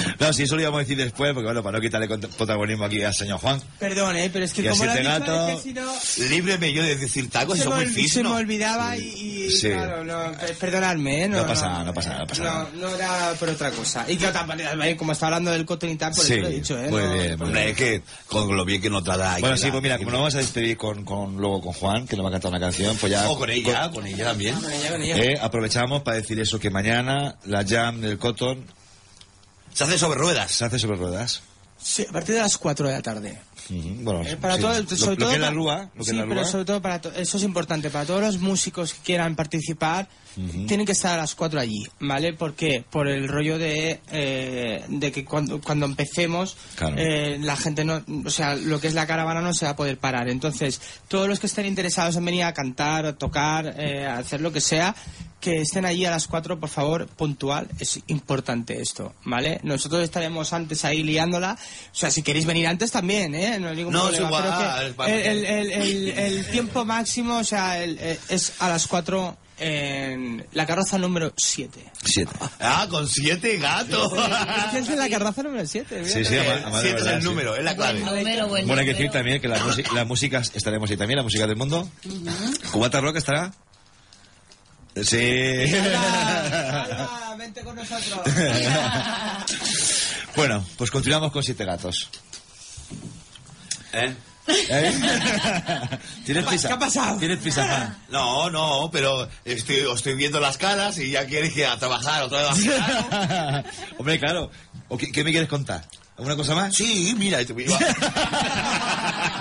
no, 0.21 0.33
sí, 0.33 0.43
eso 0.43 0.55
lo 0.55 0.61
íbamos 0.61 0.77
a 0.79 0.81
decir 0.83 0.97
después, 0.97 1.33
porque 1.33 1.45
bueno, 1.47 1.61
para 1.63 1.77
no 1.77 1.81
quitarle 1.81 2.07
protagonismo 2.07 2.85
aquí 2.85 3.03
al 3.03 3.13
señor 3.13 3.39
Juan. 3.39 3.61
Perdón, 3.79 4.15
¿eh? 4.15 4.29
pero 4.31 4.45
es 4.45 4.53
que 4.53 4.61
Y 4.61 4.67
como 4.69 4.85
lo 4.85 4.91
has 4.91 4.97
siete 4.97 5.13
dicho, 5.19 5.47
es 5.49 5.55
que 5.55 5.61
si 5.61 5.73
no... 5.73 6.29
Líbreme 6.29 6.73
yo 6.73 6.83
de 6.83 6.95
decir 6.95 7.29
tacos, 7.29 7.57
se, 7.57 7.63
eso 7.63 7.71
es 7.81 7.85
muy 7.85 7.93
fiso. 7.93 8.13
se 8.15 8.23
me 8.23 8.29
¿no? 8.29 8.35
olvidaba 8.35 8.97
y, 8.97 9.01
y 9.01 9.51
Sí. 9.51 9.67
claro, 9.69 10.03
no, 10.05 10.31
pe- 10.37 10.53
perdonadme, 10.53 11.23
¿eh? 11.23 11.27
No 11.27 11.45
pasa 11.45 11.67
nada, 11.67 11.83
no 11.83 11.93
pasa 11.93 12.09
nada, 12.09 12.21
no 12.21 12.27
pasa 12.27 12.43
nada. 12.43 12.69
No, 12.75 12.87
no 12.89 12.95
era 12.95 13.33
por 13.39 13.49
otra 13.49 13.71
cosa. 13.71 14.05
Y 14.09 14.17
manera, 14.47 14.75
¿vale? 14.75 14.95
como 14.95 15.11
está 15.11 15.25
hablando 15.25 15.51
del 15.51 15.65
cotton 15.65 15.89
y 15.89 15.95
tal, 15.95 16.13
por 16.13 16.23
Sí, 16.23 16.33
eso 16.33 16.41
lo 16.41 16.47
he 16.47 16.51
dicho, 16.53 16.79
¿eh? 16.79 16.89
muy 16.89 17.01
No- 17.01 17.13
bien, 17.13 17.41
Hombre, 17.41 17.69
es 17.71 17.75
que 17.75 18.01
con 18.27 18.55
lo 18.55 18.63
bien 18.65 18.81
que 18.81 18.89
nos 18.89 19.03
trata 19.03 19.37
Bueno, 19.39 19.57
sí, 19.57 19.69
pues 19.71 19.81
mira, 19.83 19.97
como 19.97 20.11
nos 20.11 20.19
vamos 20.19 20.35
a 20.35 20.37
despedir 20.37 20.77
con, 20.77 21.03
con, 21.03 21.35
luego 21.37 21.61
con 21.61 21.73
Juan, 21.73 22.07
que 22.07 22.15
nos 22.15 22.23
va 22.25 22.29
a 22.29 22.31
cantar 22.33 22.51
una 22.51 22.59
canción, 22.59 22.95
pues 22.97 23.11
ya... 23.11 23.29
O 23.29 23.37
con 23.37 23.49
ella, 23.49 23.89
con 23.91 24.05
ella 24.05 24.25
también. 24.25 24.55
Con 24.55 24.71
ella, 24.71 24.91
con 24.91 25.01
ella. 25.01 25.15
Eh, 25.17 25.37
aprovechamos 25.41 26.01
para 26.03 26.17
decir 26.17 26.39
eso, 26.39 26.59
que 26.59 26.69
mañana 26.69 27.35
la 27.45 27.65
jam 27.65 27.99
del 28.01 28.17
Cotton 28.17 28.65
Se 29.73 29.83
hace 29.83 29.97
sobre 29.97 30.19
ruedas. 30.19 30.51
se 30.51 30.65
hace 30.65 30.79
sobre 30.79 30.97
ruedas. 30.97 31.41
Sí, 31.81 32.05
a 32.07 32.11
partir 32.11 32.35
de 32.35 32.41
las 32.41 32.57
4 32.57 32.87
de 32.87 32.93
la 32.93 33.01
tarde. 33.01 33.41
Bueno, 33.69 34.21
Eh, 34.27 34.37
para 34.37 34.55
sí. 34.55 34.61
todo, 34.61 34.73
lo, 34.81 34.89
sobre 34.89 35.11
lo 35.11 35.17
todo 35.17 35.29
que 35.29 35.35
es 35.35 35.41
la 35.41 35.47
para- 35.47 35.55
rúa, 35.55 35.89
lo 35.95 35.99
que 35.99 36.03
sí, 36.03 36.09
es 36.11 36.17
la 36.17 36.23
pero 36.23 36.41
rúa. 36.41 36.51
sobre 36.51 36.65
todo 36.65 36.81
para 36.81 37.01
to- 37.01 37.13
eso 37.13 37.37
es 37.37 37.43
importante 37.43 37.89
para 37.89 38.05
todos 38.05 38.21
los 38.21 38.37
músicos 38.39 38.93
que 38.93 38.99
quieran 39.01 39.35
participar 39.35 40.07
tienen 40.65 40.85
que 40.85 40.93
estar 40.93 41.15
a 41.15 41.17
las 41.23 41.35
4 41.35 41.59
allí, 41.59 41.83
¿vale? 41.99 42.31
Porque 42.31 42.85
por 42.89 43.09
el 43.09 43.27
rollo 43.27 43.57
de 43.57 43.99
eh, 44.13 44.81
de 44.87 45.11
que 45.11 45.25
cuando 45.25 45.59
cuando 45.59 45.85
empecemos 45.85 46.55
Claro. 46.75 46.95
eh, 46.97 47.37
la 47.41 47.57
gente 47.57 47.83
no, 47.83 48.01
o 48.25 48.29
sea, 48.29 48.55
lo 48.55 48.79
que 48.79 48.87
es 48.87 48.93
la 48.93 49.05
caravana 49.05 49.41
no 49.41 49.53
se 49.53 49.65
va 49.65 49.71
a 49.71 49.75
poder 49.75 49.97
parar. 49.97 50.29
Entonces, 50.29 50.79
todos 51.09 51.27
los 51.27 51.41
que 51.41 51.47
estén 51.47 51.65
interesados 51.65 52.15
en 52.15 52.23
venir 52.23 52.43
a 52.45 52.53
cantar, 52.53 53.05
a 53.05 53.17
tocar, 53.17 53.75
eh, 53.77 54.05
a 54.05 54.19
hacer 54.19 54.39
lo 54.39 54.53
que 54.53 54.61
sea, 54.61 54.95
que 55.41 55.59
estén 55.61 55.85
allí 55.85 56.05
a 56.05 56.11
las 56.11 56.27
4, 56.27 56.59
por 56.59 56.69
favor, 56.69 57.07
puntual. 57.07 57.67
Es 57.79 57.99
importante 58.07 58.79
esto, 58.79 59.15
¿vale? 59.25 59.59
Nosotros 59.63 60.03
estaremos 60.03 60.53
antes 60.53 60.85
ahí 60.85 61.01
liándola. 61.03 61.57
O 61.91 61.95
sea, 61.95 62.11
si 62.11 62.21
queréis 62.21 62.45
venir 62.45 62.67
antes 62.67 62.91
también, 62.91 63.33
¿eh? 63.33 63.50
No 63.59 63.69
hay 63.69 63.75
ningún 63.75 63.93
No, 63.93 64.09
es 64.09 64.19
igual, 64.19 64.43
pero 64.43 65.05
que 65.07 65.29
el, 65.31 65.45
el- 65.45 65.45
el- 65.45 65.71
el- 65.71 66.09
el 66.17 66.45
tiempo 66.47 66.85
máximo, 66.85 67.37
o 67.37 67.43
sea, 67.43 67.83
el- 67.83 67.97
eh, 67.99 68.19
es 68.29 68.53
a 68.59 68.69
las 68.69 68.87
4 68.87 69.37
en 69.63 70.43
la 70.53 70.65
carroza 70.65 70.97
número 70.97 71.31
7. 71.37 71.79
Siete. 72.03 72.31
Ah, 72.59 72.87
con 72.89 73.07
siete 73.07 73.57
gatos. 73.57 74.11
Es 74.75 74.89
en 74.89 74.97
la 74.97 75.07
carroza 75.07 75.43
número 75.43 75.67
7. 75.67 76.03
Sí, 76.05 76.25
sí, 76.25 76.37
ama- 76.39 76.61
ama- 76.65 76.77
de 76.77 76.83
Siete 76.83 76.97
es 76.97 77.03
verdad, 77.03 77.13
el 77.17 77.21
sí. 77.21 77.27
número, 77.27 77.55
es 77.55 77.63
la 77.63 77.75
clave. 77.75 77.99
Número, 77.99 78.47
buen 78.47 78.65
Bueno, 78.65 78.79
hay 78.79 78.87
que 78.87 78.93
decir 78.93 79.11
también 79.11 79.39
que 79.39 79.47
la, 79.47 79.63
música, 79.63 79.93
la 79.93 80.05
música 80.05 80.39
estaremos 80.53 80.89
ahí 80.89 80.97
también, 80.97 81.17
la 81.17 81.23
música 81.23 81.45
del 81.45 81.57
mundo. 81.57 81.87
¿Cubata 82.71 83.01
Rock 83.01 83.17
estará? 83.17 83.51
Sí. 85.03 85.17
Hola, 85.71 87.35
vente 87.37 87.61
con 87.61 87.75
nosotros. 87.75 88.19
bueno, 90.35 90.65
pues 90.77 90.91
continuamos 90.91 91.31
con 91.31 91.43
Siete 91.43 91.65
Gatos. 91.65 92.09
¿Eh? 93.93 94.15
¿Eh? 94.47 94.93
¿Tienes 96.25 96.45
prisa? 96.45 96.67
¿Qué 96.67 96.73
ha 96.73 96.79
pasado? 96.79 97.17
¿Tienes 97.17 97.39
prisa, 97.39 97.65
Juan? 97.65 97.97
No, 98.09 98.49
no, 98.49 98.89
pero 98.91 99.27
estoy, 99.45 99.85
estoy 99.93 100.15
viendo 100.15 100.39
las 100.39 100.57
caras 100.57 100.97
y 100.97 101.11
ya 101.11 101.25
quieres 101.25 101.53
que 101.53 101.65
a 101.65 101.77
trabajar 101.77 102.23
otra 102.23 102.51
vez. 102.51 102.65
Hombre, 103.97 104.19
claro. 104.19 104.51
¿O 104.89 104.97
qué, 104.97 105.11
qué 105.11 105.23
me 105.23 105.31
quieres 105.31 105.49
contar? 105.49 105.85
¿Alguna 106.21 106.35
cosa 106.35 106.53
más? 106.53 106.71
Sí, 106.75 107.15
mira, 107.17 107.43
te- 107.43 107.51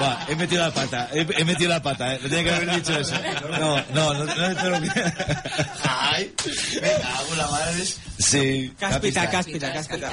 Va, 0.00 0.24
he 0.28 0.34
metido 0.34 0.62
la 0.62 0.72
pata, 0.72 1.10
he, 1.12 1.26
he 1.36 1.44
metido 1.44 1.68
la 1.68 1.82
pata, 1.82 2.14
¿eh? 2.14 2.20
Me 2.22 2.28
tenía 2.30 2.44
que 2.44 2.50
haber 2.54 2.74
dicho 2.76 2.98
eso. 2.98 3.14
No, 3.50 3.76
no, 3.92 4.14
no, 4.14 4.24
no, 4.24 4.54
no, 4.54 4.80
no. 4.80 4.92
Ay, 5.84 6.32
venga, 6.80 7.16
hago 7.18 7.34
la 7.36 7.46
madre. 7.48 7.84
Sí. 8.18 8.72
Cáspita, 8.78 9.28
cáspita, 9.28 9.72
cáspita. 9.74 10.10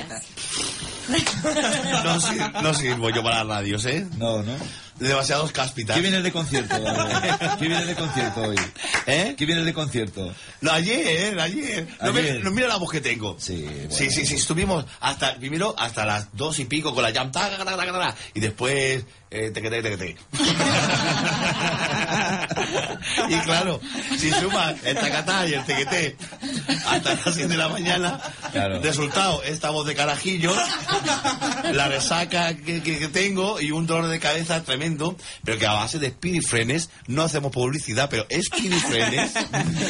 No, 2.04 2.62
no 2.62 2.74
sirvo 2.74 3.10
yo 3.12 3.24
para 3.24 3.46
las 3.46 3.48
radios, 3.60 3.86
¿eh? 3.86 4.06
No, 4.18 4.44
no. 4.44 4.52
Demasiados 5.00 5.52
cáspitas. 5.52 5.96
¿Qué 5.96 6.02
vienes 6.02 6.24
de 6.24 6.32
concierto? 6.32 6.76
¿Qué 7.60 7.68
vienes 7.68 7.88
de 7.88 7.96
concierto 7.96 8.42
hoy? 8.42 8.56
¿Eh? 9.06 9.36
¿Qué 9.38 9.46
vienes 9.46 9.66
de 9.66 9.74
concierto? 9.74 10.34
No, 10.62 10.72
ayer, 10.72 11.40
ayer. 11.40 11.88
No, 12.02 12.10
Ayer. 12.12 12.36
me- 12.38 12.40
no 12.44 12.52
mira 12.52 12.68
la 12.68 12.78
voz 12.78 12.92
que 12.92 13.02
tengo. 13.02 13.36
Sí, 13.40 13.62
bueno. 13.64 13.92
sí, 13.92 14.10
sí, 14.10 14.26
sí, 14.26 14.36
estuvimos 14.36 14.86
hasta, 15.00 15.36
primero 15.38 15.76
hasta 15.78 16.06
las 16.06 16.30
dos 16.36 16.60
y 16.60 16.66
pico 16.66 16.94
con 16.94 17.04
la 17.04 17.14
jam, 17.14 17.32
y 18.34 18.40
después, 18.40 19.06
eh, 19.30 19.52
teque, 19.54 19.70
teque, 19.70 19.82
teque, 19.84 19.98
teque. 19.98 20.18
y 23.30 23.36
claro, 23.42 23.80
si 24.18 24.32
sumas 24.32 24.76
el 24.84 24.96
tacatá 24.96 25.46
y 25.48 25.54
el 25.54 25.64
tequeté 25.66 26.16
hasta 26.88 27.14
las 27.16 27.24
7 27.36 27.48
de 27.48 27.58
la 27.58 27.70
mañana, 27.70 28.20
Claro. 28.52 28.82
resultado, 28.82 29.44
esta 29.44 29.70
voz 29.72 29.86
de 29.86 29.96
carajillo, 29.96 30.54
la 31.74 31.88
resaca 31.88 32.56
que, 32.56 32.82
que- 32.82 32.98
que 33.00 33.08
tengo 33.10 33.60
y 33.60 33.72
un 33.72 33.86
dolor 33.86 34.08
de 34.10 34.20
cabeza 34.20 34.64
tremendo, 34.64 35.16
pero 35.44 35.58
que 35.60 35.68
a 35.68 35.74
base 35.74 36.00
de 36.00 36.12
Frenes 36.48 36.90
no 37.08 37.22
hacemos 37.24 37.52
publicidad, 37.52 38.10
pero 38.10 38.26
Frenes 38.84 39.32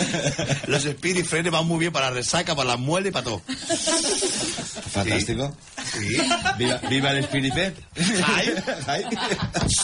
los 0.68 0.86
Frenes 1.28 1.52
van 1.52 1.66
muy 1.66 1.80
bien 1.80 1.92
para 1.94 2.10
la 2.10 2.16
resaca, 2.16 2.56
para 2.56 2.70
la 2.70 2.78
muela 2.78 3.08
y 3.08 3.12
para 3.12 3.26
todo. 3.26 3.42
Fantástico. 4.92 5.56
Sí. 5.94 6.18
Viva, 6.58 6.78
viva 6.90 7.12
el 7.12 7.24
Spiripet. 7.26 7.76
Ay. 8.26 8.54
Ay. 8.88 9.06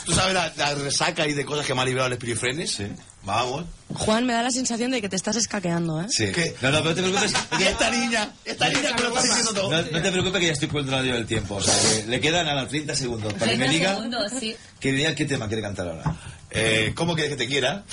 ¿Tú 0.06 0.14
sabes 0.14 0.34
la, 0.34 0.54
la 0.58 0.76
resaca 0.76 1.28
y 1.28 1.34
de 1.34 1.46
cosas 1.46 1.66
que 1.66 1.74
me 1.74 1.82
ha 1.82 1.86
librado 1.86 2.14
el 2.14 2.38
Frenes? 2.38 2.72
Sí. 2.72 2.88
Vamos. 3.24 3.66
Juan, 3.94 4.26
me 4.26 4.34
da 4.34 4.44
la 4.44 4.52
sensación 4.52 4.92
de 4.92 5.02
que 5.02 5.08
te 5.08 5.16
estás 5.16 5.36
escaqueando, 5.38 6.02
¿eh? 6.02 6.08
Sí. 6.10 6.32
¿Qué? 6.34 6.56
No, 6.62 6.72
no, 6.72 6.80
pero 6.84 6.90
no 6.90 6.96
te 6.96 7.02
preocupes. 7.04 7.34
Y 7.60 7.64
esta 7.64 7.90
niña, 7.90 8.30
esta 8.44 8.70
niña 8.70 8.96
que 8.96 9.04
lo 9.04 9.10
está 9.10 9.22
diciendo 9.22 9.54
todo. 9.54 9.72
No, 9.72 9.78
no 9.82 10.02
te 10.02 10.12
preocupes 10.12 10.40
que 10.40 10.46
ya 10.48 10.54
estoy 10.54 10.68
controlando 10.68 11.10
yo 11.10 11.18
el 11.18 11.26
tiempo. 11.26 11.56
O 11.56 11.62
sea, 11.62 11.74
que 11.74 12.08
le 12.08 12.20
quedan 12.20 12.48
a 12.48 12.54
las 12.56 12.70
30 12.70 12.96
segundos 12.96 13.34
para 13.34 13.52
que 13.52 13.58
me 13.58 13.66
30 13.66 13.72
diga 13.72 13.96
segundos, 13.96 14.32
sí. 14.40 14.56
que 14.80 14.92
me 14.92 14.98
diga 14.98 15.16
qué 15.16 15.26
tema 15.26 15.48
quiere 15.48 15.62
cantar 15.62 15.88
ahora. 15.88 16.16
Eh, 16.50 16.92
¿Cómo 16.96 17.16
quieres 17.16 17.32
que 17.32 17.38
te 17.38 17.48
quiera? 17.48 17.84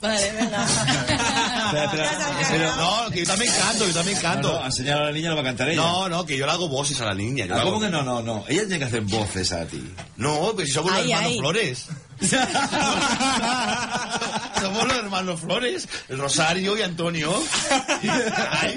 Vale, 0.00 0.32
venga. 0.32 0.66
Pero- 2.50 2.76
No, 2.76 3.10
que 3.10 3.20
yo 3.20 3.26
también 3.26 3.52
canto, 3.58 3.86
yo 3.86 3.92
también 3.94 4.16
No, 4.16 4.22
canto. 4.22 4.52
no, 4.60 4.66
enseñar 4.66 4.98
a 5.02 5.04
la 5.06 5.12
niña 5.12 5.30
lo 5.30 5.36
va 5.36 5.40
a 5.42 5.44
cantar 5.44 5.68
ella. 5.68 5.80
No, 5.80 6.08
no, 6.08 6.24
que 6.26 6.36
yo 6.36 6.46
le 6.46 6.52
hago 6.52 6.68
voces 6.68 7.00
a 7.00 7.06
la 7.06 7.14
niña. 7.14 7.46
yo 7.46 7.54
Ah, 7.54 7.56
le 7.56 7.62
hago- 7.62 7.70
¿Cómo 7.72 7.80
que 7.84 7.90
no? 7.90 8.02
No, 8.02 8.22
no. 8.22 8.44
Ella 8.48 8.60
tiene 8.62 8.78
que 8.78 8.84
hacer 8.84 9.00
voces 9.02 9.52
a 9.52 9.64
ti. 9.66 9.82
No, 10.16 10.52
pues 10.54 10.68
si 10.68 10.74
somos 10.74 10.92
los 10.92 11.00
hermanos 11.00 11.22
ay. 11.26 11.38
Flores. 11.38 11.86
somos 14.60 14.88
los 14.88 14.96
hermanos 14.96 15.40
Flores, 15.40 15.88
Rosario 16.08 16.76
y 16.78 16.82
Antonio. 16.82 17.32
Ay, 18.50 18.76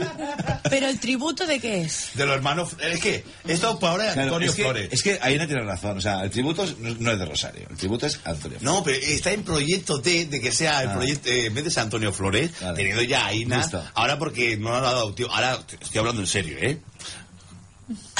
Pero 0.70 0.88
el 0.88 1.00
tributo 1.00 1.46
de 1.46 1.60
qué 1.60 1.82
es? 1.82 2.10
de 2.14 2.26
los 2.26 2.36
hermanos. 2.36 2.70
Es 2.82 3.00
que 3.00 3.24
esto 3.48 3.80
por 3.80 3.90
ahora 3.92 4.08
es 4.10 4.14
Claro, 4.14 4.28
Antonio 4.30 4.50
es, 4.50 4.56
que, 4.56 4.64
Flores. 4.64 4.90
es 4.92 5.04
que 5.04 5.20
Aina 5.22 5.48
tiene 5.48 5.64
razón. 5.64 5.98
O 5.98 6.02
sea, 6.02 6.22
el 6.24 6.30
tributo 6.30 6.66
no, 6.80 6.96
no 7.00 7.12
es 7.12 7.20
de 7.20 7.26
Rosario. 7.26 7.68
El 7.70 7.78
tributo 7.78 8.06
es 8.06 8.20
Antonio. 8.26 8.58
No, 8.62 8.84
pero 8.84 8.98
está 9.02 9.32
en 9.32 9.44
proyecto 9.44 9.98
de, 10.00 10.26
de 10.26 10.42
que 10.42 10.52
sea 10.52 10.82
el 10.84 10.90
Ah. 10.90 10.94
proyecto, 10.96 11.30
eh, 11.30 11.46
en 11.48 11.54
vez 11.54 11.64
de 11.64 11.72
ser 11.72 11.84
Antonio 11.84 12.12
Flores, 12.14 12.52
Vale. 12.62 12.76
teniendo 12.76 13.02
ya 13.04 13.24
a 13.24 13.28
Aina, 13.28 13.58
Listo. 13.58 13.84
ahora 13.94 14.18
porque 14.20 14.58
no 14.58 14.70
lo 14.70 14.76
ha 14.78 14.82
dado, 14.82 15.14
tío, 15.14 15.32
ahora 15.32 15.60
estoy 15.80 16.00
hablando 16.00 16.22
en 16.22 16.28
serio, 16.28 16.58
¿eh? 16.60 16.80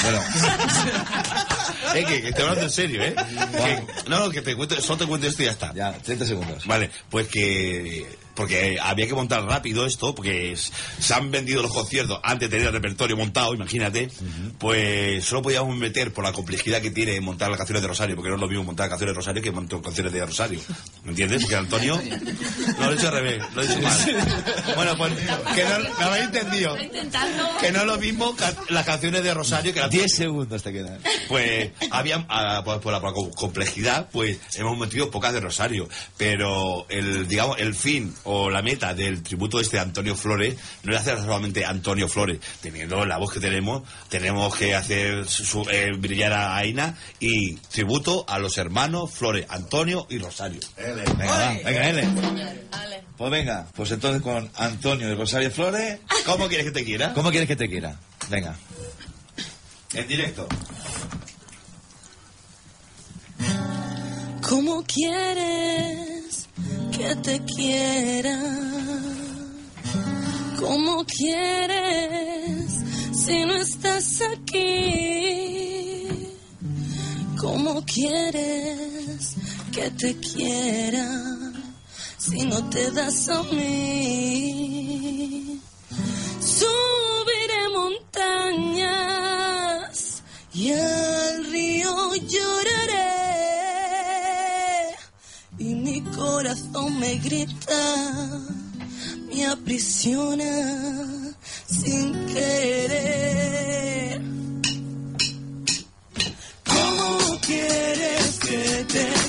Bueno, 0.02 0.20
Eh, 1.94 2.04
que, 2.04 2.22
que 2.22 2.28
estoy 2.28 2.42
hablando 2.44 2.64
en 2.64 2.70
serio, 2.70 3.02
¿eh? 3.02 3.14
Que- 3.16 4.08
no, 4.10 4.20
no, 4.20 4.30
que 4.30 4.42
te 4.42 4.54
cuento, 4.54 4.80
solo 4.80 4.98
te 4.98 5.06
cuento 5.06 5.26
esto 5.26 5.42
y 5.42 5.46
ya 5.46 5.50
está. 5.52 5.74
ya, 5.74 5.92
30 5.92 6.24
segundos. 6.24 6.64
Vale, 6.66 6.90
pues 7.08 7.26
que 7.28 8.06
porque 8.40 8.78
había 8.80 9.06
que 9.06 9.14
montar 9.14 9.44
rápido 9.44 9.84
esto, 9.84 10.14
porque 10.14 10.56
se 10.56 11.12
han 11.12 11.30
vendido 11.30 11.60
los 11.60 11.70
conciertos 11.70 12.18
antes 12.22 12.48
de 12.48 12.56
tener 12.56 12.68
el 12.68 12.72
repertorio 12.72 13.14
montado, 13.14 13.52
imagínate, 13.52 14.08
pues 14.58 15.22
solo 15.26 15.42
podíamos 15.42 15.76
meter 15.76 16.10
por 16.10 16.24
la 16.24 16.32
complejidad 16.32 16.80
que 16.80 16.90
tiene 16.90 17.20
montar 17.20 17.50
las 17.50 17.58
canciones 17.58 17.82
de 17.82 17.88
Rosario, 17.88 18.16
porque 18.16 18.30
no 18.30 18.36
es 18.36 18.40
lo 18.40 18.48
mismo 18.48 18.64
montar 18.64 18.88
canciones 18.88 19.14
de 19.14 19.16
Rosario 19.18 19.42
que 19.42 19.52
montar 19.52 19.82
canciones 19.82 20.10
de 20.14 20.24
Rosario. 20.24 20.58
¿Me 21.04 21.10
entiendes? 21.10 21.42
Porque 21.42 21.56
Antonio 21.56 21.96
lo 22.80 22.90
he 22.90 22.94
dicho 22.94 23.08
al 23.08 23.12
revés, 23.12 23.44
lo 23.54 23.62
he 23.62 23.66
dicho 23.66 23.82
mal. 23.82 23.98
Bueno, 24.74 24.96
pues 24.96 25.12
que 25.54 25.64
no, 25.64 25.98
me 25.98 26.04
habéis 26.04 26.24
entendido. 26.24 26.76
Estoy 26.76 26.86
intentando. 26.86 27.44
Que 27.60 27.72
no 27.72 27.80
es 27.80 27.86
lo 27.86 27.98
mismo 27.98 28.34
las 28.70 28.86
canciones 28.86 29.22
de 29.22 29.34
Rosario 29.34 29.74
que 29.74 29.80
las 29.80 29.90
10 29.90 30.14
segundos 30.14 30.62
te 30.62 30.72
quedan. 30.72 30.98
pues 31.28 31.72
había 31.90 32.24
ah, 32.30 32.62
por, 32.64 32.80
por 32.80 32.90
la 32.90 33.02
por 33.02 33.14
la 33.14 33.30
complejidad 33.34 34.08
pues 34.10 34.38
hemos 34.54 34.78
metido 34.78 35.10
pocas 35.10 35.34
de 35.34 35.40
Rosario 35.40 35.88
pero 36.16 36.86
el 36.88 37.28
digamos 37.28 37.58
el 37.58 37.74
fin 37.74 38.14
o 38.32 38.48
la 38.50 38.62
meta 38.62 38.94
del 38.94 39.22
tributo 39.22 39.58
este 39.60 39.76
de 39.76 39.82
Antonio 39.82 40.14
Flores 40.16 40.54
no 40.84 40.92
es 40.94 41.00
hacer 41.00 41.18
solamente 41.18 41.64
Antonio 41.64 42.08
Flores 42.08 42.38
teniendo 42.60 43.04
la 43.04 43.18
voz 43.18 43.32
que 43.32 43.40
tenemos 43.40 43.82
tenemos 44.08 44.54
que 44.56 44.74
hacer 44.74 45.26
su- 45.28 45.68
eh, 45.70 45.90
brillar 45.98 46.32
a 46.32 46.56
Aina 46.56 46.96
y 47.18 47.54
tributo 47.56 48.24
a 48.28 48.38
los 48.38 48.56
hermanos 48.58 49.10
Flores 49.10 49.46
Antonio 49.48 50.06
y 50.10 50.18
Rosario 50.18 50.60
Venga, 50.76 51.26
va, 51.26 51.52
venga, 51.64 51.88
L. 51.88 52.08
Pues 53.16 53.30
venga, 53.30 53.66
pues 53.74 53.90
entonces 53.90 54.22
con 54.22 54.50
Antonio 54.56 55.10
y 55.10 55.14
Rosario 55.14 55.50
Flores, 55.50 55.98
¿cómo 56.24 56.48
quieres 56.48 56.66
que 56.66 56.72
te 56.72 56.84
quiera? 56.84 57.12
¿cómo 57.12 57.30
quieres 57.30 57.48
que 57.48 57.56
te 57.56 57.68
quiera? 57.68 57.98
Venga. 58.30 58.56
En 59.92 60.06
directo. 60.08 60.46
¿Cómo 64.48 64.82
quieres 64.84 66.09
que 67.00 67.16
te 67.16 67.40
quiera? 67.44 68.38
¿Cómo 70.58 71.04
quieres 71.06 72.72
si 73.12 73.44
no 73.46 73.54
estás 73.56 74.22
aquí? 74.32 76.08
¿Cómo 77.40 77.82
quieres 77.84 79.34
que 79.72 79.90
te 79.92 80.14
quiera 80.18 81.08
si 82.18 82.44
no 82.44 82.68
te 82.68 82.90
das 82.90 83.30
a 83.30 83.42
mí? 83.44 85.58
Subiré 86.58 87.62
montañas 87.80 89.30
y 90.52 90.72
al 90.72 91.46
río 91.50 92.14
lloraré 92.14 92.89
corazón 96.50 96.98
me 96.98 97.16
grita, 97.18 98.40
me 99.28 99.46
aprisiona 99.46 100.52
sin 101.66 102.26
querer. 102.26 104.20
¿Cómo 106.66 107.38
quieres 107.40 108.38
que 108.40 108.84
te 108.92 109.19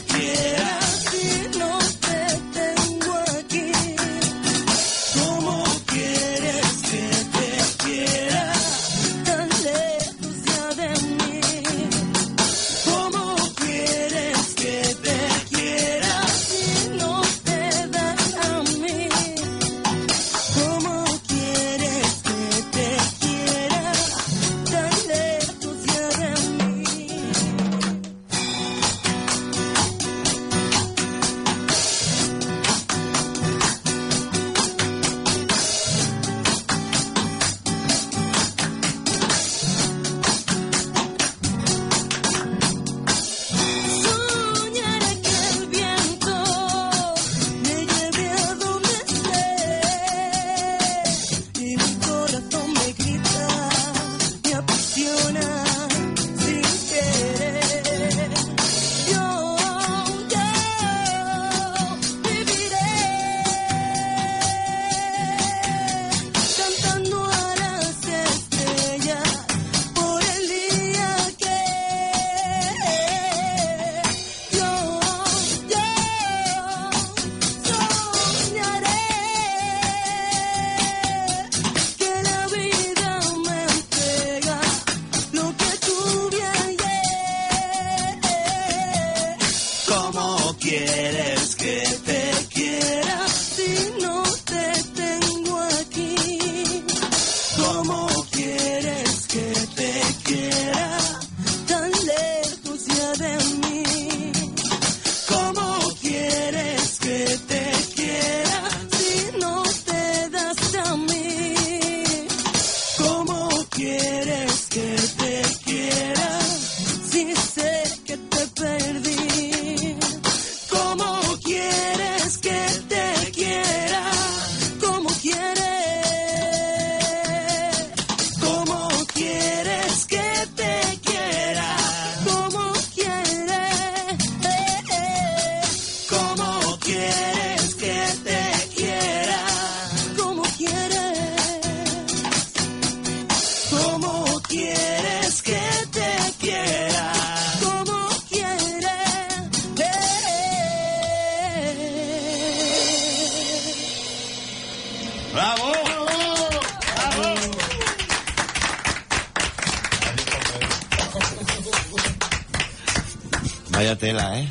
Vaya 163.81 163.95
tela, 163.97 164.37
¿eh? 164.39 164.47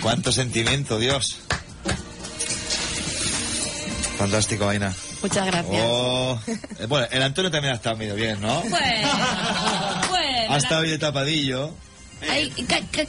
Cuánto 0.00 0.32
sentimiento, 0.32 0.98
Dios. 0.98 1.36
Fantástico, 4.16 4.64
Vaina. 4.64 4.90
Muchas 5.20 5.44
gracias. 5.44 5.82
Oh, 5.86 6.40
eh, 6.46 6.86
bueno, 6.88 7.06
el 7.10 7.22
Antonio 7.22 7.50
también 7.50 7.74
ha 7.74 7.76
estado 7.76 7.98
medio 7.98 8.14
bien, 8.14 8.40
¿no? 8.40 8.62
Bueno, 8.62 9.08
bueno. 10.08 10.54
Ha 10.54 10.56
estado 10.56 10.80
bien 10.80 10.98
tapadillo. 10.98 11.74
Ay, 12.26 12.50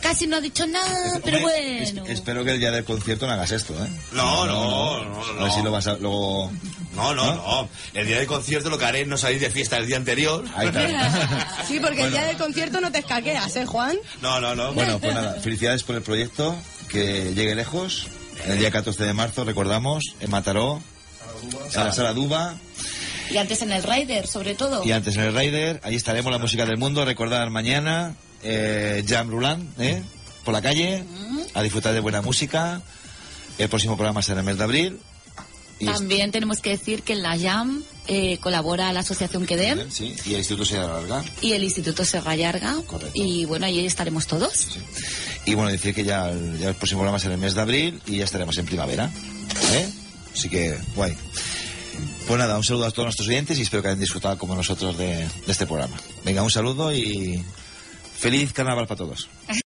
casi 0.01 0.27
no 0.27 0.35
ha 0.35 0.41
dicho 0.41 0.67
nada, 0.67 1.21
pero 1.23 1.37
Hombre, 1.37 1.83
es- 1.83 1.93
bueno. 1.93 2.09
espero 2.11 2.43
que 2.43 2.51
el 2.51 2.59
día 2.59 2.71
del 2.71 2.83
concierto 2.83 3.25
no 3.25 3.31
hagas 3.31 3.51
esto, 3.53 3.73
¿eh? 3.81 3.87
No, 4.11 4.45
no, 4.45 4.99
no, 5.05 5.19
A 5.21 5.33
no. 5.35 5.43
ver 5.45 5.51
si 5.53 5.61
lo 5.61 5.71
vas 5.71 5.87
a 5.87 5.93
luego... 5.93 6.51
No, 6.95 7.13
no, 7.13 7.35
no. 7.35 7.69
El 7.93 8.07
día 8.07 8.17
del 8.17 8.27
concierto 8.27 8.69
lo 8.69 8.77
que 8.77 8.85
haré 8.85 9.01
es 9.01 9.07
no 9.07 9.17
salir 9.17 9.39
de 9.39 9.49
fiesta 9.49 9.77
el 9.77 9.87
día 9.87 9.97
anterior. 9.97 10.43
Ahí 10.55 10.67
está. 10.67 11.57
Sí, 11.67 11.79
porque 11.79 12.03
el 12.03 12.11
día 12.11 12.25
del 12.25 12.37
concierto 12.37 12.79
no 12.79 12.91
te 12.91 12.99
escaqueas, 12.99 13.55
¿eh, 13.55 13.65
Juan? 13.65 13.97
No, 14.21 14.39
no, 14.39 14.55
no. 14.55 14.73
Bueno, 14.73 14.99
pues 14.99 15.13
nada, 15.13 15.33
felicidades 15.41 15.83
por 15.83 15.95
el 15.95 16.01
proyecto, 16.03 16.55
que 16.89 17.33
llegue 17.33 17.55
lejos. 17.55 18.07
El 18.45 18.59
día 18.59 18.69
14 18.69 19.03
de 19.03 19.13
marzo, 19.13 19.43
recordamos, 19.43 20.03
en 20.19 20.29
Mataró, 20.29 20.81
en 21.73 21.83
la 21.83 21.91
Sala 21.91 22.13
Duba, 22.13 22.55
Y 23.31 23.37
antes 23.37 23.61
en 23.63 23.71
el 23.71 23.81
Rider, 23.81 24.27
sobre 24.27 24.53
todo. 24.53 24.83
y 24.85 24.91
antes 24.91 25.15
en 25.15 25.23
el 25.23 25.33
Raider. 25.33 25.81
Allí 25.83 25.95
estaremos, 25.95 26.31
la 26.31 26.37
música 26.37 26.65
del 26.65 26.77
mundo. 26.77 27.03
Recordar 27.05 27.49
mañana, 27.49 28.13
eh, 28.43 29.03
Jam 29.07 29.29
Ruland, 29.29 29.67
¿eh? 29.81 30.03
por 30.43 30.53
la 30.53 30.61
calle, 30.61 31.03
a 31.55 31.61
disfrutar 31.63 31.93
de 31.93 31.99
buena 31.99 32.21
música. 32.21 32.81
El 33.57 33.69
próximo 33.69 33.95
programa 33.97 34.21
será 34.21 34.35
en 34.35 34.39
el 34.39 34.45
mes 34.45 34.57
de 34.59 34.63
abril. 34.63 34.99
También 35.83 36.31
tenemos 36.31 36.61
que 36.61 36.69
decir 36.71 37.03
que 37.03 37.13
en 37.13 37.21
la 37.23 37.37
JAM 37.37 37.83
eh, 38.07 38.37
colabora 38.37 38.93
la 38.93 39.01
Asociación 39.01 39.45
QEDEM 39.45 39.89
Sí, 39.91 40.15
y 40.25 40.33
el 40.33 40.39
Instituto 40.39 40.63
se 40.65 40.77
alarga. 40.77 41.23
y 41.41 41.51
el 41.53 41.63
Instituto 41.63 42.05
Serra. 42.05 42.35
Y 43.13 43.45
bueno, 43.45 43.65
ahí 43.65 43.85
estaremos 43.85 44.27
todos. 44.27 44.67
Y 45.45 45.53
bueno, 45.53 45.71
decir 45.71 45.93
que 45.93 46.03
ya 46.03 46.29
el, 46.29 46.57
ya 46.59 46.69
el 46.69 46.75
próximo 46.75 46.99
programa 46.99 47.19
será 47.19 47.33
en 47.33 47.39
el 47.39 47.45
mes 47.45 47.55
de 47.55 47.61
abril 47.61 48.01
y 48.05 48.17
ya 48.17 48.23
estaremos 48.25 48.57
en 48.57 48.65
primavera. 48.65 49.11
¿eh? 49.73 49.87
Así 50.33 50.49
que, 50.49 50.77
guay. 50.95 51.15
Pues 52.27 52.39
nada, 52.39 52.57
un 52.57 52.63
saludo 52.63 52.85
a 52.85 52.91
todos 52.91 53.05
nuestros 53.05 53.27
oyentes 53.27 53.57
y 53.59 53.61
espero 53.61 53.81
que 53.83 53.89
hayan 53.89 53.99
disfrutado 53.99 54.37
como 54.37 54.55
nosotros 54.55 54.97
de, 54.97 55.17
de 55.17 55.29
este 55.47 55.65
programa. 55.65 55.95
Venga, 56.23 56.41
un 56.41 56.49
saludo 56.51 56.93
y 56.93 57.43
feliz 58.17 58.51
carnaval 58.53 58.87
para 58.87 58.97
todos. 58.97 59.29